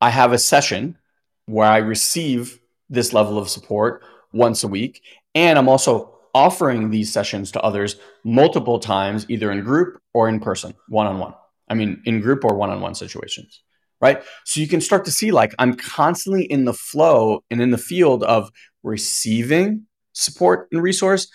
I 0.00 0.10
have 0.10 0.32
a 0.32 0.38
session 0.38 0.98
where 1.46 1.68
I 1.68 1.78
receive 1.78 2.60
this 2.88 3.12
level 3.12 3.38
of 3.38 3.48
support 3.48 4.02
once 4.32 4.62
a 4.64 4.68
week. 4.68 5.02
And 5.34 5.58
I'm 5.58 5.68
also 5.68 6.14
offering 6.34 6.90
these 6.90 7.12
sessions 7.12 7.50
to 7.52 7.60
others 7.60 7.96
multiple 8.24 8.78
times, 8.78 9.26
either 9.28 9.50
in 9.50 9.62
group 9.64 10.00
or 10.12 10.28
in 10.28 10.40
person, 10.40 10.74
one 10.88 11.06
on 11.06 11.18
one. 11.18 11.34
I 11.68 11.74
mean, 11.74 12.02
in 12.04 12.20
group 12.20 12.44
or 12.44 12.54
one 12.54 12.70
on 12.70 12.80
one 12.80 12.94
situations, 12.94 13.62
right? 14.00 14.22
So 14.44 14.60
you 14.60 14.68
can 14.68 14.80
start 14.80 15.04
to 15.04 15.10
see 15.10 15.30
like 15.30 15.54
I'm 15.58 15.74
constantly 15.74 16.44
in 16.44 16.64
the 16.64 16.72
flow 16.72 17.44
and 17.50 17.60
in 17.60 17.70
the 17.70 17.78
field 17.78 18.22
of 18.24 18.50
receiving 18.82 19.86
support 20.12 20.68
and 20.72 20.82
resource, 20.82 21.28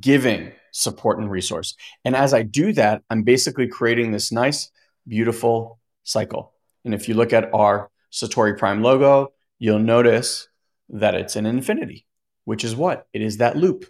giving 0.00 0.52
support 0.74 1.18
and 1.18 1.30
resource. 1.30 1.76
And 2.04 2.16
as 2.16 2.34
I 2.34 2.42
do 2.42 2.72
that, 2.72 3.02
I'm 3.08 3.22
basically 3.22 3.68
creating 3.68 4.10
this 4.10 4.32
nice, 4.32 4.70
beautiful 5.06 5.78
cycle. 6.02 6.52
And 6.84 6.92
if 6.92 7.08
you 7.08 7.14
look 7.14 7.32
at 7.32 7.54
our 7.54 7.90
Satori 8.12 8.58
Prime 8.58 8.82
logo, 8.82 9.32
you'll 9.58 9.78
notice 9.78 10.48
that 10.88 11.14
it's 11.14 11.36
an 11.36 11.46
infinity, 11.46 12.06
which 12.44 12.64
is 12.64 12.74
what? 12.74 13.06
It 13.12 13.22
is 13.22 13.36
that 13.38 13.56
loop. 13.56 13.86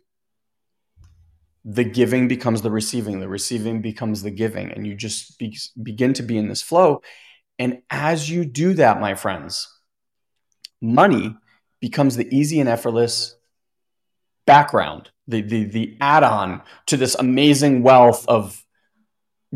The 1.64 1.84
giving 1.84 2.28
becomes 2.28 2.60
the 2.60 2.70
receiving, 2.70 3.20
the 3.20 3.28
receiving 3.28 3.80
becomes 3.80 4.22
the 4.22 4.30
giving, 4.30 4.70
and 4.70 4.86
you 4.86 4.94
just 4.94 5.38
be, 5.38 5.56
begin 5.82 6.12
to 6.12 6.22
be 6.22 6.36
in 6.36 6.48
this 6.48 6.60
flow. 6.60 7.00
And 7.58 7.80
as 7.88 8.28
you 8.28 8.44
do 8.44 8.74
that, 8.74 9.00
my 9.00 9.14
friends, 9.14 9.66
money 10.82 11.34
becomes 11.80 12.16
the 12.16 12.28
easy 12.36 12.60
and 12.60 12.68
effortless 12.68 13.36
background 14.46 15.10
the 15.28 15.40
the 15.40 15.64
the 15.64 15.96
add-on 16.00 16.62
to 16.86 16.96
this 16.96 17.14
amazing 17.14 17.82
wealth 17.82 18.26
of 18.28 18.64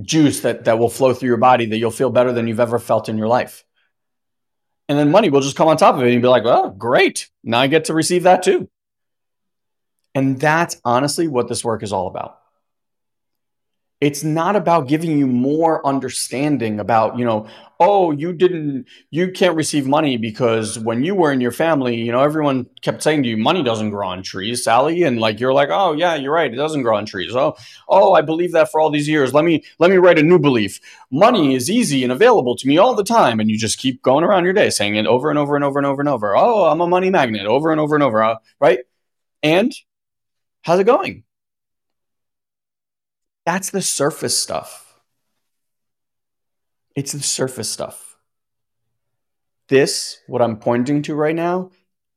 juice 0.01 0.41
that 0.41 0.65
that 0.65 0.79
will 0.79 0.89
flow 0.89 1.13
through 1.13 1.29
your 1.29 1.37
body 1.37 1.67
that 1.67 1.79
you'll 1.79 1.91
feel 1.91 2.11
better 2.11 2.33
than 2.33 2.47
you've 2.47 2.61
ever 2.61 2.79
felt 2.79 3.09
in 3.09 3.19
your 3.19 3.29
life. 3.29 3.65
And 4.89 4.99
then 4.99 5.11
money 5.11 5.29
will 5.29 5.43
just 5.43 5.57
come 5.57 5.69
on 5.69 5.77
top 5.77 5.97
of 5.97 6.03
it 6.03 6.13
and 6.13 6.23
be 6.23 6.29
like, 6.29 6.45
"Oh, 6.47 6.71
great. 6.71 7.29
Now 7.45 7.61
I 7.61 7.67
get 7.67 7.87
to 7.87 7.95
receive 7.95 8.23
that 8.23 8.43
too." 8.43 8.69
And 10.15 10.41
that's 10.41 10.81
honestly 10.85 11.29
what 11.29 11.49
this 11.49 11.65
work 11.65 11.83
is 11.83 11.93
all 11.93 12.07
about 12.09 12.39
it's 14.01 14.23
not 14.23 14.55
about 14.55 14.87
giving 14.87 15.19
you 15.19 15.27
more 15.27 15.85
understanding 15.85 16.79
about 16.79 17.19
you 17.19 17.25
know 17.25 17.47
oh 17.81 18.11
you 18.13 18.33
didn't 18.33 18.87
you 19.11 19.31
can't 19.33 19.57
receive 19.57 19.87
money 19.87 20.17
because 20.17 20.79
when 20.79 21.03
you 21.03 21.15
were 21.15 21.33
in 21.33 21.41
your 21.41 21.51
family 21.51 21.97
you 21.97 22.13
know 22.13 22.21
everyone 22.21 22.67
kept 22.83 23.03
saying 23.03 23.23
to 23.23 23.29
you 23.29 23.37
money 23.37 23.63
doesn't 23.63 23.91
grow 23.91 24.09
on 24.09 24.23
trees 24.23 24.63
sally 24.63 25.03
and 25.03 25.19
like 25.19 25.41
you're 25.41 25.53
like 25.53 25.69
oh 25.73 25.93
yeah 25.93 26.15
you're 26.15 26.33
right 26.33 26.53
it 26.53 26.57
doesn't 26.57 26.83
grow 26.83 26.97
on 26.97 27.07
trees. 27.07 27.35
Oh 27.35 27.57
oh 27.89 28.13
i 28.15 28.21
believe 28.21 28.53
that 28.53 28.71
for 28.71 28.81
all 28.81 28.91
these 28.91 29.09
years. 29.09 29.35
Let 29.35 29.45
me 29.45 29.65
let 29.79 29.91
me 29.91 29.97
write 29.97 30.19
a 30.19 30.23
new 30.23 30.39
belief. 30.39 30.81
Money 31.11 31.55
is 31.55 31.71
easy 31.71 32.03
and 32.03 32.13
available 32.13 32.57
to 32.57 32.69
me 32.69 32.79
all 32.79 32.95
the 32.95 33.05
time 33.05 33.41
and 33.41 33.51
you 33.51 33.59
just 33.59 33.79
keep 33.79 34.03
going 34.03 34.25
around 34.25 34.45
your 34.45 34.53
day 34.53 34.71
saying 34.71 34.95
it 34.95 35.07
over 35.07 35.31
and 35.31 35.39
over 35.39 35.57
and 35.57 35.65
over 35.65 35.79
and 35.79 35.87
over 35.87 36.01
and 36.01 36.09
over. 36.09 36.37
Oh 36.37 36.67
i'm 36.67 36.81
a 36.81 36.87
money 36.87 37.11
magnet 37.11 37.47
over 37.47 37.73
and 37.73 37.81
over 37.81 37.95
and 37.97 38.05
over 38.05 38.23
uh, 38.23 38.37
right? 38.61 38.81
And 39.43 39.73
how's 40.63 40.81
it 40.81 40.85
going 40.85 41.25
that's 43.49 43.71
the 43.71 43.81
surface 43.81 44.39
stuff. 44.39 45.01
It's 46.95 47.13
the 47.13 47.23
surface 47.23 47.71
stuff. 47.71 48.19
This, 49.69 50.19
what 50.27 50.43
I'm 50.43 50.59
pointing 50.59 51.01
to 51.05 51.15
right 51.15 51.35
now, 51.35 51.71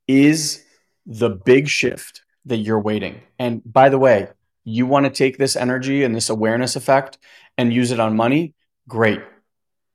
is 0.09 0.65
the 1.05 1.29
big 1.29 1.69
shift 1.69 2.23
that 2.47 2.57
you're 2.57 2.82
waiting. 2.82 3.21
And 3.39 3.61
by 3.63 3.88
the 3.88 3.97
way, 3.97 4.27
you 4.65 4.86
want 4.86 5.05
to 5.05 5.09
take 5.09 5.38
this 5.38 5.55
energy 5.55 6.03
and 6.03 6.13
this 6.13 6.29
awareness 6.29 6.75
effect 6.75 7.17
and 7.57 7.71
use 7.71 7.91
it 7.91 8.01
on 8.01 8.13
money? 8.17 8.53
Great. 8.89 9.21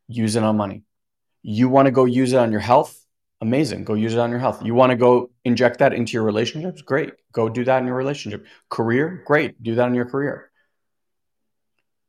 Use 0.08 0.36
it 0.36 0.42
on 0.42 0.56
money. 0.56 0.84
You 1.42 1.68
want 1.68 1.84
to 1.84 1.92
go 1.92 2.06
use 2.06 2.32
it 2.32 2.38
on 2.38 2.50
your 2.50 2.62
health? 2.62 2.98
Amazing. 3.42 3.84
Go 3.84 3.92
use 3.92 4.14
it 4.14 4.20
on 4.20 4.30
your 4.30 4.38
health. 4.38 4.64
You 4.64 4.72
want 4.72 4.88
to 4.88 4.96
go 4.96 5.28
inject 5.44 5.80
that 5.80 5.92
into 5.92 6.14
your 6.14 6.22
relationships? 6.22 6.80
Great. 6.80 7.12
Go 7.32 7.50
do 7.50 7.62
that 7.64 7.80
in 7.80 7.86
your 7.86 7.96
relationship. 7.96 8.46
Career? 8.70 9.22
Great. 9.26 9.62
Do 9.62 9.74
that 9.74 9.88
in 9.88 9.94
your 9.94 10.06
career. 10.06 10.50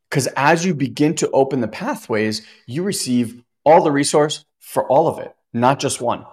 Because 0.09 0.27
as 0.35 0.65
you 0.65 0.73
begin 0.73 1.15
to 1.15 1.29
open 1.31 1.61
the 1.61 1.67
pathways, 1.67 2.45
you 2.65 2.83
receive 2.83 3.43
all 3.65 3.83
the 3.83 3.91
resource 3.91 4.45
for 4.59 4.87
all 4.87 5.07
of 5.07 5.19
it, 5.19 5.35
not 5.53 5.79
just 5.79 6.01
one. 6.01 6.25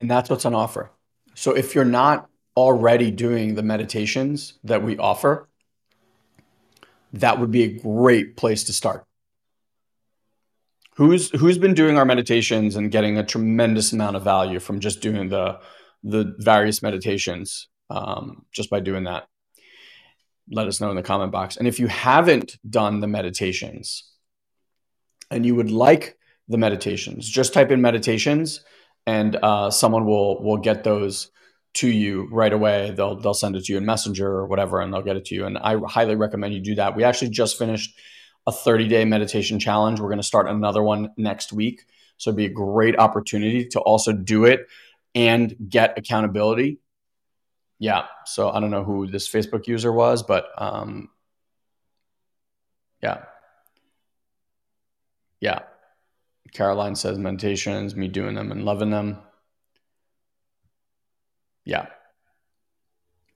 And 0.00 0.10
that's 0.10 0.30
what's 0.30 0.44
on 0.44 0.54
offer. 0.54 0.90
So 1.34 1.56
if 1.56 1.74
you're 1.74 1.84
not 1.84 2.28
already 2.56 3.10
doing 3.10 3.54
the 3.54 3.62
meditations 3.62 4.54
that 4.64 4.82
we 4.82 4.96
offer, 4.96 5.48
that 7.14 7.38
would 7.38 7.50
be 7.50 7.62
a 7.62 7.78
great 7.78 8.36
place 8.36 8.64
to 8.64 8.72
start. 8.72 9.04
Who's 10.96 11.30
who's 11.30 11.58
been 11.58 11.74
doing 11.74 11.98
our 11.98 12.04
meditations 12.04 12.76
and 12.76 12.90
getting 12.90 13.18
a 13.18 13.24
tremendous 13.24 13.92
amount 13.92 14.16
of 14.16 14.22
value 14.22 14.60
from 14.60 14.80
just 14.80 15.00
doing 15.00 15.28
the 15.28 15.58
the 16.04 16.34
various 16.38 16.82
meditations 16.82 17.68
um, 17.90 18.46
just 18.52 18.70
by 18.70 18.80
doing 18.80 19.04
that? 19.04 19.26
Let 20.50 20.66
us 20.66 20.80
know 20.80 20.90
in 20.90 20.96
the 20.96 21.02
comment 21.02 21.32
box. 21.32 21.56
And 21.56 21.66
if 21.66 21.80
you 21.80 21.86
haven't 21.86 22.58
done 22.68 23.00
the 23.00 23.06
meditations 23.06 24.10
and 25.30 25.44
you 25.46 25.54
would 25.54 25.70
like 25.70 26.18
the 26.48 26.58
meditations, 26.58 27.28
just 27.28 27.54
type 27.54 27.70
in 27.70 27.80
meditations 27.80 28.60
and 29.06 29.36
uh, 29.36 29.70
someone 29.70 30.06
will 30.06 30.42
will 30.42 30.58
get 30.58 30.84
those 30.84 31.30
to 31.74 31.88
you 31.88 32.28
right 32.30 32.52
away. 32.52 32.92
They'll 32.96 33.16
they'll 33.16 33.34
send 33.34 33.56
it 33.56 33.64
to 33.64 33.72
you 33.72 33.78
in 33.78 33.84
Messenger 33.84 34.26
or 34.26 34.46
whatever, 34.46 34.80
and 34.80 34.92
they'll 34.92 35.02
get 35.02 35.16
it 35.16 35.26
to 35.26 35.34
you. 35.34 35.46
And 35.46 35.58
I 35.58 35.76
highly 35.86 36.14
recommend 36.14 36.54
you 36.54 36.60
do 36.60 36.76
that. 36.76 36.96
We 36.96 37.04
actually 37.04 37.30
just 37.30 37.58
finished 37.58 37.98
a 38.46 38.52
30 38.52 38.88
day 38.88 39.04
meditation 39.04 39.58
challenge. 39.58 40.00
We're 40.00 40.08
going 40.08 40.18
to 40.18 40.22
start 40.22 40.48
another 40.48 40.82
one 40.82 41.10
next 41.16 41.52
week. 41.52 41.84
So 42.16 42.30
it'd 42.30 42.36
be 42.36 42.46
a 42.46 42.50
great 42.50 42.98
opportunity 42.98 43.66
to 43.68 43.80
also 43.80 44.12
do 44.12 44.44
it 44.44 44.66
and 45.14 45.54
get 45.68 45.98
accountability. 45.98 46.78
Yeah. 47.84 48.06
So 48.24 48.48
I 48.50 48.60
don't 48.60 48.70
know 48.70 48.82
who 48.82 49.06
this 49.06 49.28
Facebook 49.28 49.66
user 49.66 49.92
was, 49.92 50.22
but 50.22 50.46
um, 50.56 51.10
yeah. 53.02 53.24
Yeah. 55.38 55.58
Caroline 56.54 56.94
says 56.94 57.18
meditations, 57.18 57.94
me 57.94 58.08
doing 58.08 58.36
them 58.36 58.52
and 58.52 58.64
loving 58.64 58.88
them. 58.88 59.18
Yeah. 61.66 61.88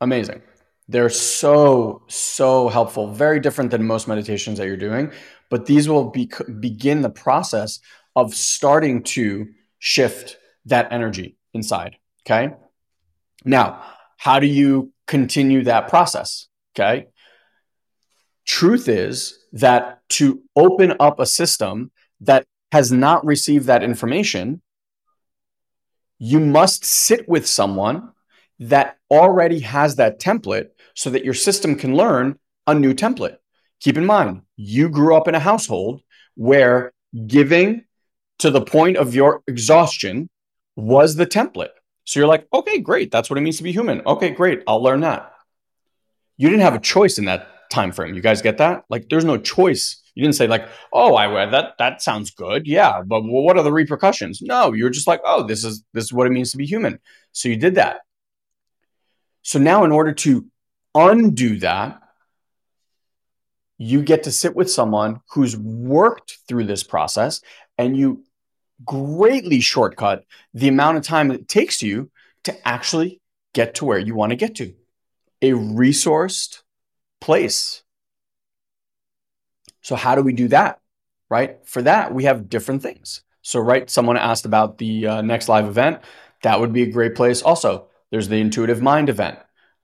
Amazing. 0.00 0.40
They're 0.88 1.10
so, 1.10 2.04
so 2.08 2.68
helpful. 2.68 3.12
Very 3.12 3.40
different 3.40 3.70
than 3.70 3.86
most 3.86 4.08
meditations 4.08 4.56
that 4.56 4.66
you're 4.66 4.78
doing, 4.78 5.12
but 5.50 5.66
these 5.66 5.90
will 5.90 6.08
be, 6.08 6.30
begin 6.58 7.02
the 7.02 7.10
process 7.10 7.80
of 8.16 8.34
starting 8.34 9.02
to 9.02 9.48
shift 9.78 10.38
that 10.64 10.90
energy 10.90 11.36
inside. 11.52 11.96
Okay. 12.22 12.54
Now, 13.44 13.82
how 14.18 14.38
do 14.38 14.46
you 14.46 14.92
continue 15.06 15.64
that 15.64 15.88
process? 15.88 16.48
Okay. 16.74 17.06
Truth 18.44 18.88
is 18.88 19.38
that 19.52 20.00
to 20.10 20.42
open 20.54 20.94
up 21.00 21.18
a 21.18 21.26
system 21.26 21.90
that 22.20 22.44
has 22.72 22.92
not 22.92 23.24
received 23.24 23.66
that 23.66 23.82
information, 23.82 24.60
you 26.18 26.40
must 26.40 26.84
sit 26.84 27.28
with 27.28 27.46
someone 27.46 28.10
that 28.58 28.98
already 29.10 29.60
has 29.60 29.96
that 29.96 30.20
template 30.20 30.68
so 30.94 31.10
that 31.10 31.24
your 31.24 31.34
system 31.34 31.76
can 31.76 31.94
learn 31.94 32.38
a 32.66 32.74
new 32.74 32.92
template. 32.92 33.36
Keep 33.80 33.96
in 33.96 34.06
mind, 34.06 34.42
you 34.56 34.88
grew 34.88 35.14
up 35.14 35.28
in 35.28 35.36
a 35.36 35.40
household 35.40 36.02
where 36.34 36.92
giving 37.26 37.84
to 38.40 38.50
the 38.50 38.60
point 38.60 38.96
of 38.96 39.14
your 39.14 39.42
exhaustion 39.46 40.28
was 40.74 41.14
the 41.14 41.26
template. 41.26 41.70
So 42.08 42.18
you're 42.18 42.26
like, 42.26 42.46
okay, 42.52 42.78
great. 42.80 43.10
That's 43.10 43.28
what 43.28 43.38
it 43.38 43.42
means 43.42 43.58
to 43.58 43.62
be 43.62 43.72
human. 43.72 44.00
Okay, 44.06 44.30
great. 44.30 44.62
I'll 44.66 44.82
learn 44.82 45.00
that. 45.00 45.30
You 46.38 46.48
didn't 46.48 46.62
have 46.62 46.74
a 46.74 46.80
choice 46.80 47.18
in 47.18 47.26
that 47.26 47.70
time 47.70 47.92
frame. 47.92 48.14
You 48.14 48.22
guys 48.22 48.40
get 48.40 48.58
that? 48.58 48.84
Like, 48.88 49.10
there's 49.10 49.26
no 49.26 49.36
choice 49.36 50.02
you 50.18 50.24
didn't 50.24 50.34
say 50.34 50.48
like, 50.48 50.68
"Oh, 50.92 51.14
I 51.14 51.46
that 51.46 51.74
that 51.78 52.02
sounds 52.02 52.32
good, 52.32 52.66
yeah," 52.66 53.02
but 53.06 53.20
what 53.20 53.56
are 53.56 53.62
the 53.62 53.70
repercussions? 53.70 54.42
No, 54.42 54.72
you're 54.72 54.90
just 54.90 55.06
like, 55.06 55.20
"Oh, 55.24 55.44
this 55.44 55.62
is 55.62 55.84
this 55.94 56.06
is 56.06 56.12
what 56.12 56.26
it 56.26 56.30
means 56.30 56.50
to 56.50 56.56
be 56.56 56.66
human." 56.66 56.98
So 57.30 57.48
you 57.48 57.54
did 57.54 57.76
that. 57.76 58.00
So 59.42 59.60
now, 59.60 59.84
in 59.84 59.92
order 59.92 60.12
to 60.12 60.44
undo 60.92 61.60
that, 61.60 62.00
you 63.76 64.02
get 64.02 64.24
to 64.24 64.32
sit 64.32 64.56
with 64.56 64.68
someone 64.68 65.20
who's 65.30 65.56
worked 65.56 66.38
through 66.48 66.64
this 66.64 66.82
process, 66.82 67.40
and 67.78 67.96
you 67.96 68.24
greatly 68.84 69.60
shortcut 69.60 70.24
the 70.54 70.68
amount 70.68 70.96
of 70.96 71.02
time 71.02 71.30
it 71.30 71.48
takes 71.48 71.82
you 71.82 72.10
to 72.44 72.68
actually 72.68 73.20
get 73.54 73.74
to 73.74 73.84
where 73.84 73.98
you 73.98 74.14
want 74.14 74.30
to 74.30 74.36
get 74.36 74.54
to 74.54 74.74
a 75.42 75.50
resourced 75.50 76.62
place 77.20 77.82
so 79.88 79.96
how 79.96 80.14
do 80.14 80.20
we 80.20 80.34
do 80.34 80.48
that? 80.48 80.80
Right? 81.30 81.58
For 81.64 81.80
that, 81.80 82.12
we 82.12 82.24
have 82.24 82.50
different 82.50 82.82
things. 82.82 83.22
So, 83.40 83.58
right, 83.58 83.88
someone 83.88 84.18
asked 84.18 84.44
about 84.44 84.76
the 84.76 85.06
uh, 85.06 85.22
next 85.22 85.48
live 85.48 85.66
event. 85.66 86.00
That 86.42 86.60
would 86.60 86.74
be 86.74 86.82
a 86.82 86.90
great 86.90 87.14
place. 87.14 87.40
Also, 87.40 87.88
there's 88.10 88.28
the 88.28 88.36
Intuitive 88.36 88.82
Mind 88.82 89.08
event. 89.08 89.38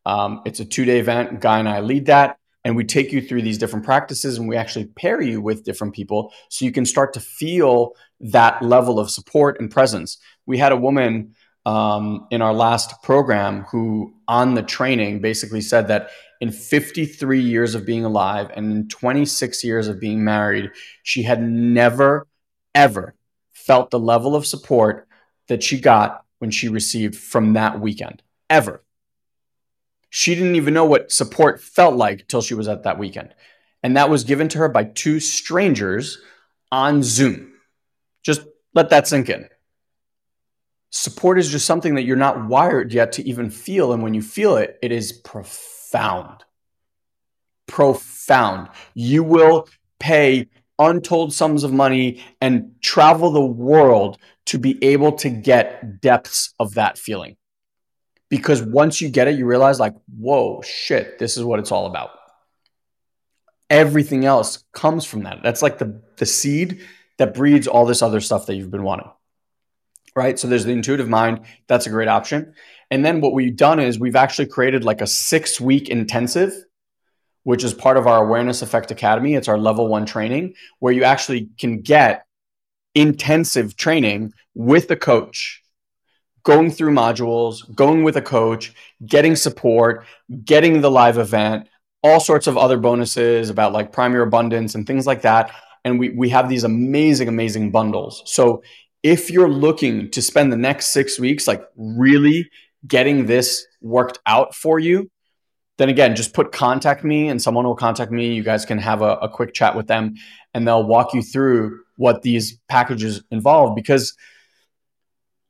Um, 0.05 0.43
it's 0.45 0.61
a 0.61 0.67
two 0.67 0.85
day 0.85 0.99
event. 0.99 1.41
Guy 1.41 1.59
and 1.59 1.69
I 1.69 1.81
lead 1.81 2.07
that. 2.07 2.39
And 2.65 2.77
we 2.77 2.85
take 2.85 3.13
you 3.13 3.21
through 3.21 3.43
these 3.43 3.59
different 3.59 3.85
practices 3.85 4.39
and 4.39 4.49
we 4.49 4.57
actually 4.57 4.87
pair 4.87 5.21
you 5.21 5.41
with 5.41 5.65
different 5.65 5.95
people 5.95 6.33
so 6.49 6.65
you 6.65 6.73
can 6.73 6.87
start 6.87 7.13
to 7.13 7.21
feel 7.21 7.93
that 8.21 8.63
level 8.63 8.99
of 8.99 9.11
support 9.11 9.61
and 9.61 9.71
presence. 9.71 10.19
We 10.47 10.57
had 10.57 10.73
a 10.73 10.77
woman 10.77 11.35
um, 11.67 12.27
in 12.31 12.43
our 12.43 12.53
last 12.55 13.03
program 13.03 13.65
who, 13.65 14.15
on 14.29 14.55
the 14.55 14.63
training, 14.63 15.21
basically 15.21 15.61
said 15.61 15.89
that 15.89 16.11
in 16.41 16.53
53 16.53 17.41
years 17.41 17.75
of 17.75 17.87
being 17.87 18.05
alive 18.05 18.51
and 18.55 18.71
in 18.71 18.89
26 18.89 19.65
years 19.65 19.89
of 19.89 20.01
being 20.01 20.25
married, 20.25 20.71
she 21.03 21.23
had 21.23 21.43
never, 21.43 22.27
ever 22.75 23.15
felt 23.53 23.91
the 23.91 23.99
level 23.99 24.37
of 24.37 24.47
support 24.47 25.09
that 25.49 25.63
she 25.63 25.81
got 25.81 26.25
when 26.39 26.51
she 26.51 26.69
received 26.69 27.17
from 27.17 27.55
that 27.55 27.81
weekend. 27.81 28.23
Ever. 28.51 28.84
She 30.17 30.35
didn't 30.37 30.55
even 30.55 30.75
know 30.75 30.85
what 30.85 31.11
support 31.11 31.61
felt 31.61 31.97
like 31.97 32.29
till 32.29 32.41
she 32.41 32.55
was 32.55 32.69
at 32.69 32.85
that 32.85 32.99
weekend. 32.99 33.35
And 33.83 33.97
that 33.97 34.11
was 34.11 34.23
given 34.23 34.49
to 34.51 34.59
her 34.59 34.69
by 34.69 34.85
two 34.85 35.19
strangers 35.19 36.19
on 36.71 37.03
Zoom. 37.03 37.53
Just 38.23 38.43
let 38.75 38.91
that 38.91 39.09
sink 39.09 39.29
in. 39.29 39.49
Support 40.91 41.41
is 41.41 41.51
just 41.51 41.67
something 41.67 41.97
that 41.97 42.05
you're 42.05 42.17
not 42.17 42.47
wired 42.47 42.93
yet 42.93 43.11
to 43.13 43.29
even 43.29 43.51
feel. 43.51 43.93
And 43.93 44.05
when 44.05 44.15
you 44.15 44.23
feel 44.23 44.57
it, 44.57 44.79
it 44.83 44.93
is 44.93 45.13
profound 45.13 46.45
profound. 47.67 48.69
You 48.95 49.25
will 49.25 49.69
pay 49.99 50.49
untold 50.79 51.33
sums 51.33 51.65
of 51.65 51.73
money 51.73 52.23
and 52.41 52.75
travel 52.81 53.31
the 53.31 53.45
world 53.45 54.19
to 54.47 54.59
be 54.59 54.83
able 54.85 55.13
to 55.13 55.31
get 55.31 56.01
depths 56.01 56.55
of 56.59 56.75
that 56.75 56.99
feeling. 56.99 57.37
Because 58.35 58.61
once 58.61 59.01
you 59.01 59.11
get 59.11 59.29
it, 59.29 59.39
you 59.39 59.47
realize, 59.47 59.79
like, 59.79 59.95
whoa, 60.19 60.61
shit, 60.63 61.21
this 61.21 61.37
is 61.37 61.45
what 61.45 61.61
it's 61.61 61.71
all 61.71 61.87
about. 61.87 62.11
Everything 63.71 64.25
else 64.25 64.65
comes 64.73 65.05
from 65.05 65.23
that. 65.23 65.39
That's 65.45 65.63
like 65.63 65.79
the, 65.79 66.03
the 66.17 66.27
seed 66.27 66.81
that 67.19 67.33
breeds 67.33 67.69
all 67.69 67.87
this 67.87 68.03
other 68.03 68.21
stuff 68.21 68.47
that 68.47 68.57
you've 68.57 68.73
been 68.73 68.83
wanting. 68.83 69.09
Right. 70.17 70.37
So 70.37 70.49
there's 70.49 70.65
the 70.65 70.73
intuitive 70.73 71.09
mind. 71.09 71.43
That's 71.69 71.87
a 71.87 71.91
great 71.91 72.09
option. 72.09 72.55
And 72.91 73.07
then 73.07 73.21
what 73.21 73.35
we've 73.35 73.55
done 73.55 73.79
is 73.79 74.01
we've 74.01 74.17
actually 74.17 74.47
created 74.47 74.83
like 74.83 75.01
a 75.01 75.07
six 75.07 75.61
week 75.61 75.89
intensive, 75.89 76.53
which 77.45 77.63
is 77.63 77.73
part 77.73 77.97
of 77.97 78.09
our 78.09 78.27
Awareness 78.27 78.63
Effect 78.63 78.91
Academy. 78.91 79.37
It's 79.37 79.47
our 79.47 79.59
level 79.59 79.87
one 79.87 80.07
training 80.07 80.55
where 80.81 80.93
you 80.93 81.05
actually 81.05 81.51
can 81.57 81.83
get 81.83 82.27
intensive 82.97 83.77
training 83.77 84.33
with 84.55 84.91
a 84.91 84.97
coach, 84.97 85.63
going 86.45 86.71
through 86.71 86.93
modules, 86.93 87.75
going 87.75 88.05
with 88.05 88.17
a 88.17 88.23
coach, 88.23 88.73
getting 89.05 89.35
support, 89.35 90.05
getting 90.45 90.81
the 90.81 90.91
live 90.91 91.19
event, 91.19 91.69
all 92.03 92.21
sorts 92.21 92.47
of 92.47 92.59
other 92.59 92.77
bonuses 92.77 93.49
about 93.49 93.73
like 93.73 93.93
primary 93.93 94.23
abundance 94.23 94.75
and 94.75 94.87
things 94.87 95.07
like 95.07 95.23
that. 95.23 95.51
And 95.85 95.99
we, 95.99 96.11
we 96.11 96.29
have 96.29 96.49
these 96.49 96.65
amazing, 96.65 97.29
amazing 97.29 97.71
bundles. 97.71 98.23
So 98.27 98.63
if 99.03 99.31
you're 99.31 99.49
looking 99.49 100.11
to 100.11 100.23
spend 100.23 100.53
the 100.53 100.57
next 100.57 100.89
six 100.89 101.19
weeks 101.19 101.49
like 101.49 101.65
really 101.77 102.51
getting 102.87 103.27
this 103.27 103.67
worked 103.81 104.19
out 104.27 104.55
for 104.55 104.79
you, 104.79 105.11
then 105.79 105.89
again, 105.89 106.15
just 106.15 106.35
put 106.35 106.53
contact 106.53 107.05
me 107.05 107.29
and 107.29 107.41
someone 107.41 107.65
will 107.65 107.75
contact 107.75 108.13
me. 108.13 108.35
You 108.35 108.43
guys 108.43 108.65
can 108.65 108.79
have 108.79 109.03
a, 109.03 109.17
a 109.17 109.29
quick 109.29 109.55
chat 109.55 109.75
with 109.75 109.87
them 109.87 110.15
and 110.53 110.69
they'll 110.69 110.87
walk 110.87 111.15
you 111.15 111.23
through 111.23 111.81
what 111.97 112.23
these 112.23 112.59
packages 112.69 113.23
involve 113.31 113.75
because 113.75 114.15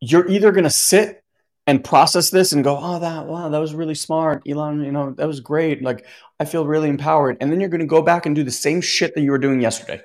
you're 0.01 0.29
either 0.29 0.53
going 0.53 0.65
to 0.65 0.71
sit 0.71 1.23
and 1.67 1.83
process 1.83 2.31
this 2.31 2.53
and 2.53 2.63
go, 2.63 2.79
oh, 2.81 2.99
that, 2.99 3.27
wow, 3.27 3.49
that 3.49 3.59
was 3.59 3.75
really 3.75 3.95
smart. 3.95 4.45
Ilan, 4.45 4.85
you 4.85 4.93
know, 4.93 5.13
that 5.13 5.27
was 5.27 5.41
great. 5.41 5.83
Like, 5.83 6.05
I 6.39 6.45
feel 6.45 6.67
really 6.67 6.91
empowered. 6.91 7.39
And 7.41 7.51
then 7.51 7.61
you're 7.61 7.71
going 7.71 7.81
to 7.81 7.87
go 7.87 8.03
back 8.03 8.27
and 8.27 8.35
do 8.35 8.45
the 8.45 8.51
same 8.51 8.81
shit 8.81 9.15
that 9.15 9.23
you 9.23 9.31
were 9.31 9.39
doing 9.39 9.61
yesterday, 9.61 10.03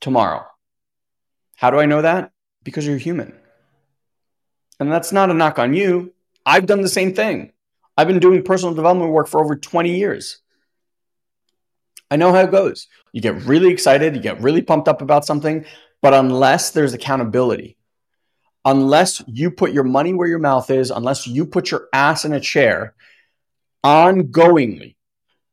tomorrow. 0.00 0.46
How 1.56 1.70
do 1.70 1.78
I 1.78 1.86
know 1.86 2.02
that? 2.02 2.30
Because 2.62 2.86
you're 2.86 2.98
human. 2.98 3.34
And 4.78 4.90
that's 4.90 5.12
not 5.12 5.30
a 5.30 5.34
knock 5.34 5.58
on 5.58 5.74
you. 5.74 6.12
I've 6.46 6.66
done 6.66 6.82
the 6.82 6.88
same 6.88 7.14
thing. 7.14 7.52
I've 7.96 8.08
been 8.08 8.20
doing 8.20 8.42
personal 8.42 8.74
development 8.74 9.12
work 9.12 9.28
for 9.28 9.40
over 9.40 9.56
20 9.56 9.96
years. 9.96 10.38
I 12.10 12.16
know 12.16 12.32
how 12.32 12.40
it 12.40 12.50
goes. 12.50 12.88
You 13.12 13.20
get 13.20 13.42
really 13.42 13.70
excited, 13.70 14.14
you 14.14 14.22
get 14.22 14.40
really 14.40 14.62
pumped 14.62 14.88
up 14.88 15.02
about 15.02 15.24
something, 15.24 15.64
but 16.00 16.14
unless 16.14 16.70
there's 16.70 16.94
accountability, 16.94 17.76
unless 18.64 19.22
you 19.26 19.50
put 19.50 19.72
your 19.72 19.84
money 19.84 20.14
where 20.14 20.28
your 20.28 20.38
mouth 20.38 20.70
is, 20.70 20.90
unless 20.90 21.26
you 21.26 21.46
put 21.46 21.70
your 21.70 21.88
ass 21.92 22.24
in 22.24 22.32
a 22.32 22.40
chair 22.40 22.94
ongoingly 23.84 24.94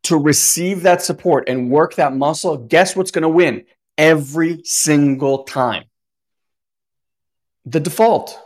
to 0.04 0.18
receive 0.18 0.84
that 0.84 1.02
support 1.02 1.50
and 1.50 1.72
work 1.72 1.96
that 1.96 2.16
muscle, 2.16 2.58
guess 2.58 2.96
what's 2.96 3.12
going 3.12 3.24
to 3.24 3.30
win 3.30 3.66
every 3.98 4.62
single 4.64 5.44
time? 5.44 5.86
The 7.66 7.80
default, 7.80 8.40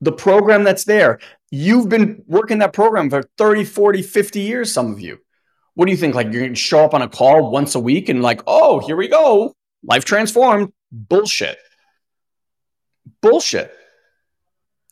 the 0.00 0.12
program 0.12 0.64
that's 0.64 0.84
there. 0.84 1.20
You've 1.50 1.88
been 1.88 2.22
working 2.26 2.58
that 2.58 2.72
program 2.72 3.08
for 3.08 3.22
30, 3.38 3.64
40, 3.64 4.02
50 4.02 4.40
years, 4.40 4.72
some 4.72 4.92
of 4.92 5.00
you. 5.00 5.18
What 5.74 5.86
do 5.86 5.92
you 5.92 5.96
think? 5.96 6.14
Like 6.14 6.32
you're 6.32 6.42
going 6.42 6.54
to 6.54 6.60
show 6.60 6.84
up 6.84 6.94
on 6.94 7.02
a 7.02 7.08
call 7.08 7.50
once 7.50 7.74
a 7.74 7.80
week 7.80 8.08
and 8.08 8.22
like, 8.22 8.42
oh, 8.46 8.80
here 8.80 8.96
we 8.96 9.08
go. 9.08 9.54
Life 9.82 10.04
transformed. 10.04 10.72
Bullshit. 10.90 11.58
Bullshit. 13.20 13.72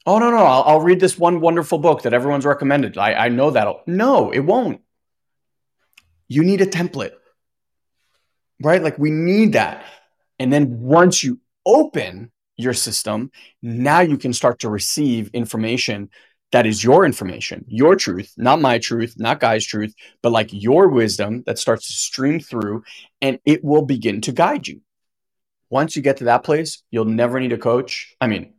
Oh, 0.07 0.19
no, 0.19 0.31
no. 0.31 0.39
I'll, 0.39 0.63
I'll 0.65 0.81
read 0.81 1.01
this 1.01 1.19
one 1.19 1.41
wonderful 1.41 1.79
book 1.79 2.03
that 2.03 2.13
everyone's 2.13 2.45
recommended. 2.45 2.99
I, 2.99 3.15
I 3.15 3.29
know 3.29 3.51
that. 3.51 3.69
No, 3.87 4.31
it 4.31 4.41
won't. 4.41 4.81
You 6.29 6.43
need 6.43 6.61
a 6.61 6.67
template, 6.67 7.13
right? 8.63 8.83
Like 8.83 8.99
we 8.99 9.11
need 9.11 9.53
that. 9.53 9.85
And 10.39 10.53
then 10.53 10.81
once 10.81 11.23
you 11.23 11.41
open 11.65 12.33
your 12.57 12.73
system, 12.73 13.31
now 13.63 14.01
you 14.01 14.17
can 14.17 14.33
start 14.33 14.61
to 14.61 14.69
receive 14.69 15.31
information 15.33 16.11
that 16.55 16.67
is 16.67 16.85
your 16.85 17.05
information, 17.05 17.65
your 17.67 17.97
truth, 17.97 18.33
not 18.37 18.61
my 18.61 18.79
truth, 18.79 19.15
not 19.19 19.41
Guy's 19.41 19.67
truth, 19.67 19.93
but 20.23 20.31
like 20.31 20.51
your 20.53 20.87
wisdom 20.87 21.43
that 21.47 21.59
starts 21.59 21.89
to 21.89 21.93
stream 21.95 22.39
through 22.39 22.85
and 23.21 23.41
it 23.45 23.65
will 23.65 23.83
begin 23.83 24.21
to 24.21 24.31
guide 24.31 24.69
you. 24.69 24.81
Once 25.71 25.97
you 25.97 26.03
get 26.03 26.19
to 26.19 26.25
that 26.25 26.45
place, 26.45 26.83
you'll 26.91 27.05
never 27.05 27.41
need 27.41 27.53
a 27.53 27.59
coach. 27.59 28.15
I 28.21 28.27
mean, 28.27 28.55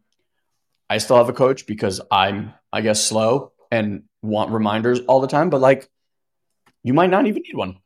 I 0.89 0.97
still 0.97 1.17
have 1.17 1.29
a 1.29 1.33
coach 1.33 1.65
because 1.65 2.01
I'm, 2.11 2.53
I 2.71 2.81
guess, 2.81 3.03
slow 3.03 3.51
and 3.71 4.03
want 4.21 4.51
reminders 4.51 4.99
all 5.01 5.21
the 5.21 5.27
time, 5.27 5.49
but 5.49 5.61
like 5.61 5.89
you 6.83 6.93
might 6.93 7.09
not 7.09 7.25
even 7.25 7.41
need 7.41 7.55
one. 7.55 7.77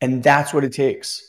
And 0.00 0.22
that's 0.22 0.54
what 0.54 0.64
it 0.64 0.72
takes. 0.72 1.22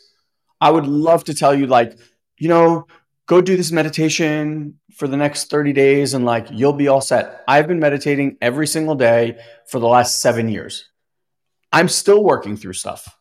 I 0.61 0.69
would 0.69 0.85
love 0.87 1.23
to 1.25 1.33
tell 1.33 1.55
you, 1.55 1.67
like, 1.67 1.97
you 2.37 2.47
know, 2.47 2.87
go 3.25 3.41
do 3.41 3.57
this 3.57 3.71
meditation 3.71 4.79
for 4.95 5.07
the 5.07 5.17
next 5.17 5.49
30 5.49 5.73
days 5.73 6.13
and 6.13 6.25
like 6.25 6.47
you'll 6.51 6.73
be 6.73 6.87
all 6.87 7.01
set. 7.01 7.43
I've 7.47 7.67
been 7.67 7.79
meditating 7.79 8.37
every 8.41 8.67
single 8.67 8.95
day 8.95 9.39
for 9.67 9.79
the 9.79 9.87
last 9.87 10.19
seven 10.21 10.49
years. 10.49 10.89
I'm 11.71 11.87
still 11.87 12.23
working 12.23 12.57
through 12.57 12.73
stuff. 12.73 13.15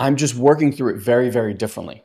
I'm 0.00 0.16
just 0.16 0.34
working 0.34 0.72
through 0.72 0.94
it 0.94 1.00
very, 1.00 1.30
very 1.30 1.54
differently. 1.54 2.02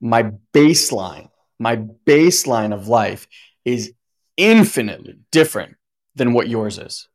My 0.00 0.32
baseline, 0.54 1.28
my 1.58 1.76
baseline 2.06 2.72
of 2.72 2.88
life 2.88 3.26
is 3.64 3.92
infinitely 4.38 5.18
different 5.30 5.76
than 6.14 6.32
what 6.32 6.48
yours 6.48 6.78
is. 6.78 7.08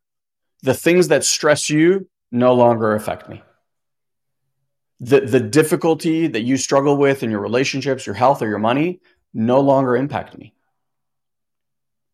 The 0.61 0.75
things 0.75 1.07
that 1.07 1.23
stress 1.23 1.69
you 1.69 2.07
no 2.31 2.53
longer 2.53 2.93
affect 2.93 3.27
me 3.29 3.41
the 5.01 5.21
the 5.21 5.39
difficulty 5.39 6.27
that 6.27 6.41
you 6.41 6.55
struggle 6.55 6.95
with 6.95 7.23
in 7.23 7.31
your 7.31 7.39
relationships, 7.41 8.05
your 8.05 8.15
health, 8.15 8.41
or 8.41 8.47
your 8.47 8.59
money 8.59 9.01
no 9.33 9.59
longer 9.59 9.95
impact 9.95 10.37
me 10.37 10.53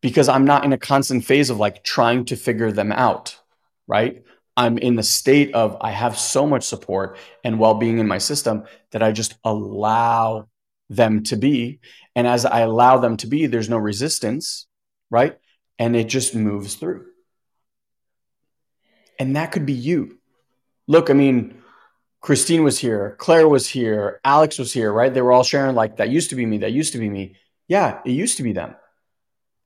because 0.00 0.28
I'm 0.28 0.46
not 0.46 0.64
in 0.64 0.72
a 0.72 0.78
constant 0.78 1.24
phase 1.24 1.50
of 1.50 1.58
like 1.58 1.84
trying 1.84 2.24
to 2.26 2.36
figure 2.36 2.72
them 2.72 2.90
out, 2.90 3.38
right? 3.86 4.22
I'm 4.58 4.76
in 4.76 4.96
the 4.96 5.04
state 5.04 5.54
of 5.54 5.76
I 5.80 5.92
have 5.92 6.18
so 6.18 6.44
much 6.44 6.64
support 6.64 7.16
and 7.44 7.60
well-being 7.60 7.98
in 7.98 8.08
my 8.08 8.18
system 8.18 8.64
that 8.90 9.04
I 9.04 9.12
just 9.12 9.36
allow 9.44 10.48
them 10.90 11.22
to 11.22 11.36
be 11.36 11.78
and 12.16 12.26
as 12.26 12.44
I 12.44 12.60
allow 12.60 12.98
them 12.98 13.16
to 13.18 13.28
be 13.28 13.46
there's 13.46 13.68
no 13.68 13.78
resistance, 13.78 14.66
right? 15.10 15.38
And 15.78 15.94
it 15.94 16.08
just 16.08 16.34
moves 16.34 16.74
through. 16.74 17.06
And 19.20 19.36
that 19.36 19.52
could 19.52 19.64
be 19.64 19.74
you. 19.74 20.18
Look, 20.88 21.08
I 21.08 21.12
mean, 21.12 21.62
Christine 22.20 22.64
was 22.64 22.80
here, 22.80 23.14
Claire 23.18 23.48
was 23.48 23.68
here, 23.68 24.20
Alex 24.24 24.58
was 24.58 24.72
here, 24.72 24.92
right? 24.92 25.14
They 25.14 25.22
were 25.22 25.30
all 25.30 25.44
sharing 25.44 25.76
like 25.76 25.98
that 25.98 26.08
used 26.08 26.30
to 26.30 26.36
be 26.36 26.44
me, 26.44 26.58
that 26.58 26.72
used 26.72 26.94
to 26.94 26.98
be 26.98 27.08
me. 27.08 27.36
Yeah, 27.68 28.00
it 28.04 28.10
used 28.10 28.38
to 28.38 28.42
be 28.42 28.52
them. 28.52 28.74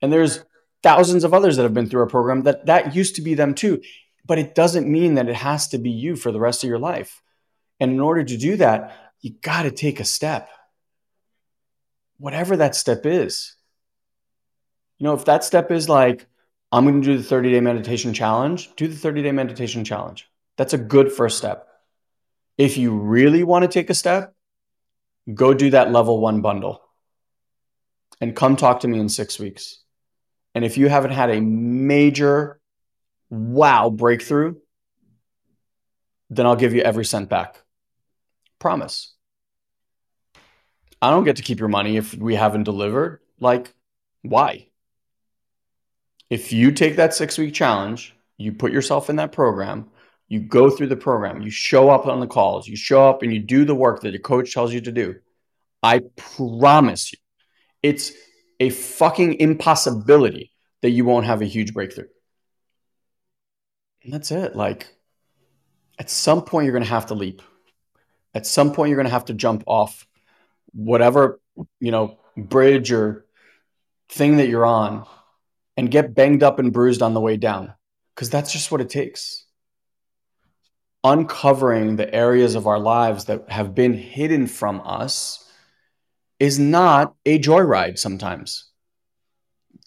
And 0.03 0.13
there's 0.13 0.43
thousands 0.83 1.23
of 1.23 1.33
others 1.33 1.57
that 1.57 1.63
have 1.63 1.73
been 1.73 1.89
through 1.89 2.01
our 2.01 2.07
program 2.07 2.43
that 2.43 2.67
that 2.67 2.93
used 2.93 3.15
to 3.15 3.23
be 3.23 3.33
them 3.33 3.55
too. 3.55 3.81
But 4.25 4.39
it 4.39 4.55
doesn't 4.55 4.87
mean 4.87 5.15
that 5.15 5.27
it 5.27 5.35
has 5.35 5.67
to 5.69 5.77
be 5.77 5.91
you 5.91 6.15
for 6.15 6.31
the 6.31 6.39
rest 6.39 6.63
of 6.63 6.69
your 6.69 6.79
life. 6.79 7.21
And 7.79 7.91
in 7.91 7.99
order 7.99 8.23
to 8.23 8.37
do 8.37 8.57
that, 8.57 8.95
you 9.21 9.31
got 9.41 9.63
to 9.63 9.71
take 9.71 9.99
a 9.99 10.05
step. 10.05 10.49
Whatever 12.17 12.57
that 12.57 12.75
step 12.75 13.05
is. 13.05 13.55
You 14.97 15.05
know, 15.05 15.13
if 15.13 15.25
that 15.25 15.43
step 15.43 15.71
is 15.71 15.89
like, 15.89 16.27
I'm 16.71 16.85
going 16.85 17.01
to 17.01 17.07
do 17.07 17.17
the 17.17 17.23
30 17.23 17.51
day 17.51 17.59
meditation 17.59 18.13
challenge, 18.13 18.73
do 18.75 18.87
the 18.87 18.95
30 18.95 19.23
day 19.23 19.31
meditation 19.31 19.83
challenge. 19.83 20.29
That's 20.57 20.73
a 20.73 20.77
good 20.77 21.11
first 21.11 21.37
step. 21.37 21.67
If 22.57 22.77
you 22.77 22.97
really 22.97 23.43
want 23.43 23.63
to 23.63 23.67
take 23.67 23.89
a 23.89 23.93
step, 23.93 24.33
go 25.33 25.53
do 25.53 25.71
that 25.71 25.91
level 25.91 26.19
one 26.19 26.41
bundle 26.41 26.81
and 28.21 28.35
come 28.35 28.55
talk 28.55 28.81
to 28.81 28.87
me 28.87 28.99
in 28.99 29.09
six 29.09 29.39
weeks. 29.39 29.79
And 30.55 30.63
if 30.63 30.77
you 30.77 30.87
haven't 30.87 31.11
had 31.11 31.29
a 31.31 31.41
major 31.41 32.59
wow 33.33 33.89
breakthrough, 33.89 34.55
then 36.29 36.45
I'll 36.45 36.55
give 36.55 36.73
you 36.73 36.81
every 36.81 37.05
cent 37.05 37.29
back. 37.29 37.61
Promise. 38.59 39.13
I 41.01 41.09
don't 41.09 41.25
get 41.25 41.37
to 41.37 41.43
keep 41.43 41.59
your 41.59 41.69
money 41.69 41.97
if 41.97 42.13
we 42.13 42.35
haven't 42.35 42.63
delivered. 42.63 43.19
Like, 43.39 43.73
why? 44.21 44.67
If 46.29 46.53
you 46.53 46.71
take 46.71 46.95
that 46.95 47.13
six 47.13 47.37
week 47.37 47.53
challenge, 47.53 48.15
you 48.37 48.53
put 48.53 48.71
yourself 48.71 49.09
in 49.09 49.17
that 49.17 49.31
program, 49.31 49.89
you 50.27 50.39
go 50.39 50.69
through 50.69 50.87
the 50.87 50.95
program, 50.95 51.41
you 51.41 51.49
show 51.49 51.89
up 51.89 52.07
on 52.07 52.19
the 52.19 52.27
calls, 52.27 52.67
you 52.67 52.75
show 52.75 53.09
up 53.09 53.21
and 53.21 53.33
you 53.33 53.39
do 53.39 53.65
the 53.65 53.75
work 53.75 54.01
that 54.01 54.11
your 54.11 54.21
coach 54.21 54.53
tells 54.53 54.73
you 54.73 54.81
to 54.81 54.91
do. 54.91 55.15
I 55.81 56.01
promise 56.15 57.11
you, 57.11 57.19
it's 57.81 58.13
a 58.59 58.69
fucking 58.69 59.39
impossibility 59.39 60.51
that 60.81 60.91
you 60.91 61.03
won't 61.03 61.25
have 61.25 61.41
a 61.41 61.45
huge 61.45 61.73
breakthrough. 61.73 62.07
And 64.03 64.13
that's 64.13 64.31
it. 64.31 64.55
Like, 64.55 64.87
at 65.99 66.09
some 66.09 66.43
point, 66.43 66.65
you're 66.65 66.73
going 66.73 66.83
to 66.83 66.89
have 66.89 67.07
to 67.07 67.13
leap. 67.13 67.41
At 68.33 68.45
some 68.45 68.73
point, 68.73 68.89
you're 68.89 68.97
going 68.97 69.07
to 69.07 69.11
have 69.11 69.25
to 69.25 69.33
jump 69.33 69.63
off 69.67 70.07
whatever, 70.73 71.39
you 71.79 71.91
know, 71.91 72.17
bridge 72.35 72.91
or 72.91 73.25
thing 74.09 74.37
that 74.37 74.47
you're 74.47 74.65
on 74.65 75.05
and 75.77 75.89
get 75.89 76.15
banged 76.15 76.43
up 76.43 76.59
and 76.59 76.73
bruised 76.73 77.01
on 77.01 77.13
the 77.13 77.21
way 77.21 77.37
down 77.37 77.73
because 78.15 78.29
that's 78.29 78.51
just 78.51 78.71
what 78.71 78.81
it 78.81 78.89
takes 78.89 79.43
uncovering 81.03 81.95
the 81.95 82.13
areas 82.13 82.55
of 82.55 82.65
our 82.65 82.79
lives 82.79 83.25
that 83.25 83.49
have 83.49 83.75
been 83.75 83.93
hidden 83.93 84.47
from 84.47 84.81
us 84.85 85.45
is 86.39 86.57
not 86.57 87.13
a 87.25 87.39
joyride 87.39 87.99
sometimes. 87.99 88.69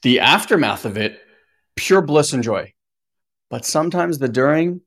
The 0.02 0.20
aftermath 0.20 0.84
of 0.84 0.96
it, 0.96 1.18
pure 1.74 2.02
bliss 2.02 2.32
and 2.32 2.42
joy. 2.42 2.72
But 3.50 3.64
sometimes 3.64 4.18
the 4.18 4.28
during, 4.28 4.80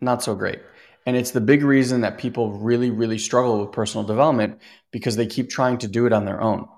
not 0.00 0.22
so 0.22 0.34
great. 0.34 0.60
And 1.06 1.16
it's 1.16 1.30
the 1.30 1.40
big 1.40 1.62
reason 1.62 2.02
that 2.02 2.18
people 2.18 2.52
really, 2.52 2.90
really 2.90 3.18
struggle 3.18 3.60
with 3.60 3.72
personal 3.72 4.06
development 4.06 4.60
because 4.90 5.16
they 5.16 5.26
keep 5.26 5.48
trying 5.48 5.78
to 5.78 5.88
do 5.88 6.06
it 6.06 6.12
on 6.12 6.24
their 6.24 6.40
own. 6.40 6.68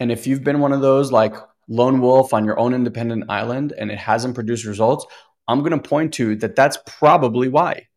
And 0.00 0.10
if 0.10 0.26
you've 0.26 0.44
been 0.44 0.60
one 0.60 0.72
of 0.72 0.80
those 0.80 1.12
like 1.12 1.34
lone 1.68 2.00
wolf 2.00 2.32
on 2.32 2.44
your 2.44 2.58
own 2.58 2.74
independent 2.74 3.24
island 3.28 3.72
and 3.76 3.90
it 3.90 3.98
hasn't 3.98 4.34
produced 4.34 4.64
results, 4.64 5.06
I'm 5.46 5.60
going 5.60 5.72
to 5.72 5.88
point 5.88 6.14
to 6.14 6.36
that 6.36 6.56
that's 6.56 6.78
probably 6.86 7.48
why 7.48 7.88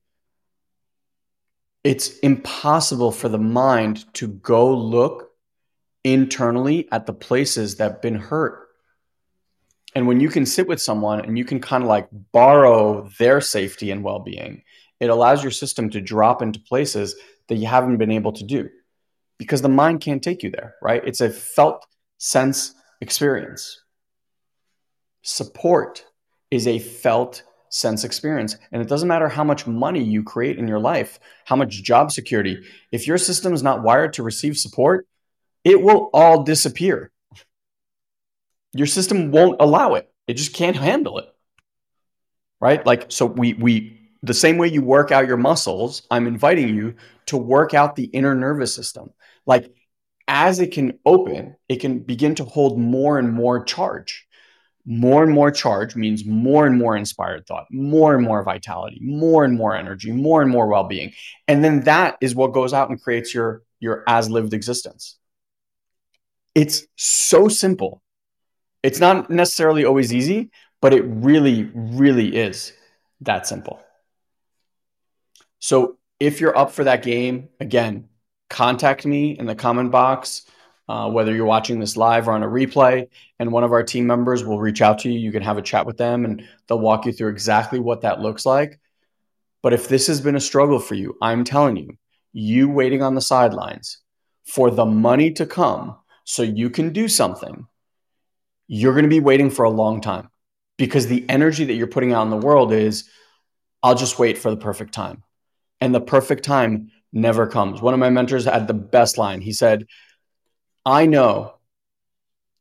it's 1.85 2.17
impossible 2.19 3.11
for 3.11 3.29
the 3.29 3.37
mind 3.37 4.11
to 4.15 4.27
go 4.27 4.75
look 4.75 5.29
internally 6.03 6.87
at 6.91 7.05
the 7.05 7.13
places 7.13 7.75
that 7.75 7.91
have 7.91 8.01
been 8.01 8.15
hurt. 8.15 8.64
And 9.95 10.07
when 10.07 10.19
you 10.19 10.29
can 10.29 10.45
sit 10.45 10.67
with 10.67 10.81
someone 10.81 11.21
and 11.21 11.37
you 11.37 11.45
can 11.45 11.61
kind 11.61 11.83
of 11.83 11.87
like 11.87 12.09
borrow 12.33 13.09
their 13.17 13.39
safety 13.39 13.91
and 13.91 14.03
well 14.03 14.19
being, 14.19 14.61
it 14.99 15.09
allows 15.09 15.41
your 15.41 15.51
system 15.51 15.89
to 15.91 16.01
drop 16.01 16.41
into 16.41 16.59
places 16.59 17.15
that 17.47 17.55
you 17.55 17.67
haven't 17.67 17.97
been 17.97 18.11
able 18.11 18.33
to 18.33 18.43
do 18.43 18.69
because 19.37 19.61
the 19.61 19.69
mind 19.69 20.01
can't 20.01 20.23
take 20.23 20.43
you 20.43 20.49
there, 20.49 20.75
right? 20.81 21.01
It's 21.05 21.21
a 21.21 21.29
felt 21.29 21.85
sense 22.17 22.73
experience. 23.01 23.81
Support 25.21 26.05
is 26.51 26.67
a 26.67 26.79
felt 26.79 27.43
sense 27.69 28.03
experience. 28.03 28.57
And 28.71 28.81
it 28.81 28.87
doesn't 28.87 29.07
matter 29.07 29.27
how 29.27 29.43
much 29.43 29.67
money 29.67 30.03
you 30.03 30.23
create 30.23 30.57
in 30.57 30.67
your 30.67 30.79
life, 30.79 31.19
how 31.45 31.55
much 31.55 31.83
job 31.83 32.11
security. 32.11 32.63
If 32.91 33.07
your 33.07 33.17
system 33.17 33.53
is 33.53 33.63
not 33.63 33.83
wired 33.83 34.13
to 34.13 34.23
receive 34.23 34.57
support, 34.57 35.07
it 35.63 35.81
will 35.81 36.09
all 36.13 36.43
disappear. 36.43 37.11
Your 38.75 38.87
system 38.87 39.31
won't 39.31 39.61
allow 39.61 39.93
it. 39.95 40.11
It 40.27 40.33
just 40.33 40.53
can't 40.53 40.75
handle 40.75 41.19
it. 41.19 41.33
Right? 42.59 42.85
Like 42.85 43.05
so 43.09 43.25
we 43.25 43.53
we 43.53 43.99
the 44.21 44.33
same 44.33 44.57
way 44.57 44.67
you 44.67 44.81
work 44.81 45.11
out 45.11 45.27
your 45.27 45.37
muscles, 45.37 46.05
I'm 46.11 46.27
inviting 46.27 46.69
you 46.75 46.95
to 47.27 47.37
work 47.37 47.73
out 47.73 47.95
the 47.95 48.05
inner 48.05 48.35
nervous 48.35 48.75
system. 48.75 49.11
Like 49.45 49.73
as 50.27 50.59
it 50.59 50.71
can 50.73 50.99
open, 51.05 51.55
it 51.69 51.77
can 51.77 51.99
begin 51.99 52.35
to 52.35 52.43
hold 52.43 52.77
more 52.77 53.17
and 53.17 53.31
more 53.31 53.63
charge. 53.63 54.27
More 54.85 55.23
and 55.23 55.31
more 55.31 55.51
charge 55.51 55.95
means 55.95 56.25
more 56.25 56.67
and 56.67 56.77
more 56.77 56.97
inspired 56.97 57.47
thought, 57.47 57.65
more 57.71 58.13
and 58.13 58.23
more 58.23 58.43
vitality, 58.43 58.99
more 59.01 59.43
and 59.45 59.55
more 59.55 59.75
energy, 59.75 60.11
more 60.11 60.41
and 60.41 60.51
more 60.51 60.67
well-being. 60.67 61.13
And 61.47 61.63
then 61.63 61.81
that 61.81 62.17
is 62.21 62.35
what 62.35 62.53
goes 62.53 62.73
out 62.73 62.89
and 62.89 63.01
creates 63.01 63.33
your 63.33 63.63
your 63.79 64.03
as 64.07 64.29
lived 64.29 64.53
existence. 64.53 65.17
It's 66.53 66.85
so 66.97 67.47
simple. 67.47 68.01
It's 68.85 68.99
not 68.99 69.31
necessarily 69.31 69.83
always 69.83 70.13
easy, 70.13 70.51
but 70.79 70.93
it 70.93 71.03
really 71.07 71.71
really 71.73 72.35
is 72.35 72.71
that 73.21 73.47
simple. 73.47 73.79
So 75.57 75.97
if 76.19 76.39
you're 76.39 76.55
up 76.55 76.71
for 76.71 76.83
that 76.83 77.01
game, 77.01 77.49
again, 77.59 78.09
contact 78.49 79.03
me 79.03 79.31
in 79.39 79.47
the 79.47 79.55
comment 79.55 79.91
box, 79.91 80.45
uh, 80.87 81.09
whether 81.09 81.33
you're 81.33 81.47
watching 81.47 81.79
this 81.79 81.97
live 81.97 82.27
or 82.27 82.33
on 82.33 82.43
a 82.43 82.47
replay, 82.47 83.07
and 83.39 83.51
one 83.51 83.63
of 83.63 83.71
our 83.71 83.81
team 83.81 84.05
members 84.05 84.43
will 84.43 84.59
reach 84.59 84.83
out 84.83 84.99
to 84.99 85.11
you. 85.11 85.17
You 85.17 85.31
can 85.31 85.41
have 85.41 85.57
a 85.57 85.63
chat 85.63 85.87
with 85.87 85.97
them 85.97 86.23
and 86.23 86.43
they'll 86.67 86.79
walk 86.79 87.07
you 87.07 87.11
through 87.11 87.29
exactly 87.29 87.79
what 87.79 88.01
that 88.01 88.21
looks 88.21 88.45
like. 88.45 88.79
But 89.63 89.73
if 89.73 89.87
this 89.87 90.05
has 90.05 90.21
been 90.21 90.35
a 90.35 90.39
struggle 90.51 90.77
for 90.77 90.93
you, 90.93 91.17
I'm 91.23 91.43
telling 91.43 91.77
you, 91.77 91.97
you 92.33 92.69
waiting 92.69 93.01
on 93.01 93.15
the 93.15 93.21
sidelines 93.21 93.97
for 94.43 94.69
the 94.69 94.85
money 94.85 95.31
to 95.31 95.47
come 95.47 95.97
so 96.23 96.43
you 96.43 96.69
can 96.69 96.93
do 96.93 97.07
something, 97.07 97.65
you're 98.67 98.93
going 98.93 99.03
to 99.03 99.09
be 99.09 99.19
waiting 99.19 99.49
for 99.49 99.65
a 99.65 99.69
long 99.69 100.01
time 100.01 100.29
because 100.77 101.07
the 101.07 101.25
energy 101.29 101.65
that 101.65 101.73
you're 101.73 101.87
putting 101.87 102.13
out 102.13 102.23
in 102.23 102.29
the 102.29 102.37
world 102.37 102.73
is, 102.73 103.09
I'll 103.83 103.95
just 103.95 104.17
wait 104.17 104.37
for 104.37 104.49
the 104.49 104.57
perfect 104.57 104.93
time 104.93 105.23
and 105.79 105.93
the 105.93 106.01
perfect 106.01 106.43
time 106.43 106.91
never 107.13 107.47
comes. 107.47 107.81
One 107.81 107.93
of 107.93 107.99
my 107.99 108.09
mentors 108.09 108.45
had 108.45 108.67
the 108.67 108.73
best 108.73 109.17
line. 109.17 109.41
He 109.41 109.53
said, 109.53 109.85
I 110.85 111.05
know 111.05 111.55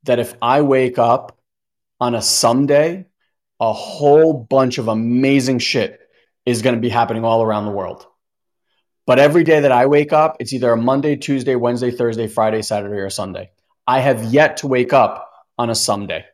that 0.04 0.18
if 0.18 0.34
I 0.40 0.62
wake 0.62 0.98
up 0.98 1.38
on 2.00 2.14
a 2.14 2.22
someday, 2.22 3.06
a 3.60 3.72
whole 3.72 4.34
bunch 4.34 4.78
of 4.78 4.88
amazing 4.88 5.58
shit 5.58 6.00
is 6.44 6.62
going 6.62 6.74
to 6.74 6.80
be 6.80 6.88
happening 6.90 7.24
all 7.24 7.42
around 7.42 7.64
the 7.64 7.70
world. 7.70 8.06
But 9.06 9.18
every 9.18 9.44
day 9.44 9.60
that 9.60 9.72
I 9.72 9.86
wake 9.86 10.12
up, 10.12 10.36
it's 10.40 10.52
either 10.52 10.72
a 10.72 10.76
Monday, 10.76 11.16
Tuesday, 11.16 11.56
Wednesday, 11.56 11.90
Thursday, 11.90 12.26
Friday, 12.26 12.62
Saturday, 12.62 12.96
or 12.96 13.10
Sunday. 13.10 13.50
I 13.86 14.00
have 14.00 14.24
yet 14.24 14.58
to 14.58 14.66
wake 14.66 14.92
up 14.92 15.30
on 15.58 15.70
a 15.70 15.74
someday. 15.74 16.24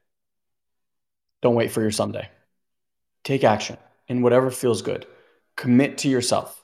Don't 1.43 1.55
wait 1.55 1.71
for 1.71 1.81
your 1.81 1.91
someday. 1.91 2.29
Take 3.25 3.45
action 3.45 3.77
in 4.09 4.23
whatever 4.23 4.51
feels 4.51 4.83
good. 4.83 5.07
Commit 5.57 5.99
to 5.99 6.09
yourself. 6.09 6.63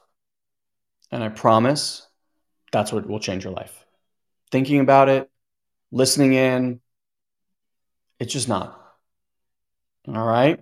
And 1.10 1.22
I 1.22 1.28
promise 1.28 2.06
that's 2.72 2.92
what 2.92 3.06
will 3.06 3.20
change 3.20 3.44
your 3.44 3.52
life. 3.52 3.84
Thinking 4.50 4.80
about 4.80 5.08
it, 5.08 5.30
listening 5.90 6.32
in, 6.32 6.80
it's 8.18 8.32
just 8.32 8.48
not. 8.48 8.80
All 10.08 10.26
right. 10.26 10.60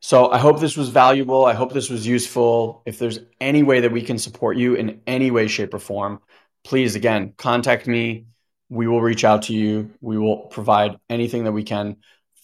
So 0.00 0.30
I 0.30 0.38
hope 0.38 0.60
this 0.60 0.76
was 0.76 0.88
valuable. 0.90 1.44
I 1.44 1.54
hope 1.54 1.72
this 1.72 1.90
was 1.90 2.06
useful. 2.06 2.82
If 2.86 2.98
there's 2.98 3.18
any 3.40 3.62
way 3.62 3.80
that 3.80 3.92
we 3.92 4.02
can 4.02 4.18
support 4.18 4.56
you 4.56 4.74
in 4.74 5.00
any 5.06 5.30
way, 5.30 5.48
shape, 5.48 5.74
or 5.74 5.78
form, 5.78 6.20
please, 6.64 6.94
again, 6.94 7.32
contact 7.36 7.86
me. 7.86 8.26
We 8.68 8.86
will 8.86 9.00
reach 9.00 9.24
out 9.24 9.42
to 9.42 9.54
you. 9.54 9.90
We 10.00 10.18
will 10.18 10.46
provide 10.46 10.96
anything 11.08 11.44
that 11.44 11.52
we 11.52 11.62
can 11.62 11.96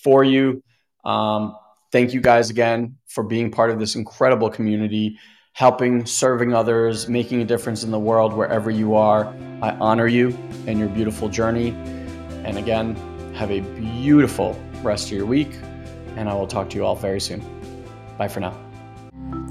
for 0.03 0.23
you. 0.23 0.63
Um, 1.05 1.57
thank 1.91 2.13
you 2.13 2.21
guys 2.21 2.51
again 2.51 2.97
for 3.09 3.25
being 3.25 3.51
part 3.51 3.71
of 3.71 3.79
this 3.79 3.95
incredible 3.95 4.51
community 4.51 5.19
helping, 5.55 6.07
serving 6.07 6.55
others, 6.55 7.09
making 7.09 7.43
a 7.43 7.45
difference 7.45 7.85
in 7.85 7.91
the 7.91 7.99
world 7.99 8.33
wherever 8.33 8.71
you 8.71 8.95
are. 8.95 9.27
I 9.61 9.71
honor 9.73 10.07
you 10.07 10.37
and 10.67 10.79
your 10.79 10.89
beautiful 10.89 11.29
journey. 11.29 11.71
And 12.45 12.59
again, 12.59 12.97
have 13.35 13.51
a 13.51 13.61
beautiful 13.61 14.59
rest 14.83 15.07
of 15.07 15.13
your 15.13 15.27
week. 15.27 15.55
And 16.17 16.29
I 16.29 16.35
will 16.35 16.47
talk 16.47 16.71
to 16.71 16.77
you 16.77 16.85
all 16.85 16.97
very 16.97 17.21
soon. 17.21 17.43
Bye 18.19 18.29
for 18.29 18.41
now. 18.41 18.72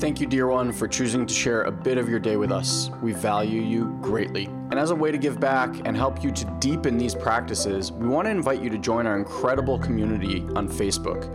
Thank 0.02 0.20
you, 0.20 0.26
dear 0.26 0.48
one, 0.48 0.72
for 0.72 0.88
choosing 0.88 1.28
to 1.28 1.34
share 1.34 1.66
a 1.66 1.72
bit 1.72 2.00
of 2.00 2.10
your 2.10 2.18
day 2.18 2.36
with 2.36 2.52
us. 2.52 2.90
We 3.04 3.14
value 3.14 3.62
you 3.62 3.96
greatly. 4.02 4.46
And 4.72 4.80
as 4.80 4.90
a 4.90 4.96
way 4.96 5.12
to 5.12 5.18
give 5.20 5.40
back 5.40 5.80
and 5.86 5.96
help 5.96 6.24
you 6.24 6.32
to 6.32 6.46
deepen 6.60 6.98
these 6.98 7.14
practices, 7.14 7.92
we 7.92 8.08
want 8.08 8.26
to 8.26 8.32
invite 8.32 8.64
you 8.64 8.72
to 8.72 8.80
join 8.80 9.06
our 9.06 9.16
incredible 9.16 9.78
community 9.78 10.40
on 10.56 10.68
Facebook. 10.68 11.32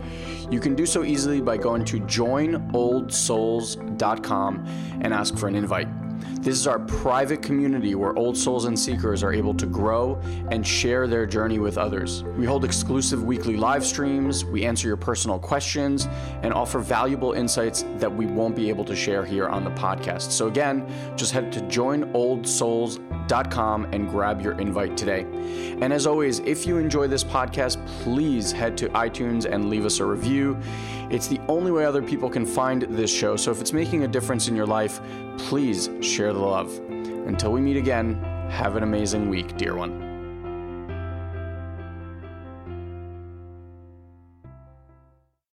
You 0.51 0.59
can 0.59 0.75
do 0.75 0.85
so 0.85 1.05
easily 1.05 1.39
by 1.39 1.55
going 1.55 1.85
to 1.85 2.01
joinoldsouls.com 2.01 4.65
and 5.01 5.13
ask 5.13 5.37
for 5.37 5.47
an 5.47 5.55
invite. 5.55 5.87
This 6.39 6.55
is 6.55 6.67
our 6.67 6.79
private 6.79 7.41
community 7.41 7.95
where 7.95 8.17
old 8.17 8.37
souls 8.37 8.65
and 8.65 8.79
seekers 8.79 9.23
are 9.23 9.33
able 9.33 9.53
to 9.55 9.65
grow 9.65 10.21
and 10.51 10.65
share 10.65 11.07
their 11.07 11.25
journey 11.25 11.59
with 11.59 11.77
others. 11.77 12.23
We 12.37 12.45
hold 12.45 12.63
exclusive 12.63 13.23
weekly 13.23 13.57
live 13.57 13.85
streams, 13.85 14.45
we 14.45 14.65
answer 14.65 14.87
your 14.87 14.97
personal 14.97 15.39
questions, 15.39 16.07
and 16.43 16.53
offer 16.53 16.79
valuable 16.79 17.33
insights 17.33 17.83
that 17.97 18.13
we 18.13 18.25
won't 18.25 18.55
be 18.55 18.69
able 18.69 18.85
to 18.85 18.95
share 18.95 19.25
here 19.25 19.49
on 19.49 19.63
the 19.63 19.71
podcast. 19.71 20.31
So, 20.31 20.47
again, 20.47 20.87
just 21.15 21.31
head 21.31 21.51
to 21.53 21.59
joinoldsouls.com 21.61 23.85
and 23.91 24.09
grab 24.09 24.41
your 24.41 24.59
invite 24.59 24.95
today. 24.95 25.25
And 25.81 25.91
as 25.91 26.07
always, 26.07 26.39
if 26.39 26.65
you 26.65 26.77
enjoy 26.77 27.07
this 27.07 27.23
podcast, 27.23 27.85
please 28.03 28.51
head 28.51 28.77
to 28.77 28.89
iTunes 28.89 29.51
and 29.51 29.69
leave 29.69 29.85
us 29.85 29.99
a 29.99 30.05
review. 30.05 30.57
It's 31.09 31.27
the 31.27 31.39
only 31.47 31.71
way 31.71 31.85
other 31.85 32.01
people 32.01 32.29
can 32.29 32.45
find 32.45 32.81
this 32.81 33.11
show. 33.11 33.35
So, 33.35 33.51
if 33.51 33.61
it's 33.61 33.73
making 33.73 34.03
a 34.03 34.07
difference 34.07 34.47
in 34.47 34.55
your 34.55 34.67
life, 34.67 34.99
please 35.37 35.89
share 36.01 36.33
the 36.33 36.39
love. 36.39 36.77
Until 36.89 37.51
we 37.51 37.61
meet 37.61 37.77
again, 37.77 38.15
have 38.49 38.75
an 38.75 38.83
amazing 38.83 39.29
week, 39.29 39.57
dear 39.57 39.75
one. 39.75 40.06